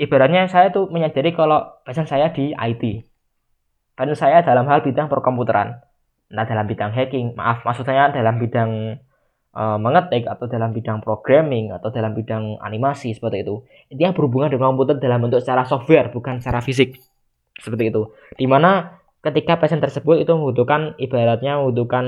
ibaratnya 0.00 0.48
saya 0.48 0.72
tuh 0.72 0.88
menyadari 0.88 1.36
kalau 1.36 1.60
passion 1.84 2.08
saya 2.08 2.32
di 2.32 2.56
IT 2.56 3.04
passion 4.00 4.16
saya 4.16 4.40
dalam 4.40 4.64
hal 4.64 4.80
bidang 4.80 5.12
perkomputeran. 5.12 5.84
Nah 6.32 6.48
dalam 6.48 6.64
bidang 6.64 6.88
hacking 6.96 7.36
maaf 7.36 7.68
maksud 7.68 7.84
saya 7.84 8.08
dalam 8.08 8.40
bidang 8.40 8.96
uh, 9.54 9.78
mengetik 9.78 10.26
atau 10.26 10.46
dalam 10.46 10.70
bidang 10.70 11.02
programming 11.02 11.74
atau 11.74 11.90
dalam 11.90 12.14
bidang 12.14 12.58
animasi 12.62 13.14
seperti 13.14 13.42
itu. 13.46 13.62
Intinya 13.90 14.14
berhubungan 14.14 14.50
dengan 14.50 14.74
komputer 14.74 15.02
dalam 15.02 15.22
bentuk 15.22 15.42
secara 15.42 15.66
software 15.66 16.10
bukan 16.10 16.38
secara 16.38 16.62
fisik. 16.62 16.98
Seperti 17.58 17.92
itu. 17.92 18.02
Di 18.38 18.46
mana 18.46 19.00
ketika 19.20 19.60
passion 19.60 19.82
tersebut 19.82 20.24
itu 20.24 20.32
membutuhkan 20.32 20.96
ibaratnya 20.96 21.60
membutuhkan 21.60 22.06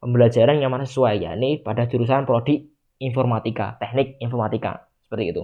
pembelajaran 0.00 0.62
yang 0.62 0.70
mana 0.72 0.86
sesuai 0.86 1.20
yakni 1.20 1.60
pada 1.60 1.84
jurusan 1.90 2.24
prodi 2.24 2.70
informatika 3.02 3.80
teknik 3.80 4.20
informatika. 4.22 4.86
Seperti 5.08 5.24
itu. 5.34 5.42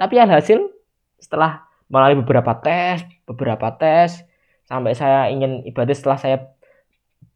Tapi 0.00 0.16
alhasil 0.18 0.66
setelah 1.20 1.68
melalui 1.92 2.24
beberapa 2.24 2.56
tes, 2.58 3.04
beberapa 3.28 3.70
tes 3.76 4.24
sampai 4.64 4.94
saya 4.94 5.28
ingin 5.28 5.66
ibadah 5.66 5.94
setelah 5.94 6.18
saya 6.18 6.36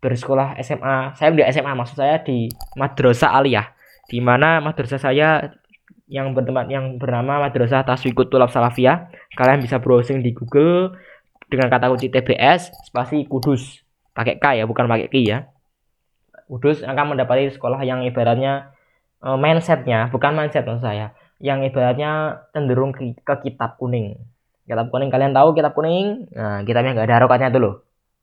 bersekolah 0.05 0.61
SMA, 0.61 1.17
saya 1.17 1.33
di 1.33 1.41
SMA 1.49 1.73
maksud 1.73 1.97
saya 1.97 2.21
di 2.21 2.53
Madrasah 2.77 3.33
Aliyah, 3.41 3.73
di 4.05 4.21
mana 4.21 4.61
madrasah 4.61 5.01
saya 5.01 5.57
yang 6.05 6.37
bertempat 6.37 6.69
yang 6.69 7.01
bernama 7.01 7.41
Madrasah 7.49 7.89
Taswikut 7.89 8.29
Tulab 8.29 8.53
Salafiyah. 8.53 9.09
Kalian 9.33 9.65
bisa 9.65 9.81
browsing 9.81 10.21
di 10.21 10.37
Google 10.37 10.93
dengan 11.49 11.73
kata 11.73 11.89
kunci 11.89 12.13
TBS 12.13 12.69
spasi 12.93 13.25
Kudus. 13.25 13.81
Pakai 14.13 14.37
K 14.37 14.61
ya, 14.61 14.65
bukan 14.69 14.85
pakai 14.85 15.09
K 15.09 15.17
ya. 15.25 15.39
Kudus 16.45 16.85
akan 16.85 17.17
mendapati 17.17 17.49
sekolah 17.49 17.81
yang 17.89 18.05
ibaratnya 18.05 18.77
uh, 19.25 19.41
mindsetnya, 19.41 20.13
bukan 20.13 20.37
mindset 20.37 20.69
maksud 20.69 20.85
saya, 20.85 21.17
yang 21.41 21.65
ibaratnya 21.65 22.45
cenderung 22.53 22.93
ke, 22.93 23.17
ke 23.17 23.35
kitab 23.49 23.81
kuning. 23.81 24.21
Kitab 24.69 24.93
kuning 24.93 25.09
kalian 25.09 25.33
tahu 25.33 25.57
kitab 25.57 25.73
kuning? 25.73 26.29
Nah, 26.37 26.61
kitabnya 26.69 26.93
nggak 26.93 27.09
ada 27.09 27.17
harokatnya 27.25 27.49
tuh 27.49 27.61
loh. 27.65 27.75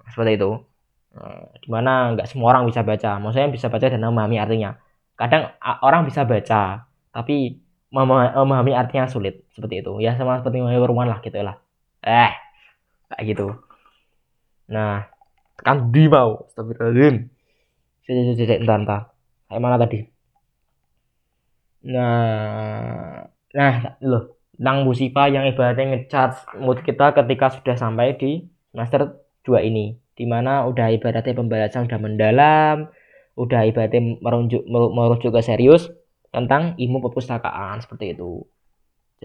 Seperti 0.05 0.37
itu. 0.37 0.70
Nah, 1.11 1.43
di 1.59 1.67
mana 1.67 2.15
nggak 2.15 2.27
semua 2.31 2.55
orang 2.55 2.63
bisa 2.69 2.81
baca. 2.87 3.19
Maksudnya 3.19 3.49
bisa 3.51 3.67
baca 3.67 3.85
dan 3.91 4.01
memahami 4.01 4.37
artinya. 4.39 4.79
Kadang 5.19 5.53
orang 5.83 6.07
bisa 6.07 6.23
baca, 6.25 6.87
tapi 7.11 7.61
memahami 7.91 8.71
artinya 8.73 9.05
sulit. 9.11 9.43
Seperti 9.53 9.83
itu. 9.83 9.99
Ya 9.99 10.15
sama 10.15 10.39
seperti 10.39 10.63
perumahan 10.63 11.11
lah 11.11 11.19
gitu 11.21 11.37
lah. 11.43 11.59
Eh, 12.01 12.31
kayak 13.11 13.23
gitu. 13.27 13.47
Nah, 14.71 15.05
kan 15.59 15.91
di 15.93 16.09
mau. 16.09 16.47
Astagfirullahaladzim. 16.49 17.29
Jadi, 18.07 18.55
entar, 18.65 18.77
entar. 18.81 19.01
Kayak 19.45 19.61
mana 19.61 19.77
tadi? 19.77 19.99
Nah, 21.85 23.25
nah 23.53 23.73
loh, 24.01 24.37
tentang 24.57 24.85
musibah 24.85 25.29
yang 25.29 25.45
ibaratnya 25.49 25.85
ngecharge 25.97 26.57
mood 26.57 26.81
kita 26.81 27.13
ketika 27.13 27.53
sudah 27.53 27.75
sampai 27.77 28.17
di 28.17 28.45
semester 28.73 29.21
2 29.45 29.61
ini. 29.65 30.00
Di 30.21 30.29
mana 30.29 30.69
udah 30.69 30.93
ibaratnya 30.93 31.33
pembahasan 31.33 31.89
udah 31.89 31.97
mendalam, 31.97 32.93
udah 33.33 33.65
ibaratnya 33.65 34.21
merujuk, 34.21 34.61
merujuk 34.69 35.33
ke 35.33 35.41
serius 35.41 35.89
tentang 36.29 36.77
ilmu 36.77 37.01
perpustakaan 37.01 37.81
seperti 37.81 38.13
itu. 38.13 38.45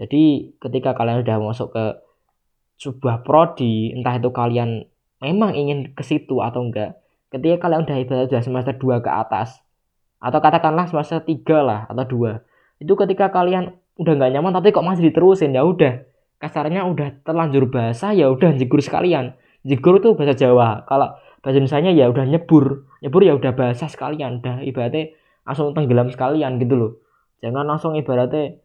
Jadi 0.01 0.57
ketika 0.57 0.97
kalian 0.97 1.21
udah 1.21 1.37
masuk 1.37 1.69
ke 1.69 1.85
sebuah 2.81 3.21
prodi, 3.21 3.93
entah 3.93 4.17
itu 4.17 4.33
kalian 4.33 4.89
memang 5.21 5.53
ingin 5.53 5.93
ke 5.93 6.01
situ 6.01 6.41
atau 6.41 6.65
enggak, 6.65 6.97
ketika 7.29 7.69
kalian 7.69 7.85
udah 7.85 7.97
ibarat 8.01 8.25
udah 8.33 8.41
semester 8.41 8.73
2 8.73 9.05
ke 9.05 9.09
atas, 9.13 9.61
atau 10.17 10.41
katakanlah 10.41 10.89
semester 10.89 11.21
3 11.21 11.61
lah 11.61 11.85
atau 11.89 12.05
2, 12.25 12.81
itu 12.81 12.93
ketika 12.93 13.29
kalian 13.29 13.77
udah 13.97 14.13
nggak 14.13 14.31
nyaman 14.37 14.53
tapi 14.53 14.69
kok 14.69 14.85
masih 14.85 15.09
diterusin 15.09 15.57
ya 15.57 15.65
udah 15.65 16.05
kasarnya 16.37 16.85
udah 16.85 17.17
terlanjur 17.25 17.65
basah 17.65 18.13
ya 18.13 18.29
udah 18.29 18.53
jigur 18.53 18.77
sekalian 18.77 19.33
jigur 19.67 19.99
itu 19.99 20.15
bahasa 20.15 20.33
Jawa. 20.33 20.87
Kalau 20.87 21.19
bahasa 21.43 21.59
Indonesia 21.59 21.91
ya 21.91 22.05
udah 22.07 22.25
nyebur. 22.25 22.87
Nyebur 23.03 23.21
ya 23.27 23.35
udah 23.35 23.51
basah 23.51 23.91
sekalian. 23.91 24.39
Udah 24.39 24.63
ibaratnya 24.63 25.11
langsung 25.43 25.75
tenggelam 25.75 26.07
sekalian 26.07 26.57
gitu 26.63 26.75
loh. 26.79 26.91
Jangan 27.43 27.67
langsung 27.67 27.93
ibaratnya 27.99 28.57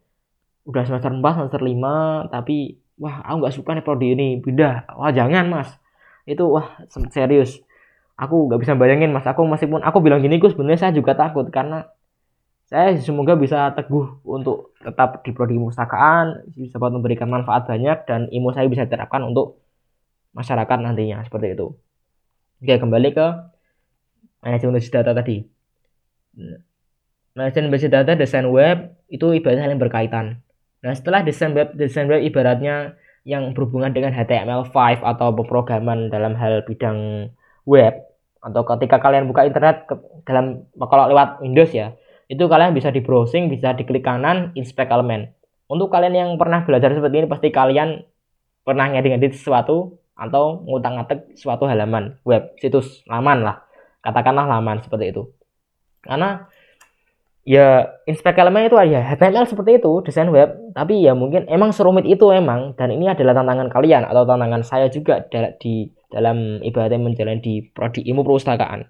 udah 0.63 0.83
semester 0.87 1.11
4 1.11 1.19
semester 1.19 1.59
5 1.59 2.31
tapi 2.31 2.79
wah 2.95 3.19
aku 3.27 3.35
nggak 3.43 3.53
suka 3.53 3.69
nih 3.75 3.83
prodi 3.83 4.07
ini. 4.15 4.27
Beda 4.39 4.87
wah 4.95 5.11
jangan 5.11 5.51
mas. 5.51 5.69
Itu 6.23 6.47
wah 6.47 6.79
serius. 7.11 7.59
Aku 8.15 8.47
nggak 8.47 8.63
bisa 8.63 8.73
bayangin 8.79 9.11
mas. 9.11 9.27
Aku 9.27 9.43
meskipun 9.43 9.83
aku 9.83 9.99
bilang 9.99 10.23
gini 10.23 10.39
gue 10.39 10.49
sebenarnya 10.49 10.89
saya 10.89 10.93
juga 10.95 11.13
takut 11.19 11.45
karena 11.51 11.91
saya 12.63 12.95
semoga 12.97 13.35
bisa 13.35 13.75
teguh 13.75 14.23
untuk 14.23 14.73
tetap 14.79 15.21
di 15.21 15.35
prodi 15.35 15.59
perpustakaan 15.59 16.47
bisa 16.55 16.79
memberikan 16.79 17.27
manfaat 17.27 17.67
banyak 17.69 18.07
dan 18.07 18.31
ilmu 18.31 18.55
saya 18.55 18.65
bisa 18.71 18.87
diterapkan 18.87 19.21
untuk 19.29 19.62
masyarakat 20.33 20.77
nantinya 20.81 21.21
seperti 21.25 21.53
itu. 21.53 21.73
Oke 22.59 22.75
kembali 22.77 23.09
ke 23.13 23.27
manajemen 24.43 24.77
basis 24.77 24.91
data 24.91 25.11
tadi. 25.13 25.45
Manajemen 27.37 27.69
basis 27.69 27.89
data 27.89 28.13
desain 28.17 28.45
web 28.49 28.97
itu 29.09 29.31
ibaratnya 29.33 29.69
saling 29.69 29.81
berkaitan. 29.81 30.41
Nah 30.83 30.93
setelah 30.93 31.23
desain 31.23 31.53
web 31.53 31.71
desain 31.77 32.09
web 32.09 32.21
ibaratnya 32.21 32.97
yang 33.23 33.55
berhubungan 33.55 33.95
dengan 33.95 34.11
HTML5 34.11 34.99
atau 34.99 35.31
pemrograman 35.31 36.11
dalam 36.11 36.35
hal 36.35 36.67
bidang 36.67 37.31
web 37.63 38.03
atau 38.43 38.61
ketika 38.75 38.99
kalian 38.99 39.31
buka 39.31 39.47
internet 39.47 39.87
ke, 39.87 39.95
dalam 40.27 40.67
kalau 40.75 41.07
lewat 41.07 41.39
Windows 41.39 41.71
ya 41.71 41.95
itu 42.27 42.43
kalian 42.47 42.75
bisa 42.75 42.91
di 42.91 42.99
browsing, 43.03 43.47
bisa 43.51 43.75
diklik 43.75 44.03
kanan, 44.03 44.51
inspect 44.55 44.91
elemen. 44.91 45.31
Untuk 45.67 45.91
kalian 45.91 46.15
yang 46.15 46.29
pernah 46.35 46.63
belajar 46.63 46.91
seperti 46.91 47.23
ini, 47.23 47.27
pasti 47.27 47.49
kalian 47.51 48.03
pernah 48.63 48.91
ngedit-ngedit 48.91 49.35
sesuatu 49.35 49.99
atau 50.13 50.61
ngutang-ngatik 50.65 51.33
suatu 51.37 51.65
halaman 51.65 52.17
web, 52.23 52.53
situs 52.61 53.01
laman 53.09 53.45
lah. 53.45 53.65
Katakanlah 54.03 54.45
laman 54.45 54.83
seperti 54.83 55.15
itu. 55.15 55.23
Karena 56.03 56.45
ya 57.43 57.91
inspect 58.07 58.39
elemen 58.39 58.67
itu 58.67 58.75
ya 58.87 59.03
HTML 59.03 59.47
seperti 59.47 59.83
itu 59.83 59.91
desain 60.07 60.31
web 60.31 60.71
tapi 60.71 61.03
ya 61.03 61.11
mungkin 61.11 61.43
emang 61.51 61.75
serumit 61.75 62.07
itu 62.07 62.31
emang 62.31 62.71
dan 62.79 62.87
ini 62.87 63.11
adalah 63.11 63.35
tantangan 63.35 63.67
kalian 63.67 64.07
atau 64.07 64.23
tantangan 64.23 64.63
saya 64.63 64.87
juga 64.87 65.27
di 65.59 65.91
dalam 66.07 66.63
ibaratnya 66.63 67.03
menjalani 67.03 67.43
di 67.43 67.59
prodi 67.59 67.99
ilmu 68.07 68.23
perpustakaan 68.23 68.87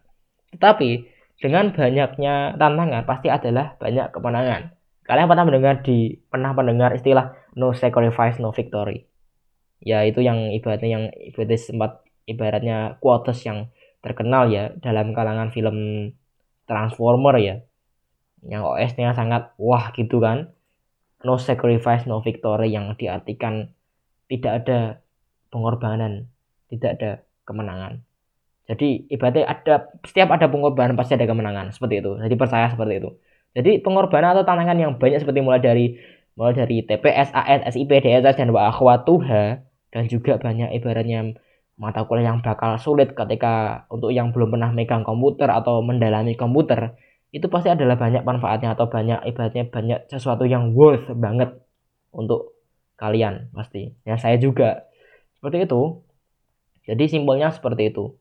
tetapi 0.53 1.09
dengan 1.41 1.73
banyaknya 1.73 2.55
tantangan 2.55 3.03
pasti 3.03 3.27
adalah 3.27 3.75
banyak 3.81 4.13
kemenangan. 4.13 4.61
Kalian 5.03 5.27
pernah 5.27 5.43
mendengar 5.43 5.75
di 5.83 6.15
pernah 6.31 6.55
mendengar 6.55 6.95
istilah 6.95 7.35
no 7.59 7.75
sacrifice 7.75 8.39
no 8.39 8.55
victory. 8.55 9.03
Ya 9.83 10.07
itu 10.07 10.23
yang 10.23 10.49
ibaratnya 10.55 10.89
yang 10.89 11.05
ibaratnya 11.11 11.59
sempat 11.59 11.91
ibaratnya 12.23 12.77
quotes 13.03 13.43
yang 13.43 13.67
terkenal 13.99 14.47
ya 14.47 14.71
dalam 14.79 15.11
kalangan 15.11 15.51
film 15.51 16.09
Transformer 16.63 17.35
ya. 17.43 17.55
Yang 18.43 18.63
OS-nya 18.63 19.11
sangat 19.11 19.51
wah 19.59 19.91
gitu 19.91 20.23
kan. 20.23 20.55
No 21.23 21.35
sacrifice 21.39 22.07
no 22.07 22.23
victory 22.23 22.71
yang 22.71 22.95
diartikan 22.95 23.71
tidak 24.27 24.63
ada 24.63 24.79
pengorbanan, 25.51 26.31
tidak 26.71 26.99
ada 26.99 27.11
kemenangan. 27.43 28.03
Jadi 28.63 29.11
ibaratnya 29.11 29.43
ada 29.43 29.91
setiap 30.07 30.31
ada 30.31 30.47
pengorbanan 30.47 30.95
pasti 30.95 31.19
ada 31.19 31.27
kemenangan 31.27 31.75
seperti 31.75 31.99
itu. 31.99 32.15
Jadi 32.19 32.35
percaya 32.39 32.71
seperti 32.71 33.03
itu. 33.03 33.09
Jadi 33.53 33.83
pengorbanan 33.83 34.33
atau 34.39 34.47
tantangan 34.47 34.79
yang 34.79 34.91
banyak 34.95 35.19
seperti 35.19 35.43
mulai 35.43 35.59
dari 35.59 35.99
mulai 36.33 36.55
dari 36.57 36.81
TPS, 36.81 37.29
AS, 37.35 37.61
SIP, 37.75 37.91
DSS 37.91 38.39
dan 38.39 38.49
akhwatuha 38.49 39.61
dan 39.93 40.09
juga 40.09 40.41
banyak 40.41 40.73
ibaratnya 40.73 41.37
mata 41.77 42.05
kuliah 42.05 42.33
yang 42.33 42.41
bakal 42.41 42.77
sulit 42.81 43.13
ketika 43.13 43.85
untuk 43.93 44.09
yang 44.09 44.33
belum 44.33 44.57
pernah 44.57 44.73
megang 44.73 45.05
komputer 45.05 45.49
atau 45.49 45.85
mendalami 45.85 46.33
komputer 46.33 46.97
itu 47.33 47.49
pasti 47.49 47.73
adalah 47.73 47.97
banyak 47.97 48.21
manfaatnya 48.21 48.77
atau 48.77 48.89
banyak 48.89 49.25
ibaratnya 49.25 49.65
banyak 49.69 50.05
sesuatu 50.05 50.45
yang 50.45 50.77
worth 50.77 51.09
banget 51.17 51.49
untuk 52.13 52.53
kalian 52.93 53.49
pasti. 53.57 53.89
Ya 54.05 54.21
saya 54.21 54.37
juga 54.37 54.85
seperti 55.41 55.65
itu. 55.65 55.81
Jadi 56.85 57.03
simpelnya 57.09 57.49
seperti 57.49 57.89
itu. 57.89 58.13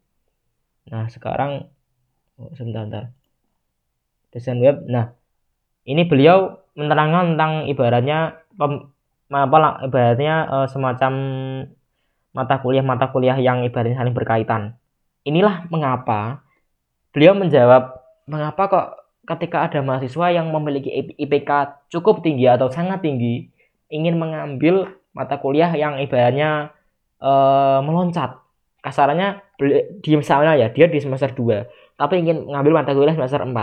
Nah 0.89 1.13
sekarang 1.13 1.69
oh, 2.41 2.51
sebentar, 2.57 2.89
sebentar. 2.89 3.05
Desain 4.33 4.57
web. 4.65 4.81
Nah 4.89 5.13
ini 5.85 6.09
beliau 6.09 6.65
menerangkan 6.73 7.37
tentang 7.37 7.53
ibaratnya 7.69 8.41
apa 9.33 9.57
lah 9.57 9.73
ibaratnya 9.89 10.35
uh, 10.47 10.67
semacam 10.69 11.13
mata 12.33 12.61
kuliah 12.61 12.85
mata 12.85 13.09
kuliah 13.09 13.37
yang 13.41 13.65
ibaratnya 13.65 13.97
saling 13.97 14.13
berkaitan. 14.13 14.77
Inilah 15.25 15.65
mengapa 15.73 16.45
beliau 17.13 17.37
menjawab 17.37 18.03
mengapa 18.29 18.63
kok 18.69 18.87
ketika 19.23 19.69
ada 19.69 19.81
mahasiswa 19.85 20.35
yang 20.35 20.51
memiliki 20.51 21.15
IPK 21.15 21.51
cukup 21.93 22.25
tinggi 22.27 22.51
atau 22.51 22.67
sangat 22.73 23.05
tinggi 23.05 23.53
ingin 23.93 24.19
mengambil 24.19 24.99
mata 25.15 25.39
kuliah 25.39 25.71
yang 25.77 26.01
ibaratnya 26.01 26.73
uh, 27.23 27.79
meloncat 27.85 28.41
kasarannya 28.83 29.39
di 30.03 30.19
misalnya 30.19 30.59
ya 30.59 30.75
dia 30.75 30.91
di 30.91 30.99
semester 30.99 31.31
2 31.31 31.95
tapi 31.95 32.19
ingin 32.19 32.51
mengambil 32.51 32.83
mata 32.83 32.91
kuliah 32.97 33.15
semester 33.15 33.47
4 33.47 33.55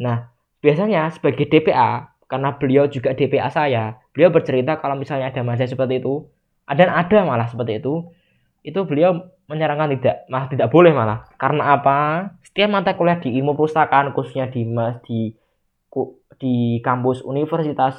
nah 0.00 0.32
biasanya 0.58 1.14
sebagai 1.14 1.46
DPA 1.46 2.09
karena 2.30 2.54
beliau 2.54 2.86
juga 2.86 3.10
DPA 3.10 3.50
saya 3.50 3.98
beliau 4.14 4.30
bercerita 4.30 4.78
kalau 4.78 4.94
misalnya 4.94 5.34
ada 5.34 5.42
mahasiswa 5.42 5.74
seperti 5.74 5.98
itu 5.98 6.30
dan 6.70 6.86
ada 6.86 7.26
malah 7.26 7.50
seperti 7.50 7.82
itu 7.82 8.06
itu 8.62 8.78
beliau 8.86 9.26
menyarankan 9.50 9.98
tidak 9.98 10.30
malah 10.30 10.46
tidak 10.46 10.70
boleh 10.70 10.94
malah 10.94 11.26
karena 11.34 11.74
apa 11.74 11.98
setiap 12.46 12.70
mata 12.70 12.94
kuliah 12.94 13.18
di 13.18 13.34
ilmu 13.42 13.58
perpustakaan 13.58 14.14
khususnya 14.14 14.46
di 14.46 14.62
di 15.02 15.34
di 16.40 16.78
kampus 16.80 17.26
Universitas 17.26 17.98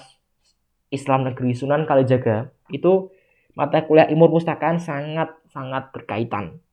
Islam 0.88 1.28
Negeri 1.28 1.52
Sunan 1.52 1.84
Kalijaga 1.84 2.50
itu 2.72 3.12
mata 3.54 3.84
kuliah 3.84 4.08
ilmu 4.08 4.32
perpustakaan 4.32 4.80
sangat 4.80 5.36
sangat 5.52 5.92
berkaitan. 5.92 6.64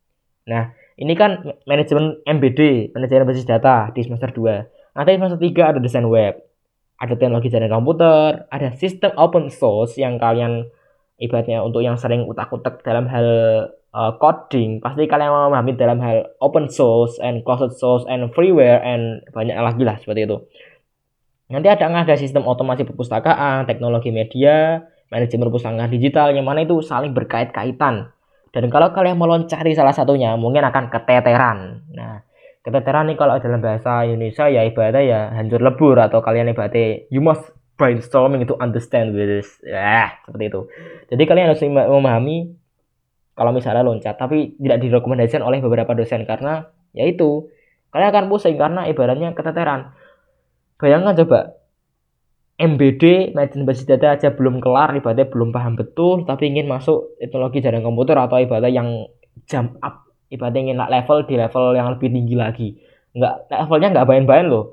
Nah, 0.48 0.72
ini 0.96 1.12
kan 1.12 1.44
manajemen 1.68 2.22
MBD, 2.24 2.90
manajemen 2.96 3.28
basis 3.28 3.44
data 3.44 3.92
di 3.92 4.00
semester 4.00 4.32
2. 4.32 4.96
Nanti 4.96 5.10
semester 5.20 5.38
3 5.38 5.70
ada 5.76 5.78
desain 5.82 6.06
web, 6.08 6.40
ada 6.98 7.14
teknologi 7.14 7.48
jaringan 7.48 7.82
komputer, 7.82 8.50
ada 8.50 8.74
sistem 8.74 9.14
open 9.14 9.54
source 9.54 9.94
yang 9.94 10.18
kalian 10.18 10.66
ibaratnya 11.18 11.62
untuk 11.62 11.82
yang 11.82 11.94
sering 11.94 12.26
utak-utak 12.26 12.82
dalam 12.82 13.06
hal 13.06 13.26
uh, 13.94 14.12
coding, 14.18 14.82
pasti 14.82 15.06
kalian 15.06 15.30
memahami 15.30 15.78
dalam 15.78 15.98
hal 16.02 16.26
open 16.42 16.66
source 16.70 17.18
and 17.22 17.46
closed 17.46 17.78
source 17.78 18.02
and 18.10 18.30
freeware 18.34 18.82
and 18.82 19.22
banyak 19.30 19.54
lagi 19.54 19.82
lah 19.86 19.96
seperti 19.98 20.26
itu. 20.26 20.36
Nanti 21.48 21.68
ada 21.72 21.88
ada 21.88 22.14
sistem 22.18 22.44
otomasi 22.44 22.84
perpustakaan, 22.84 23.64
teknologi 23.64 24.12
media, 24.12 24.84
manajemen 25.08 25.48
perpustakaan 25.48 25.88
digital 25.88 26.34
yang 26.36 26.44
mana 26.44 26.66
itu 26.66 26.84
saling 26.84 27.16
berkait-kaitan. 27.16 28.12
Dan 28.52 28.64
kalau 28.72 28.92
kalian 28.92 29.16
meloncati 29.16 29.72
salah 29.76 29.92
satunya, 29.92 30.36
mungkin 30.36 30.64
akan 30.64 30.88
keteteran. 30.92 31.88
Nah, 31.92 32.24
keteteran 32.62 33.10
nih 33.12 33.16
kalau 33.16 33.38
dalam 33.38 33.62
bahasa 33.62 34.04
Indonesia 34.04 34.50
ya 34.50 34.66
ibaratnya 34.66 35.02
ya 35.04 35.20
hancur 35.34 35.62
lebur 35.62 35.96
atau 35.98 36.20
kalian 36.20 36.52
ibaratnya 36.52 37.08
you 37.08 37.22
must 37.22 37.44
brainstorming 37.78 38.42
to 38.44 38.58
understand 38.58 39.14
this. 39.14 39.62
Ya, 39.62 40.18
seperti 40.26 40.50
itu. 40.50 40.60
Jadi 41.14 41.22
kalian 41.24 41.54
harus 41.54 41.62
memahami 41.62 42.58
kalau 43.38 43.54
misalnya 43.54 43.86
loncat, 43.86 44.18
tapi 44.18 44.58
tidak 44.58 44.82
direkomendasikan 44.82 45.46
oleh 45.46 45.62
beberapa 45.62 45.94
dosen 45.94 46.26
karena 46.26 46.66
yaitu 46.90 47.46
kalian 47.94 48.10
akan 48.10 48.26
pusing 48.26 48.58
karena 48.58 48.90
ibaratnya 48.90 49.30
keteteran 49.30 49.94
Bayangkan 50.78 51.18
coba, 51.26 51.58
MBD, 52.58 53.34
manajemen 53.34 53.66
basis 53.66 53.86
data 53.86 54.14
aja 54.14 54.30
belum 54.30 54.62
kelar, 54.62 54.94
ibaratnya 54.94 55.26
belum 55.26 55.50
paham 55.50 55.74
betul, 55.74 56.22
tapi 56.22 56.54
ingin 56.54 56.70
masuk 56.70 57.18
teknologi 57.18 57.58
jaringan 57.58 57.90
komputer 57.90 58.14
atau 58.14 58.38
ibaratnya 58.38 58.70
yang 58.70 58.88
jump 59.50 59.74
up, 59.82 60.06
ibaratnya 60.28 60.60
ingin 60.70 60.76
naik 60.80 60.90
level 60.92 61.18
di 61.24 61.34
level 61.36 61.64
yang 61.76 61.88
lebih 61.96 62.08
tinggi 62.12 62.36
lagi. 62.36 62.68
Nggak, 63.16 63.34
levelnya 63.50 63.88
nggak 63.96 64.06
bayan-bayan 64.08 64.46
loh, 64.52 64.64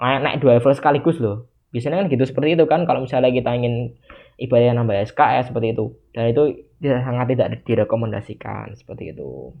naik, 0.00 0.20
naik 0.24 0.36
dua 0.40 0.52
level 0.58 0.72
sekaligus 0.72 1.20
loh. 1.20 1.48
Biasanya 1.70 2.04
kan 2.04 2.06
gitu 2.10 2.24
seperti 2.24 2.54
itu 2.54 2.64
kan, 2.70 2.86
kalau 2.86 3.02
misalnya 3.02 3.34
kita 3.34 3.50
ingin 3.54 3.98
ibaratnya 4.38 4.78
nambah 4.78 4.94
SKS 5.10 5.50
seperti 5.50 5.74
itu. 5.74 5.94
Dan 6.14 6.30
itu 6.30 6.42
sangat 6.80 7.26
tidak 7.34 7.46
direkomendasikan 7.66 8.78
seperti 8.78 9.14
itu. 9.14 9.52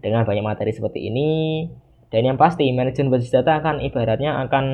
Dengan 0.00 0.24
banyak 0.24 0.44
materi 0.44 0.72
seperti 0.72 1.08
ini, 1.08 1.64
dan 2.08 2.22
yang 2.22 2.38
pasti 2.38 2.70
manajemen 2.70 3.12
basis 3.12 3.34
data 3.34 3.58
akan 3.58 3.82
ibaratnya 3.82 4.40
akan 4.46 4.64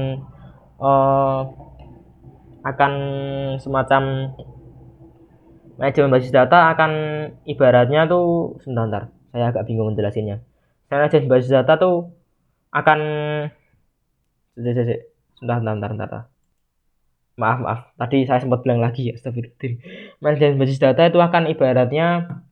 uh, 0.78 1.40
akan 2.62 2.92
semacam 3.58 4.30
manajemen 5.80 6.12
basis 6.12 6.30
data 6.30 6.70
akan 6.70 6.92
ibaratnya 7.48 8.06
tuh 8.06 8.60
sebentar, 8.62 9.10
saya 9.32 9.50
agak 9.50 9.64
bingung 9.64 9.90
menjelasinnya. 9.90 10.44
Manajemen 10.92 11.32
basis 11.32 11.50
data 11.50 11.80
tuh 11.80 12.12
akan 12.72 12.98
sebentar 14.52 15.00
sebentar 15.40 15.88
sebentar, 15.88 16.22
maaf 17.40 17.58
maaf. 17.64 17.80
Tadi 17.96 18.28
saya 18.28 18.44
sempat 18.44 18.60
bilang 18.60 18.84
lagi 18.84 19.08
ya 19.08 19.16
astagfirullahaladzim. 19.16 19.72
Manajemen 20.20 20.56
basis 20.60 20.78
data 20.78 21.02
itu 21.08 21.18
akan 21.18 21.48
ibaratnya 21.48 22.06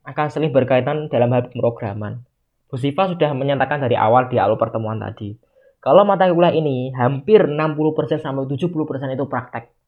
akan 0.08 0.26
saling 0.32 0.50
berkaitan 0.50 1.12
dalam 1.12 1.30
hal 1.36 1.52
pemrograman. 1.52 2.24
Bu 2.70 2.78
sudah 2.78 3.30
menyatakan 3.34 3.82
dari 3.82 3.98
awal 3.98 4.30
di 4.30 4.38
awal 4.38 4.54
pertemuan 4.54 5.02
tadi. 5.02 5.34
Kalau 5.80 6.04
mata 6.04 6.28
kuliah 6.28 6.52
ini 6.52 6.92
hampir 6.92 7.48
60% 7.48 8.20
sampai 8.20 8.44
70% 8.46 9.16
itu 9.16 9.24
praktek. 9.26 9.79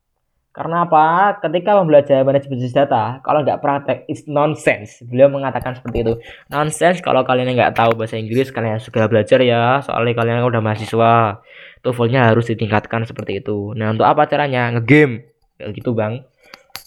Karena 0.52 0.84
apa? 0.84 1.40
Ketika 1.40 1.80
membelajar 1.80 2.20
manajemen 2.28 2.60
bisnis 2.60 2.76
data, 2.76 3.24
kalau 3.24 3.40
nggak 3.40 3.64
praktek, 3.64 4.04
it's 4.06 4.28
nonsense. 4.28 5.00
Beliau 5.08 5.32
mengatakan 5.32 5.72
seperti 5.72 6.04
itu. 6.04 6.14
Nonsense 6.52 7.00
kalau 7.00 7.24
kalian 7.24 7.56
nggak 7.56 7.72
tahu 7.72 7.96
bahasa 7.96 8.20
Inggris, 8.20 8.52
kalian 8.52 8.76
segera 8.76 9.08
belajar 9.08 9.40
ya. 9.40 9.80
Soalnya 9.80 10.12
kalian 10.12 10.44
udah 10.44 10.60
mahasiswa. 10.60 11.40
TOEFL-nya 11.80 12.30
harus 12.30 12.46
ditingkatkan 12.52 13.08
seperti 13.08 13.40
itu. 13.40 13.72
Nah, 13.74 13.96
untuk 13.96 14.04
apa 14.04 14.28
caranya? 14.28 14.70
Ngegame. 14.76 15.32
Kayak 15.56 15.72
gitu, 15.72 15.96
Bang 15.96 16.28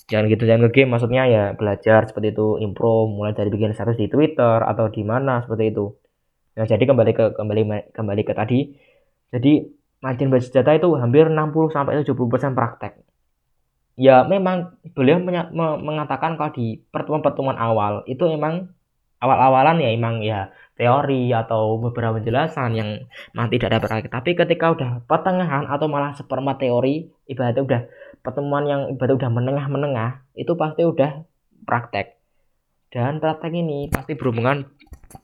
jangan 0.05 0.25
gitu 0.29 0.43
jangan 0.45 0.69
ngegame 0.69 0.89
maksudnya 0.93 1.23
ya 1.25 1.43
belajar 1.57 2.05
seperti 2.05 2.37
itu 2.37 2.61
improve 2.61 3.09
mulai 3.09 3.33
dari 3.33 3.49
bikin 3.49 3.73
status 3.73 3.97
di 3.97 4.05
Twitter 4.05 4.61
atau 4.61 4.85
di 4.93 5.01
mana 5.01 5.41
seperti 5.41 5.73
itu 5.73 5.97
nah 6.55 6.65
jadi 6.69 6.83
kembali 6.85 7.11
ke 7.11 7.25
kembali 7.33 7.63
kembali 7.91 8.21
ke 8.21 8.33
tadi 8.37 8.59
jadi 9.33 9.65
margin 10.05 10.29
basis 10.29 10.53
data 10.53 10.77
itu 10.77 10.93
hampir 10.93 11.25
60 11.27 11.73
sampai 11.73 12.05
70% 12.05 12.53
praktek 12.53 12.93
ya 13.95 14.27
memang 14.27 14.75
beliau 14.91 15.19
mengatakan 15.79 16.35
kalau 16.35 16.51
di 16.51 16.83
pertemuan-pertemuan 16.91 17.55
awal 17.55 18.03
itu 18.07 18.27
memang 18.27 18.71
awal-awalan 19.23 19.79
ya 19.79 19.89
emang 19.95 20.19
ya 20.19 20.51
teori 20.75 21.31
atau 21.31 21.79
beberapa 21.79 22.19
penjelasan 22.19 22.75
yang 22.75 22.89
memang 23.31 23.47
tidak 23.47 23.67
ada 23.71 23.79
praktek 23.79 24.11
tapi 24.11 24.35
ketika 24.35 24.75
udah 24.75 24.91
pertengahan 25.07 25.63
atau 25.71 25.87
malah 25.87 26.11
seperempat 26.11 26.59
teori 26.59 27.07
ibaratnya 27.31 27.63
udah 27.63 27.81
pertemuan 28.25 28.65
yang 28.65 28.81
ibarat 28.89 29.21
udah 29.21 29.29
menengah-menengah 29.29 30.25
itu 30.33 30.57
pasti 30.57 30.81
udah 30.81 31.21
praktek. 31.69 32.17
Dan 32.89 33.21
praktek 33.21 33.53
ini 33.53 33.93
pasti 33.93 34.17
berhubungan 34.17 34.65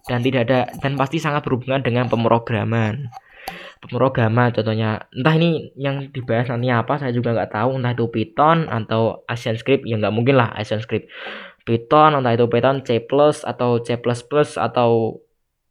dan 0.05 0.21
tidak 0.21 0.45
ada 0.45 0.59
dan 0.77 0.93
pasti 0.93 1.17
sangat 1.17 1.41
berhubungan 1.41 1.81
dengan 1.81 2.05
pemrograman 2.05 3.09
pemrograman 3.81 4.53
contohnya. 4.53 5.09
Entah 5.11 5.35
ini 5.35 5.73
yang 5.75 6.13
dibahas 6.13 6.49
nanti 6.53 6.69
apa 6.69 7.01
saya 7.01 7.11
juga 7.11 7.33
nggak 7.33 7.51
tahu. 7.51 7.81
Entah 7.81 7.93
itu 7.97 8.05
Python 8.07 8.69
atau 8.69 9.25
Asian 9.25 9.57
Script 9.57 9.83
ya 9.89 9.97
nggak 9.97 10.13
mungkin 10.13 10.37
lah 10.37 10.53
Asian 10.53 10.79
Script. 10.79 11.09
Python 11.65 12.17
entah 12.17 12.33
itu 12.33 12.45
Python 12.49 12.81
C++ 12.81 12.97
atau 13.45 13.69
C++ 13.85 13.97
atau 14.57 14.89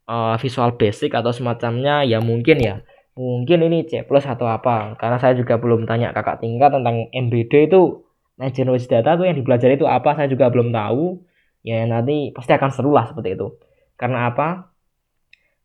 uh, 0.06 0.34
Visual 0.38 0.70
Basic 0.78 1.10
atau 1.14 1.30
semacamnya 1.34 2.06
ya 2.06 2.18
mungkin 2.22 2.58
ya. 2.62 2.76
Mungkin 3.18 3.66
ini 3.66 3.84
C 3.84 4.06
atau 4.06 4.46
apa. 4.46 4.94
Karena 4.96 5.18
saya 5.18 5.34
juga 5.34 5.58
belum 5.58 5.84
tanya 5.84 6.14
kakak 6.14 6.40
tingkat 6.40 6.70
tentang 6.72 7.10
MBD 7.10 7.68
itu 7.68 8.06
manajemen 8.38 8.80
data 8.80 9.20
tuh 9.20 9.26
yang 9.28 9.36
dipelajari 9.36 9.76
itu 9.76 9.84
apa 9.84 10.16
saya 10.16 10.30
juga 10.30 10.48
belum 10.48 10.72
tahu. 10.72 11.20
Ya 11.60 11.84
nanti 11.84 12.32
pasti 12.32 12.56
akan 12.56 12.70
seru 12.72 12.90
lah 12.94 13.10
seperti 13.10 13.36
itu. 13.36 13.60
Karena 14.00 14.32
apa? 14.32 14.72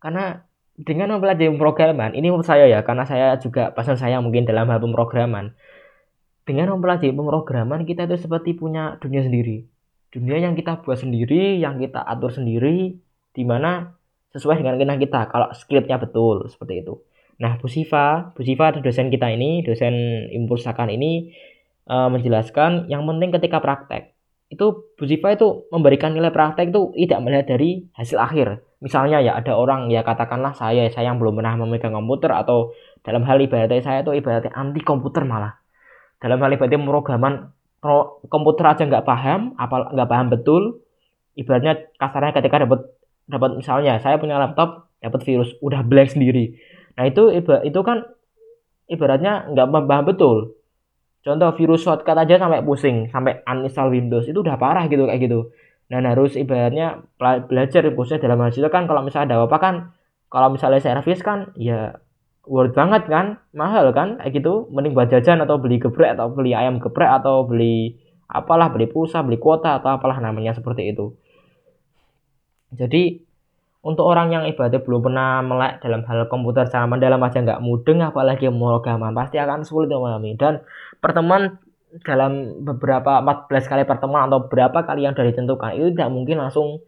Karena 0.04 0.44
dengan 0.76 1.16
mempelajari 1.16 1.48
pemrograman 1.56 2.12
ini 2.12 2.28
menurut 2.28 2.48
saya 2.48 2.68
ya 2.68 2.84
karena 2.84 3.08
saya 3.08 3.40
juga 3.40 3.72
pasal 3.72 3.96
saya 3.96 4.20
mungkin 4.20 4.44
dalam 4.44 4.68
hal 4.68 4.84
pemrograman. 4.84 5.56
Dengan 6.46 6.78
mempelajari 6.78 7.16
pemrograman 7.16 7.88
kita 7.88 8.06
itu 8.06 8.22
seperti 8.22 8.54
punya 8.54 9.00
dunia 9.02 9.26
sendiri. 9.26 9.66
Dunia 10.12 10.38
yang 10.38 10.54
kita 10.54 10.84
buat 10.84 11.00
sendiri 11.00 11.58
yang 11.58 11.80
kita 11.80 12.04
atur 12.04 12.30
sendiri 12.30 12.96
di 13.36 13.44
mana 13.44 13.96
sesuai 14.36 14.60
dengan 14.60 14.76
keinginan 14.76 15.00
kita 15.00 15.32
kalau 15.32 15.48
scriptnya 15.56 15.96
betul 15.96 16.52
seperti 16.52 16.84
itu. 16.84 17.00
Nah, 17.40 17.60
Bu 17.60 17.68
Siva, 17.68 18.32
Bu 18.32 18.44
Siva 18.44 18.72
dosen 18.76 19.12
kita 19.12 19.28
ini, 19.32 19.64
dosen 19.64 20.28
impulsakan 20.32 20.88
ini 20.92 21.36
uh, 21.88 22.08
menjelaskan 22.08 22.88
yang 22.88 23.04
penting 23.04 23.32
ketika 23.36 23.60
praktek. 23.60 24.16
Itu 24.48 24.92
Bu 24.96 25.04
Siva 25.08 25.36
itu 25.36 25.68
memberikan 25.72 26.16
nilai 26.16 26.32
praktek 26.32 26.72
itu 26.72 26.96
tidak 27.08 27.20
melihat 27.24 27.46
dari 27.48 27.88
hasil 27.96 28.20
akhir. 28.20 28.64
Misalnya 28.86 29.18
ya 29.18 29.34
ada 29.34 29.58
orang 29.58 29.90
ya 29.90 30.06
katakanlah 30.06 30.54
saya 30.54 30.86
saya 30.94 31.10
yang 31.10 31.18
belum 31.18 31.42
pernah 31.42 31.58
memegang 31.58 31.98
komputer 31.98 32.30
atau 32.30 32.70
dalam 33.02 33.26
hal 33.26 33.42
ibaratnya 33.42 33.82
saya 33.82 34.06
itu 34.06 34.14
ibaratnya 34.14 34.54
anti 34.54 34.78
komputer 34.86 35.26
malah. 35.26 35.58
Dalam 36.22 36.38
hal 36.38 36.54
ibaratnya 36.54 36.78
pemrograman 36.78 37.50
komputer 38.30 38.66
aja 38.70 38.86
nggak 38.86 39.02
paham 39.02 39.58
apa 39.58 39.90
nggak 39.90 40.06
paham 40.06 40.28
betul. 40.30 40.86
Ibaratnya 41.34 41.98
kasarnya 41.98 42.38
ketika 42.38 42.62
dapat 42.62 42.86
dapat 43.26 43.58
misalnya 43.58 43.98
saya 43.98 44.22
punya 44.22 44.38
laptop 44.38 44.94
dapat 45.02 45.22
virus 45.26 45.58
udah 45.66 45.82
blank 45.82 46.14
sendiri. 46.14 46.54
Nah 46.94 47.10
itu 47.10 47.34
itu 47.42 47.80
kan 47.82 48.06
ibaratnya 48.86 49.50
nggak 49.50 49.66
paham 49.66 50.06
betul. 50.06 50.38
Contoh 51.26 51.50
virus 51.58 51.82
shortcut 51.82 52.22
aja 52.22 52.38
sampai 52.38 52.62
pusing 52.62 53.10
sampai 53.10 53.42
uninstall 53.50 53.90
Windows 53.90 54.30
itu 54.30 54.46
udah 54.46 54.62
parah 54.62 54.86
gitu 54.86 55.10
kayak 55.10 55.26
gitu 55.26 55.50
dan 55.86 56.02
harus 56.10 56.34
ibaratnya 56.34 57.06
belajar 57.20 57.86
khususnya 57.94 58.26
dalam 58.26 58.42
hal 58.42 58.50
itu 58.50 58.70
kan 58.74 58.90
kalau 58.90 59.06
misalnya 59.06 59.38
ada 59.38 59.46
apa 59.46 59.58
kan 59.62 59.76
kalau 60.34 60.50
misalnya 60.50 60.82
servis 60.82 61.22
kan 61.22 61.54
ya 61.54 62.02
worth 62.50 62.74
banget 62.78 63.06
kan 63.10 63.42
mahal 63.54 63.90
kan 63.94 64.22
kayak 64.22 64.42
gitu. 64.42 64.70
Mending 64.74 64.94
buat 64.94 65.10
jajan 65.10 65.42
atau 65.42 65.58
beli 65.62 65.82
geprek 65.82 66.18
atau 66.18 66.30
beli 66.34 66.54
ayam 66.54 66.78
geprek 66.82 67.10
atau 67.10 67.46
beli 67.46 67.98
apalah 68.26 68.74
beli 68.74 68.90
pulsa 68.90 69.22
beli 69.22 69.38
kuota 69.38 69.78
atau 69.82 69.98
apalah 69.98 70.18
namanya 70.22 70.54
seperti 70.58 70.94
itu. 70.94 71.14
Jadi 72.74 73.22
untuk 73.86 74.10
orang 74.10 74.34
yang 74.34 74.44
ibadah 74.50 74.82
belum 74.82 75.06
pernah 75.06 75.46
melek 75.46 75.86
dalam 75.86 76.02
hal 76.10 76.26
komputer 76.26 76.66
secara 76.66 76.90
mendalam 76.90 77.22
aja 77.22 77.38
nggak 77.38 77.62
mudeng 77.62 78.02
apalagi 78.02 78.50
mau 78.50 78.82
pasti 79.14 79.38
akan 79.38 79.62
sulit 79.62 79.94
memahami. 79.94 80.34
Dan 80.34 80.66
pertemuan 80.98 81.62
dalam 82.04 82.66
beberapa 82.66 83.24
14 83.24 83.72
kali 83.72 83.84
pertemuan 83.88 84.28
atau 84.28 84.50
berapa 84.52 84.84
kali 84.84 85.08
yang 85.08 85.16
sudah 85.16 85.32
ditentukan 85.32 85.72
itu 85.80 85.96
tidak 85.96 86.10
mungkin 86.12 86.44
langsung 86.44 86.84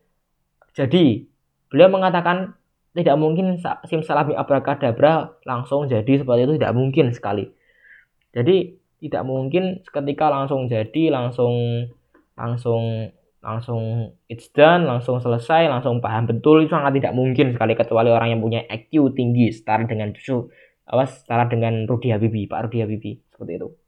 jadi 0.76 1.24
beliau 1.72 1.90
mengatakan 1.90 2.58
tidak 2.98 3.16
mungkin 3.22 3.62
simsalabim 3.86 4.34
abrakadabra 4.34 5.38
langsung 5.46 5.86
jadi 5.86 6.22
seperti 6.22 6.50
itu 6.50 6.54
tidak 6.58 6.74
mungkin 6.74 7.14
sekali. 7.14 7.46
Jadi 8.34 8.74
tidak 8.98 9.24
mungkin 9.30 9.86
ketika 9.86 10.34
langsung 10.34 10.66
jadi 10.66 11.14
langsung 11.14 11.86
langsung 12.34 13.14
langsung 13.46 14.12
it's 14.26 14.50
done, 14.50 14.90
langsung 14.90 15.22
selesai, 15.22 15.70
langsung 15.70 16.02
paham 16.02 16.26
betul 16.26 16.66
itu 16.66 16.74
sangat 16.74 16.98
tidak 16.98 17.14
mungkin 17.14 17.54
sekali 17.54 17.78
kecuali 17.78 18.10
orang 18.10 18.34
yang 18.34 18.42
punya 18.42 18.66
IQ 18.66 19.14
tinggi 19.14 19.54
setara 19.54 19.86
dengan 19.86 20.12
apa 20.88 21.04
setara 21.06 21.46
dengan 21.46 21.86
Rudi 21.86 22.10
Habibie, 22.10 22.50
Pak 22.50 22.68
Rudi 22.68 22.82
Habibie 22.82 23.22
seperti 23.30 23.62
itu. 23.62 23.87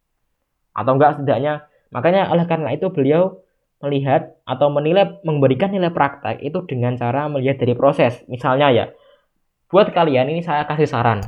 Atau 0.79 0.95
enggak 0.95 1.19
setidaknya 1.19 1.67
makanya 1.91 2.31
oleh 2.31 2.47
karena 2.47 2.71
itu 2.71 2.87
beliau 2.87 3.43
melihat 3.83 4.39
atau 4.47 4.71
menilai 4.71 5.19
memberikan 5.23 5.71
nilai 5.71 5.91
praktek 5.91 6.39
itu 6.39 6.63
dengan 6.67 6.95
cara 6.95 7.27
melihat 7.27 7.59
dari 7.59 7.75
proses. 7.75 8.23
Misalnya 8.31 8.71
ya, 8.71 8.85
buat 9.67 9.91
kalian 9.91 10.31
ini 10.31 10.39
saya 10.39 10.63
kasih 10.63 10.87
saran. 10.87 11.19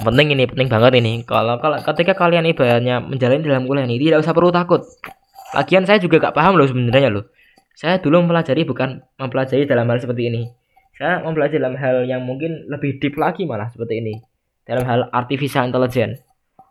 Penting 0.00 0.34
ini, 0.34 0.46
penting 0.46 0.70
banget 0.70 1.02
ini. 1.02 1.26
Kalau 1.26 1.58
kalau 1.58 1.78
ketika 1.82 2.14
kalian 2.14 2.46
ibaratnya 2.46 3.02
menjalani 3.02 3.42
dalam 3.42 3.66
kuliah 3.66 3.86
ini 3.86 3.98
tidak 3.98 4.22
usah 4.22 4.34
perlu 4.34 4.54
takut. 4.54 4.86
Lagian 5.50 5.82
saya 5.82 5.98
juga 5.98 6.22
gak 6.22 6.38
paham 6.38 6.54
loh 6.54 6.66
sebenarnya 6.70 7.10
loh. 7.10 7.26
Saya 7.74 7.98
dulu 7.98 8.22
mempelajari 8.22 8.62
bukan 8.62 9.02
mempelajari 9.18 9.66
dalam 9.66 9.90
hal 9.90 9.98
seperti 9.98 10.30
ini. 10.30 10.42
Saya 10.94 11.26
mempelajari 11.26 11.58
dalam 11.58 11.74
hal 11.74 12.06
yang 12.06 12.22
mungkin 12.22 12.70
lebih 12.70 13.02
deep 13.02 13.18
lagi 13.18 13.50
malah 13.50 13.66
seperti 13.66 13.98
ini. 13.98 14.14
Dalam 14.62 14.86
hal 14.86 15.10
artificial 15.10 15.66
intelligence 15.66 16.22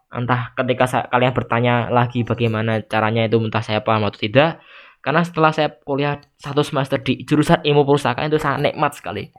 entah 0.09 0.53
ketika 0.57 0.85
saya, 0.89 1.05
kalian 1.09 1.33
bertanya 1.33 1.73
lagi 1.93 2.25
bagaimana 2.25 2.81
caranya 2.85 3.29
itu 3.29 3.37
entah 3.37 3.61
saya 3.61 3.85
paham 3.85 4.09
atau 4.09 4.17
tidak. 4.17 4.61
Karena 4.99 5.23
setelah 5.23 5.55
saya 5.55 5.71
kuliah 5.71 6.19
satu 6.35 6.59
semester 6.59 6.99
di 6.99 7.23
jurusan 7.23 7.63
ilmu 7.63 7.87
perpustakaan 7.87 8.27
itu 8.27 8.41
sangat 8.41 8.69
nikmat 8.69 8.91
sekali. 8.97 9.31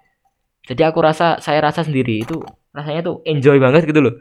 Jadi 0.65 0.83
aku 0.87 1.05
rasa 1.05 1.37
saya 1.43 1.61
rasa 1.61 1.85
sendiri 1.85 2.25
itu 2.25 2.41
rasanya 2.71 3.05
tuh 3.05 3.21
enjoy 3.29 3.61
banget 3.61 3.85
gitu 3.85 4.01
loh. 4.01 4.15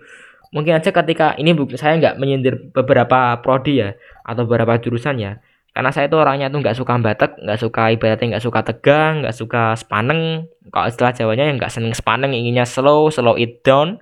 Mungkin 0.49 0.81
aja 0.81 0.89
ketika 0.89 1.37
ini 1.37 1.53
saya 1.77 1.95
nggak 2.01 2.17
menyindir 2.17 2.73
beberapa 2.73 3.37
prodi 3.39 3.85
ya 3.85 3.93
atau 4.25 4.43
beberapa 4.49 4.75
jurusan 4.81 5.21
ya. 5.21 5.39
Karena 5.69 5.93
saya 5.93 6.09
itu 6.09 6.17
orangnya 6.17 6.49
tuh 6.49 6.59
nggak 6.59 6.75
suka 6.75 6.97
batek 6.97 7.31
nggak 7.39 7.59
suka 7.61 7.83
ibaratnya 7.93 8.25
nggak 8.35 8.43
suka 8.43 8.59
tegang 8.65 9.23
nggak 9.23 9.35
suka 9.37 9.63
sepaneng. 9.77 10.49
Kalau 10.73 10.85
istilah 10.89 11.13
jawanya 11.13 11.45
yang 11.47 11.55
nggak 11.61 11.71
seneng 11.71 11.93
sepaneng 11.95 12.33
inginnya 12.33 12.65
slow 12.65 13.07
slow 13.13 13.37
it 13.37 13.61
down 13.61 14.01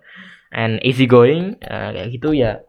and 0.51 0.79
easy 0.83 1.09
going 1.09 1.59
uh, 1.65 1.91
kayak 1.91 2.09
gitu 2.13 2.31
ya 2.35 2.63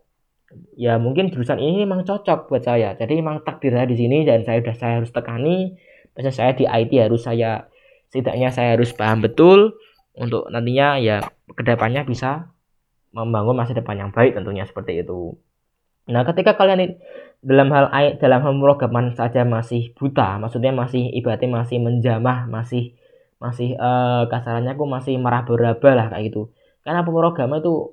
ya 0.79 0.97
mungkin 0.97 1.29
jurusan 1.29 1.61
ini 1.61 1.85
memang 1.85 2.09
cocok 2.09 2.49
buat 2.49 2.65
saya. 2.65 2.97
Jadi 2.97 3.21
memang 3.21 3.45
takdir 3.45 3.75
saya 3.75 3.85
di 3.85 3.97
sini 3.99 4.25
dan 4.25 4.43
saya 4.49 4.65
sudah 4.65 4.77
saya 4.77 4.93
harus 5.03 5.11
tekani. 5.13 5.77
Biasanya 6.17 6.35
saya 6.35 6.51
di 6.57 6.65
IT 6.65 6.93
harus 6.99 7.23
saya 7.23 7.69
setidaknya 8.09 8.49
saya 8.51 8.75
harus 8.75 8.91
paham 8.97 9.21
betul 9.21 9.77
untuk 10.17 10.49
nantinya 10.49 10.97
ya 10.99 11.21
ke 11.53 11.63
depannya 11.63 12.03
bisa 12.09 12.51
membangun 13.13 13.55
masa 13.55 13.77
depan 13.77 14.01
yang 14.01 14.11
baik 14.11 14.35
tentunya 14.35 14.65
seperti 14.65 15.05
itu. 15.05 15.37
Nah 16.09 16.25
ketika 16.25 16.57
kalian 16.57 16.97
dalam 17.45 17.69
hal 17.71 17.93
dalam 18.19 18.41
hal 18.43 18.53
pemrograman 18.57 19.15
saja 19.15 19.47
masih 19.47 19.95
buta 19.95 20.43
maksudnya 20.43 20.75
masih 20.75 21.07
ibaratnya 21.15 21.63
masih 21.63 21.79
menjamah 21.79 22.51
masih 22.51 22.99
masih 23.39 23.79
uh, 23.79 24.27
kasarannya 24.27 24.75
aku 24.75 24.91
masih 24.91 25.15
meraba-raba 25.23 25.91
lah 25.95 26.07
kayak 26.11 26.35
gitu 26.35 26.51
karena 26.89 27.05
pemrograman 27.05 27.61
itu 27.61 27.93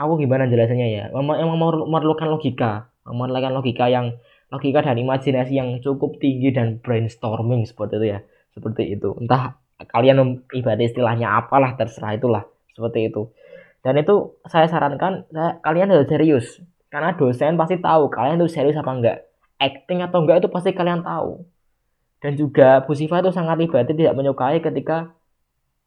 aku 0.00 0.16
gimana 0.16 0.48
jelasannya 0.48 0.88
ya? 0.88 1.04
Memang 1.12 1.44
memerlukan 1.84 2.24
logika. 2.32 2.88
Memerlukan 3.04 3.52
logika 3.52 3.92
yang 3.92 4.16
logika 4.48 4.80
dan 4.80 4.96
imajinasi 4.96 5.60
yang 5.60 5.76
cukup 5.84 6.16
tinggi 6.16 6.48
dan 6.48 6.80
brainstorming 6.80 7.68
seperti 7.68 8.00
itu 8.00 8.06
ya. 8.16 8.18
Seperti 8.56 8.96
itu. 8.96 9.12
Entah 9.20 9.60
kalian 9.76 10.40
ibadah 10.56 10.84
istilahnya 10.88 11.36
apalah 11.36 11.76
terserah 11.76 12.16
itulah. 12.16 12.48
Seperti 12.72 13.12
itu. 13.12 13.28
Dan 13.84 14.00
itu 14.00 14.40
saya 14.48 14.64
sarankan 14.72 15.28
saya, 15.28 15.60
kalian 15.60 15.92
harus 15.92 16.08
serius. 16.08 16.64
Karena 16.88 17.12
dosen 17.12 17.60
pasti 17.60 17.76
tahu 17.76 18.08
kalian 18.08 18.40
itu 18.40 18.48
serius 18.48 18.80
apa 18.80 18.88
enggak. 18.96 19.28
Acting 19.60 20.00
atau 20.00 20.24
enggak 20.24 20.40
itu 20.40 20.48
pasti 20.48 20.72
kalian 20.72 21.04
tahu. 21.04 21.44
Dan 22.24 22.40
juga 22.40 22.88
Bu 22.88 22.96
Siva 22.96 23.20
itu 23.20 23.36
sangat 23.36 23.60
ibadah 23.60 23.92
tidak 23.92 24.16
menyukai 24.16 24.64
ketika 24.64 25.12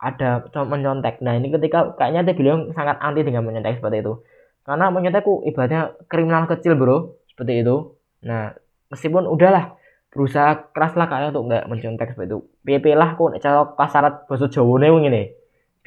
ada 0.04 0.44
menyontek. 0.68 1.24
Nah 1.24 1.40
ini 1.40 1.48
ketika 1.48 1.96
kayaknya 1.96 2.28
dia 2.28 2.36
bilang 2.36 2.76
sangat 2.76 3.00
anti 3.00 3.24
dengan 3.24 3.48
menyontek 3.48 3.80
seperti 3.80 4.04
itu. 4.04 4.20
Karena 4.68 4.92
menyontekku 4.92 5.48
ibaratnya 5.48 5.96
kriminal 6.12 6.44
kecil 6.52 6.76
bro, 6.76 7.16
seperti 7.32 7.64
itu. 7.64 7.96
Nah 8.28 8.52
meskipun 8.92 9.24
udahlah 9.32 9.80
berusaha 10.12 10.70
keras 10.76 10.94
lah 11.00 11.08
kalian 11.08 11.32
untuk 11.32 11.48
nggak 11.48 11.64
menyontek 11.72 12.12
seperti 12.12 12.36
itu. 12.36 12.40
PP 12.68 12.86
lah 13.00 13.16
kok 13.16 13.32
cara 13.40 13.64
kasarat 13.80 14.14
bahasa 14.28 14.52
Jawa 14.52 14.76
nih 14.84 14.92
ini. 15.08 15.24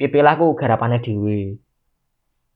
PP 0.01 0.13
lah 0.25 0.33
aku 0.33 0.57
garapannya 0.57 0.97
dewi. 0.97 1.53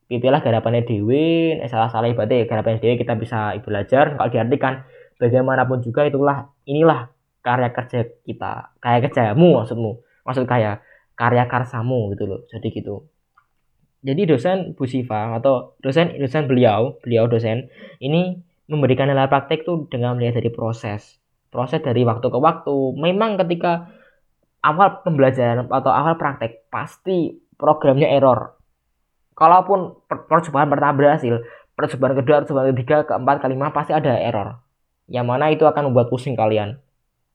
PP 0.09 0.23
lah 0.33 0.41
garapannya 0.41 0.81
dewi. 0.81 1.61
salah 1.69 1.93
salah 1.93 2.09
ibaratnya 2.09 2.49
garapannya 2.49 2.81
dewi 2.81 2.97
kita 2.97 3.13
bisa 3.21 3.53
belajar. 3.61 4.17
Kalau 4.17 4.29
diartikan 4.33 4.81
bagaimanapun 5.21 5.85
juga 5.85 6.09
itulah 6.09 6.49
inilah 6.65 7.13
karya 7.45 7.69
kerja 7.73 7.99
kita, 8.25 8.73
karya 8.77 8.99
kerjamu 9.05 9.61
maksudmu, 9.61 9.91
maksud 10.25 10.45
kayak 10.45 10.81
karya 11.15 11.45
karsamu 11.47 12.11
gitu 12.15 12.25
loh 12.27 12.41
jadi 12.49 12.67
gitu. 12.71 13.05
Jadi 14.01 14.25
dosen 14.25 14.73
Bu 14.73 14.89
Siva 14.89 15.37
atau 15.37 15.77
dosen 15.77 16.17
dosen 16.17 16.49
beliau 16.49 16.97
beliau 17.05 17.29
dosen 17.29 17.69
ini 18.01 18.41
memberikan 18.65 19.05
nilai 19.05 19.29
praktek 19.29 19.61
tuh 19.61 19.85
dengan 19.93 20.17
melihat 20.17 20.41
dari 20.41 20.49
proses 20.49 21.21
proses 21.53 21.83
dari 21.85 22.01
waktu 22.01 22.25
ke 22.25 22.39
waktu. 22.39 22.75
Memang 22.97 23.37
ketika 23.37 23.91
awal 24.65 25.05
pembelajaran 25.05 25.69
atau 25.69 25.91
awal 25.93 26.17
praktek 26.17 26.65
pasti 26.73 27.37
programnya 27.59 28.09
error. 28.09 28.57
Kalaupun 29.37 30.01
percobaan 30.09 30.69
pertama 30.71 30.97
berhasil 30.97 31.45
percobaan 31.77 32.13
kedua 32.17 32.41
percobaan 32.41 32.73
ketiga 32.73 33.05
keempat 33.05 33.37
kelima 33.45 33.69
pasti 33.69 33.93
ada 33.93 34.17
error. 34.17 34.57
Yang 35.11 35.25
mana 35.27 35.45
itu 35.53 35.67
akan 35.67 35.91
membuat 35.91 36.09
pusing 36.09 36.33
kalian 36.33 36.81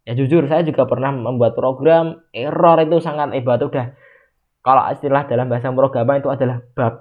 ya 0.06 0.14
jujur 0.14 0.46
saya 0.46 0.62
juga 0.62 0.86
pernah 0.86 1.10
membuat 1.10 1.58
program 1.58 2.22
error 2.30 2.78
itu 2.78 3.02
sangat 3.02 3.34
hebat. 3.34 3.58
Udah 3.58 3.92
kalau 4.62 4.86
istilah 4.94 5.26
dalam 5.26 5.50
bahasa 5.50 5.74
programan 5.74 6.22
itu 6.22 6.30
adalah 6.30 6.62
bug 6.62 6.94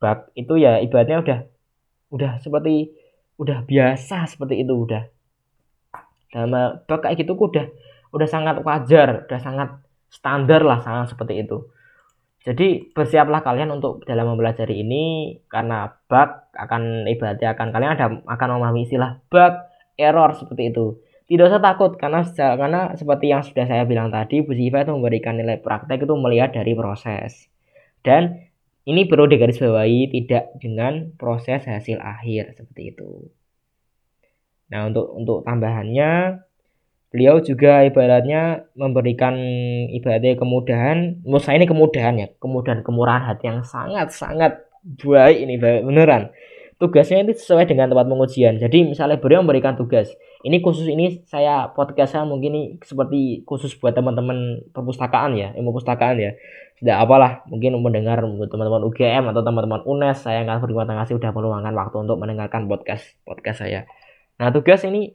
bug 0.00 0.18
itu 0.32 0.56
ya 0.56 0.80
ibaratnya 0.80 1.20
udah 1.20 1.38
udah 2.08 2.32
seperti 2.40 2.96
udah 3.36 3.68
biasa 3.68 4.24
seperti 4.24 4.64
itu 4.64 4.72
udah. 4.72 5.04
Dalam 6.32 6.80
bug 6.88 7.00
kayak 7.04 7.20
gitu 7.20 7.36
udah 7.36 7.68
udah 8.16 8.28
sangat 8.28 8.64
wajar 8.64 9.28
udah 9.28 9.40
sangat 9.40 9.68
standar 10.08 10.64
lah 10.64 10.80
sangat 10.80 11.12
seperti 11.12 11.44
itu. 11.44 11.68
Jadi 12.44 12.92
bersiaplah 12.92 13.40
kalian 13.40 13.72
untuk 13.72 14.04
dalam 14.04 14.32
mempelajari 14.32 14.80
ini 14.80 15.36
karena 15.48 15.92
bug 16.08 16.52
akan 16.56 17.04
ibaratnya 17.04 17.52
akan 17.52 17.68
kalian 17.68 17.92
ada 18.00 18.06
akan 18.24 18.48
memahami 18.56 18.88
istilah 18.88 19.20
bug 19.28 19.52
error 19.96 20.32
seperti 20.36 20.72
itu 20.72 21.03
tidak 21.24 21.44
usah 21.48 21.62
takut 21.62 21.96
karena 21.96 22.20
karena 22.36 22.80
seperti 23.00 23.32
yang 23.32 23.40
sudah 23.40 23.64
saya 23.64 23.88
bilang 23.88 24.12
tadi 24.12 24.44
Bu 24.44 24.52
Siva 24.52 24.84
itu 24.84 24.92
memberikan 24.92 25.40
nilai 25.40 25.56
praktek 25.56 26.04
itu 26.04 26.14
melihat 26.20 26.52
dari 26.52 26.76
proses 26.76 27.48
dan 28.04 28.44
ini 28.84 29.08
perlu 29.08 29.24
digarisbawahi 29.24 30.12
tidak 30.12 30.52
dengan 30.60 31.16
proses 31.16 31.64
hasil 31.64 31.96
akhir 32.04 32.52
seperti 32.60 32.92
itu. 32.92 33.32
Nah 34.68 34.92
untuk 34.92 35.08
untuk 35.16 35.38
tambahannya 35.48 36.44
beliau 37.08 37.40
juga 37.40 37.86
ibaratnya 37.88 38.68
memberikan 38.76 39.38
ibaratnya 39.88 40.36
kemudahan 40.36 41.24
menurut 41.24 41.40
saya 41.46 41.62
ini 41.62 41.70
kemudahan 41.70 42.14
ya 42.20 42.28
kemudahan 42.42 42.82
kemurahan 42.82 43.22
hati 43.22 43.44
yang 43.48 43.62
sangat 43.62 44.10
sangat 44.10 44.52
baik 44.82 45.38
ini 45.46 45.54
beneran 45.62 46.34
tugasnya 46.78 47.22
itu 47.22 47.38
sesuai 47.38 47.70
dengan 47.70 47.90
tempat 47.90 48.06
pengujian. 48.06 48.58
Jadi 48.58 48.84
misalnya 48.86 49.18
beliau 49.22 49.46
memberikan 49.46 49.78
tugas, 49.78 50.10
ini 50.42 50.58
khusus 50.60 50.84
ini 50.90 51.22
saya 51.24 51.70
podcast 51.70 52.18
saya 52.18 52.24
mungkin 52.26 52.50
ini 52.52 52.62
seperti 52.82 53.46
khusus 53.46 53.72
buat 53.78 53.94
teman-teman 53.94 54.66
perpustakaan 54.74 55.38
ya, 55.38 55.54
ilmu 55.54 55.72
perpustakaan 55.72 56.16
ya. 56.18 56.32
Tidak 56.74 56.96
apalah, 56.98 57.46
mungkin 57.46 57.78
mendengar 57.78 58.20
teman-teman 58.20 58.82
UGM 58.90 59.30
atau 59.30 59.40
teman-teman 59.46 59.80
UNES, 59.86 60.26
saya 60.26 60.42
akan 60.42 60.58
berterima 60.58 60.98
kasih 61.06 61.16
sudah 61.16 61.30
meluangkan 61.30 61.72
waktu 61.72 61.96
untuk 62.02 62.18
mendengarkan 62.18 62.66
podcast 62.66 63.14
podcast 63.22 63.62
saya. 63.62 63.86
Nah 64.42 64.50
tugas 64.50 64.82
ini 64.82 65.14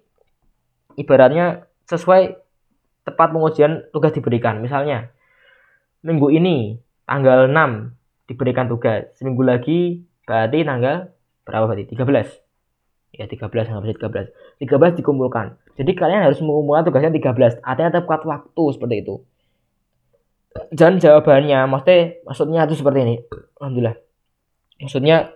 ibaratnya 0.95 1.67
sesuai 1.91 2.39
tepat 3.03 3.27
pengujian 3.35 3.91
tugas 3.91 4.15
diberikan. 4.15 4.63
Misalnya 4.63 5.11
minggu 6.01 6.31
ini 6.31 6.79
tanggal 7.03 7.51
6 7.51 8.31
diberikan 8.31 8.71
tugas, 8.71 9.09
seminggu 9.19 9.43
lagi 9.43 10.05
berarti 10.23 10.61
tanggal 10.61 11.09
berapa 11.49 11.65
berarti? 11.65 11.89
13 11.89 12.45
ya 13.09 13.25
13 13.25 13.49
nggak 13.49 13.83
bisa 13.83 13.95
13 14.61 14.61
13 14.61 14.99
dikumpulkan. 15.01 15.57
Jadi 15.79 15.91
kalian 15.97 16.29
harus 16.29 16.39
mengumpulkan 16.43 16.85
tugasnya 16.85 17.09
13 17.09 17.63
artinya 17.65 17.91
tepat 18.01 18.21
waktu 18.27 18.63
seperti 18.75 18.95
itu. 19.01 19.15
Dan 20.73 21.01
jawabannya 21.01 21.65
maksudnya 21.65 22.21
maksudnya 22.25 22.61
itu 22.69 22.75
seperti 22.77 22.99
ini. 23.05 23.15
Alhamdulillah. 23.57 23.97
Maksudnya 24.79 25.33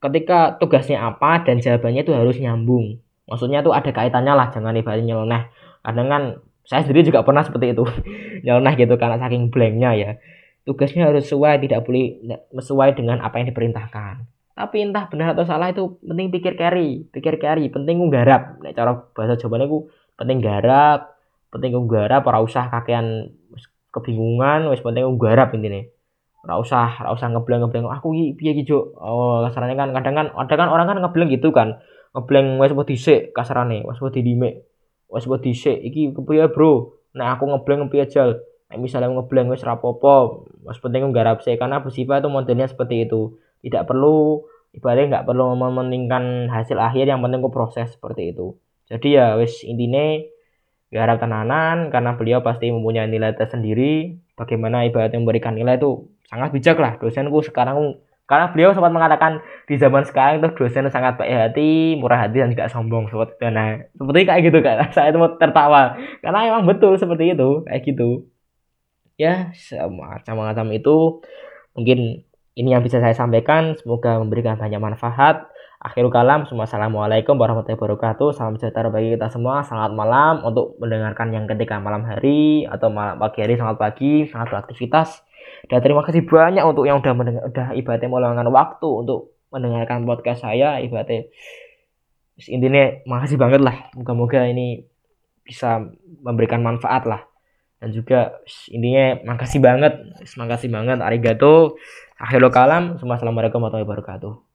ketika 0.00 0.56
tugasnya 0.60 1.00
apa 1.04 1.44
dan 1.44 1.60
jawabannya 1.60 2.02
itu 2.04 2.12
harus 2.12 2.36
nyambung. 2.40 3.00
Maksudnya 3.30 3.62
itu 3.62 3.70
ada 3.70 3.90
kaitannya 3.94 4.34
lah 4.34 4.48
jangan 4.50 4.74
ibaratnya 4.74 5.14
nyeleneh. 5.14 5.42
Kadang 5.80 6.08
kan 6.10 6.22
saya 6.66 6.82
sendiri 6.84 7.08
juga 7.08 7.24
pernah 7.24 7.46
seperti 7.46 7.72
itu. 7.72 7.84
Nyeleneh 8.44 8.74
gitu 8.76 8.94
karena 9.00 9.16
saking 9.22 9.48
blanknya 9.48 9.90
ya. 9.96 10.10
Tugasnya 10.66 11.08
harus 11.08 11.24
sesuai 11.24 11.62
tidak 11.62 11.86
boleh 11.88 12.20
sesuai 12.52 12.98
dengan 12.98 13.22
apa 13.24 13.40
yang 13.40 13.48
diperintahkan 13.48 14.39
tapi 14.60 14.84
entah 14.84 15.08
benar 15.08 15.32
atau 15.32 15.48
salah 15.48 15.72
itu 15.72 15.96
penting 16.04 16.28
pikir 16.28 16.52
carry 16.60 17.08
pikir 17.08 17.40
carry 17.40 17.72
penting 17.72 17.96
nggarap. 17.96 18.60
Nek 18.60 18.76
cara 18.76 18.92
bahasa 19.16 19.40
Jawa 19.40 19.64
ku 19.64 19.88
penting 20.20 20.44
garap 20.44 21.16
penting 21.48 21.72
nggarap 21.72 22.28
ora 22.28 22.44
usah 22.44 22.68
kakean 22.68 23.32
kebingungan 23.88 24.68
wis 24.68 24.84
penting 24.84 25.08
nggarap 25.08 25.56
intine. 25.56 25.88
Ora 26.44 26.60
usah 26.60 26.92
ora 27.00 27.16
usah 27.16 27.32
ngebleng-ngebleng 27.32 27.88
aku 27.88 28.12
iki 28.12 28.26
piye 28.36 28.52
iki 28.52 28.68
oh 28.76 29.40
kasarane 29.48 29.80
kan 29.80 29.96
kadang 29.96 30.12
kan 30.12 30.26
ada 30.36 30.54
kan 30.60 30.68
orang 30.68 30.92
kan 30.92 31.00
ngebleng 31.00 31.32
gitu 31.32 31.56
kan. 31.56 31.80
Ngebleng 32.12 32.60
wis 32.60 32.76
mau 32.76 32.84
dhisik 32.84 33.32
kasarane. 33.32 33.80
Wis 33.88 33.96
mau 33.96 34.12
didimek 34.12 34.60
wis 35.08 35.24
mau 35.24 35.40
dhisik 35.40 35.80
iki 35.80 36.12
kepiye 36.12 36.52
bro? 36.52 37.00
Nah 37.16 37.32
aku 37.32 37.48
ngebleng 37.48 37.88
piye 37.88 38.04
jal? 38.12 38.44
Nek 38.68 38.76
misalnya 38.76 39.08
ngebleng 39.08 39.48
wis 39.48 39.64
rapopo 39.64 40.44
wis 40.68 40.76
penting 40.76 41.08
nggarap 41.08 41.40
sih 41.40 41.56
karena 41.56 41.80
bersifat 41.80 42.20
itu 42.20 42.28
modelnya 42.28 42.68
seperti 42.68 43.08
itu 43.08 43.40
tidak 43.60 43.88
perlu 43.88 44.44
ibaratnya 44.76 45.18
nggak 45.18 45.26
perlu 45.26 45.56
mementingkan 45.56 46.48
hasil 46.48 46.78
akhir 46.78 47.10
yang 47.10 47.20
penting 47.20 47.42
ku 47.42 47.50
proses 47.50 47.90
seperti 47.94 48.34
itu 48.34 48.54
jadi 48.90 49.08
ya 49.08 49.26
wis 49.38 49.62
intinya 49.66 50.22
gak 50.90 51.02
harap 51.06 51.18
tenanan 51.22 51.76
karena 51.94 52.18
beliau 52.18 52.42
pasti 52.42 52.66
mempunyai 52.74 53.06
nilai 53.06 53.34
tersendiri 53.38 54.18
bagaimana 54.34 54.82
ibaratnya 54.90 55.22
memberikan 55.22 55.54
nilai 55.54 55.78
itu 55.78 56.10
sangat 56.26 56.50
bijak 56.50 56.76
lah 56.82 56.98
dosenku 56.98 57.38
sekarang 57.46 57.98
karena 58.30 58.46
beliau 58.54 58.70
sempat 58.70 58.94
mengatakan 58.94 59.42
di 59.66 59.74
zaman 59.74 60.06
sekarang 60.06 60.38
itu 60.38 60.54
dosen 60.54 60.86
sangat 60.86 61.18
baik 61.18 61.50
hati, 61.50 61.98
murah 61.98 62.22
hati 62.22 62.38
dan 62.38 62.54
tidak 62.54 62.70
sombong 62.70 63.10
seperti 63.10 63.42
itu. 63.42 63.50
Nah, 63.50 63.82
seperti 63.90 64.20
kayak 64.22 64.42
gitu 64.46 64.58
kan. 64.62 64.86
Saya 64.94 65.10
itu 65.10 65.18
tertawa 65.42 65.98
karena 66.22 66.38
emang 66.46 66.62
betul 66.62 66.94
seperti 66.94 67.34
itu, 67.34 67.66
kayak 67.66 67.82
gitu. 67.90 68.30
Ya, 69.18 69.50
macam-macam 69.82 70.66
itu 70.70 71.26
mungkin 71.74 72.22
ini 72.58 72.74
yang 72.74 72.82
bisa 72.82 72.98
saya 72.98 73.14
sampaikan. 73.14 73.78
Semoga 73.78 74.18
memberikan 74.18 74.58
banyak 74.58 74.80
manfaat. 74.82 75.46
Akhirul 75.80 76.12
kalam, 76.12 76.44
Assalamualaikum 76.44 77.40
warahmatullahi 77.40 77.80
wabarakatuh. 77.80 78.36
Salam 78.36 78.60
sejahtera 78.60 78.92
bagi 78.92 79.16
kita 79.16 79.32
semua. 79.32 79.64
Selamat 79.64 79.96
malam 79.96 80.34
untuk 80.44 80.76
mendengarkan 80.76 81.32
yang 81.32 81.48
ketika 81.48 81.80
malam 81.80 82.04
hari 82.04 82.68
atau 82.68 82.92
malam 82.92 83.16
pagi 83.16 83.40
hari, 83.40 83.56
selamat 83.56 83.78
pagi, 83.80 84.28
selamat 84.28 84.48
beraktivitas. 84.52 85.24
Dan 85.72 85.80
terima 85.80 86.04
kasih 86.04 86.20
banyak 86.28 86.60
untuk 86.68 86.84
yang 86.84 87.00
udah 87.00 87.14
mendengar, 87.16 87.42
udah 87.48 87.66
ibaratnya 87.72 88.12
meluangkan 88.12 88.48
waktu 88.52 88.88
untuk 88.92 89.32
mendengarkan 89.48 90.04
podcast 90.04 90.44
saya. 90.44 90.84
Ibaratnya 90.84 91.32
intinya 92.44 92.84
makasih 93.08 93.40
banget 93.40 93.64
lah. 93.64 93.88
Moga-moga 93.96 94.44
ini 94.44 94.84
bisa 95.40 95.80
memberikan 96.20 96.60
manfaat 96.60 97.08
lah 97.08 97.24
dan 97.80 97.96
juga 97.96 98.44
intinya 98.68 99.24
makasih 99.24 99.58
banget 99.64 99.96
makasih 100.36 100.68
banget 100.68 101.00
arigato 101.00 101.80
akhirul 102.20 102.52
kalam 102.52 103.00
assalamualaikum 103.00 103.64
warahmatullahi 103.64 103.88
wabarakatuh 103.88 104.49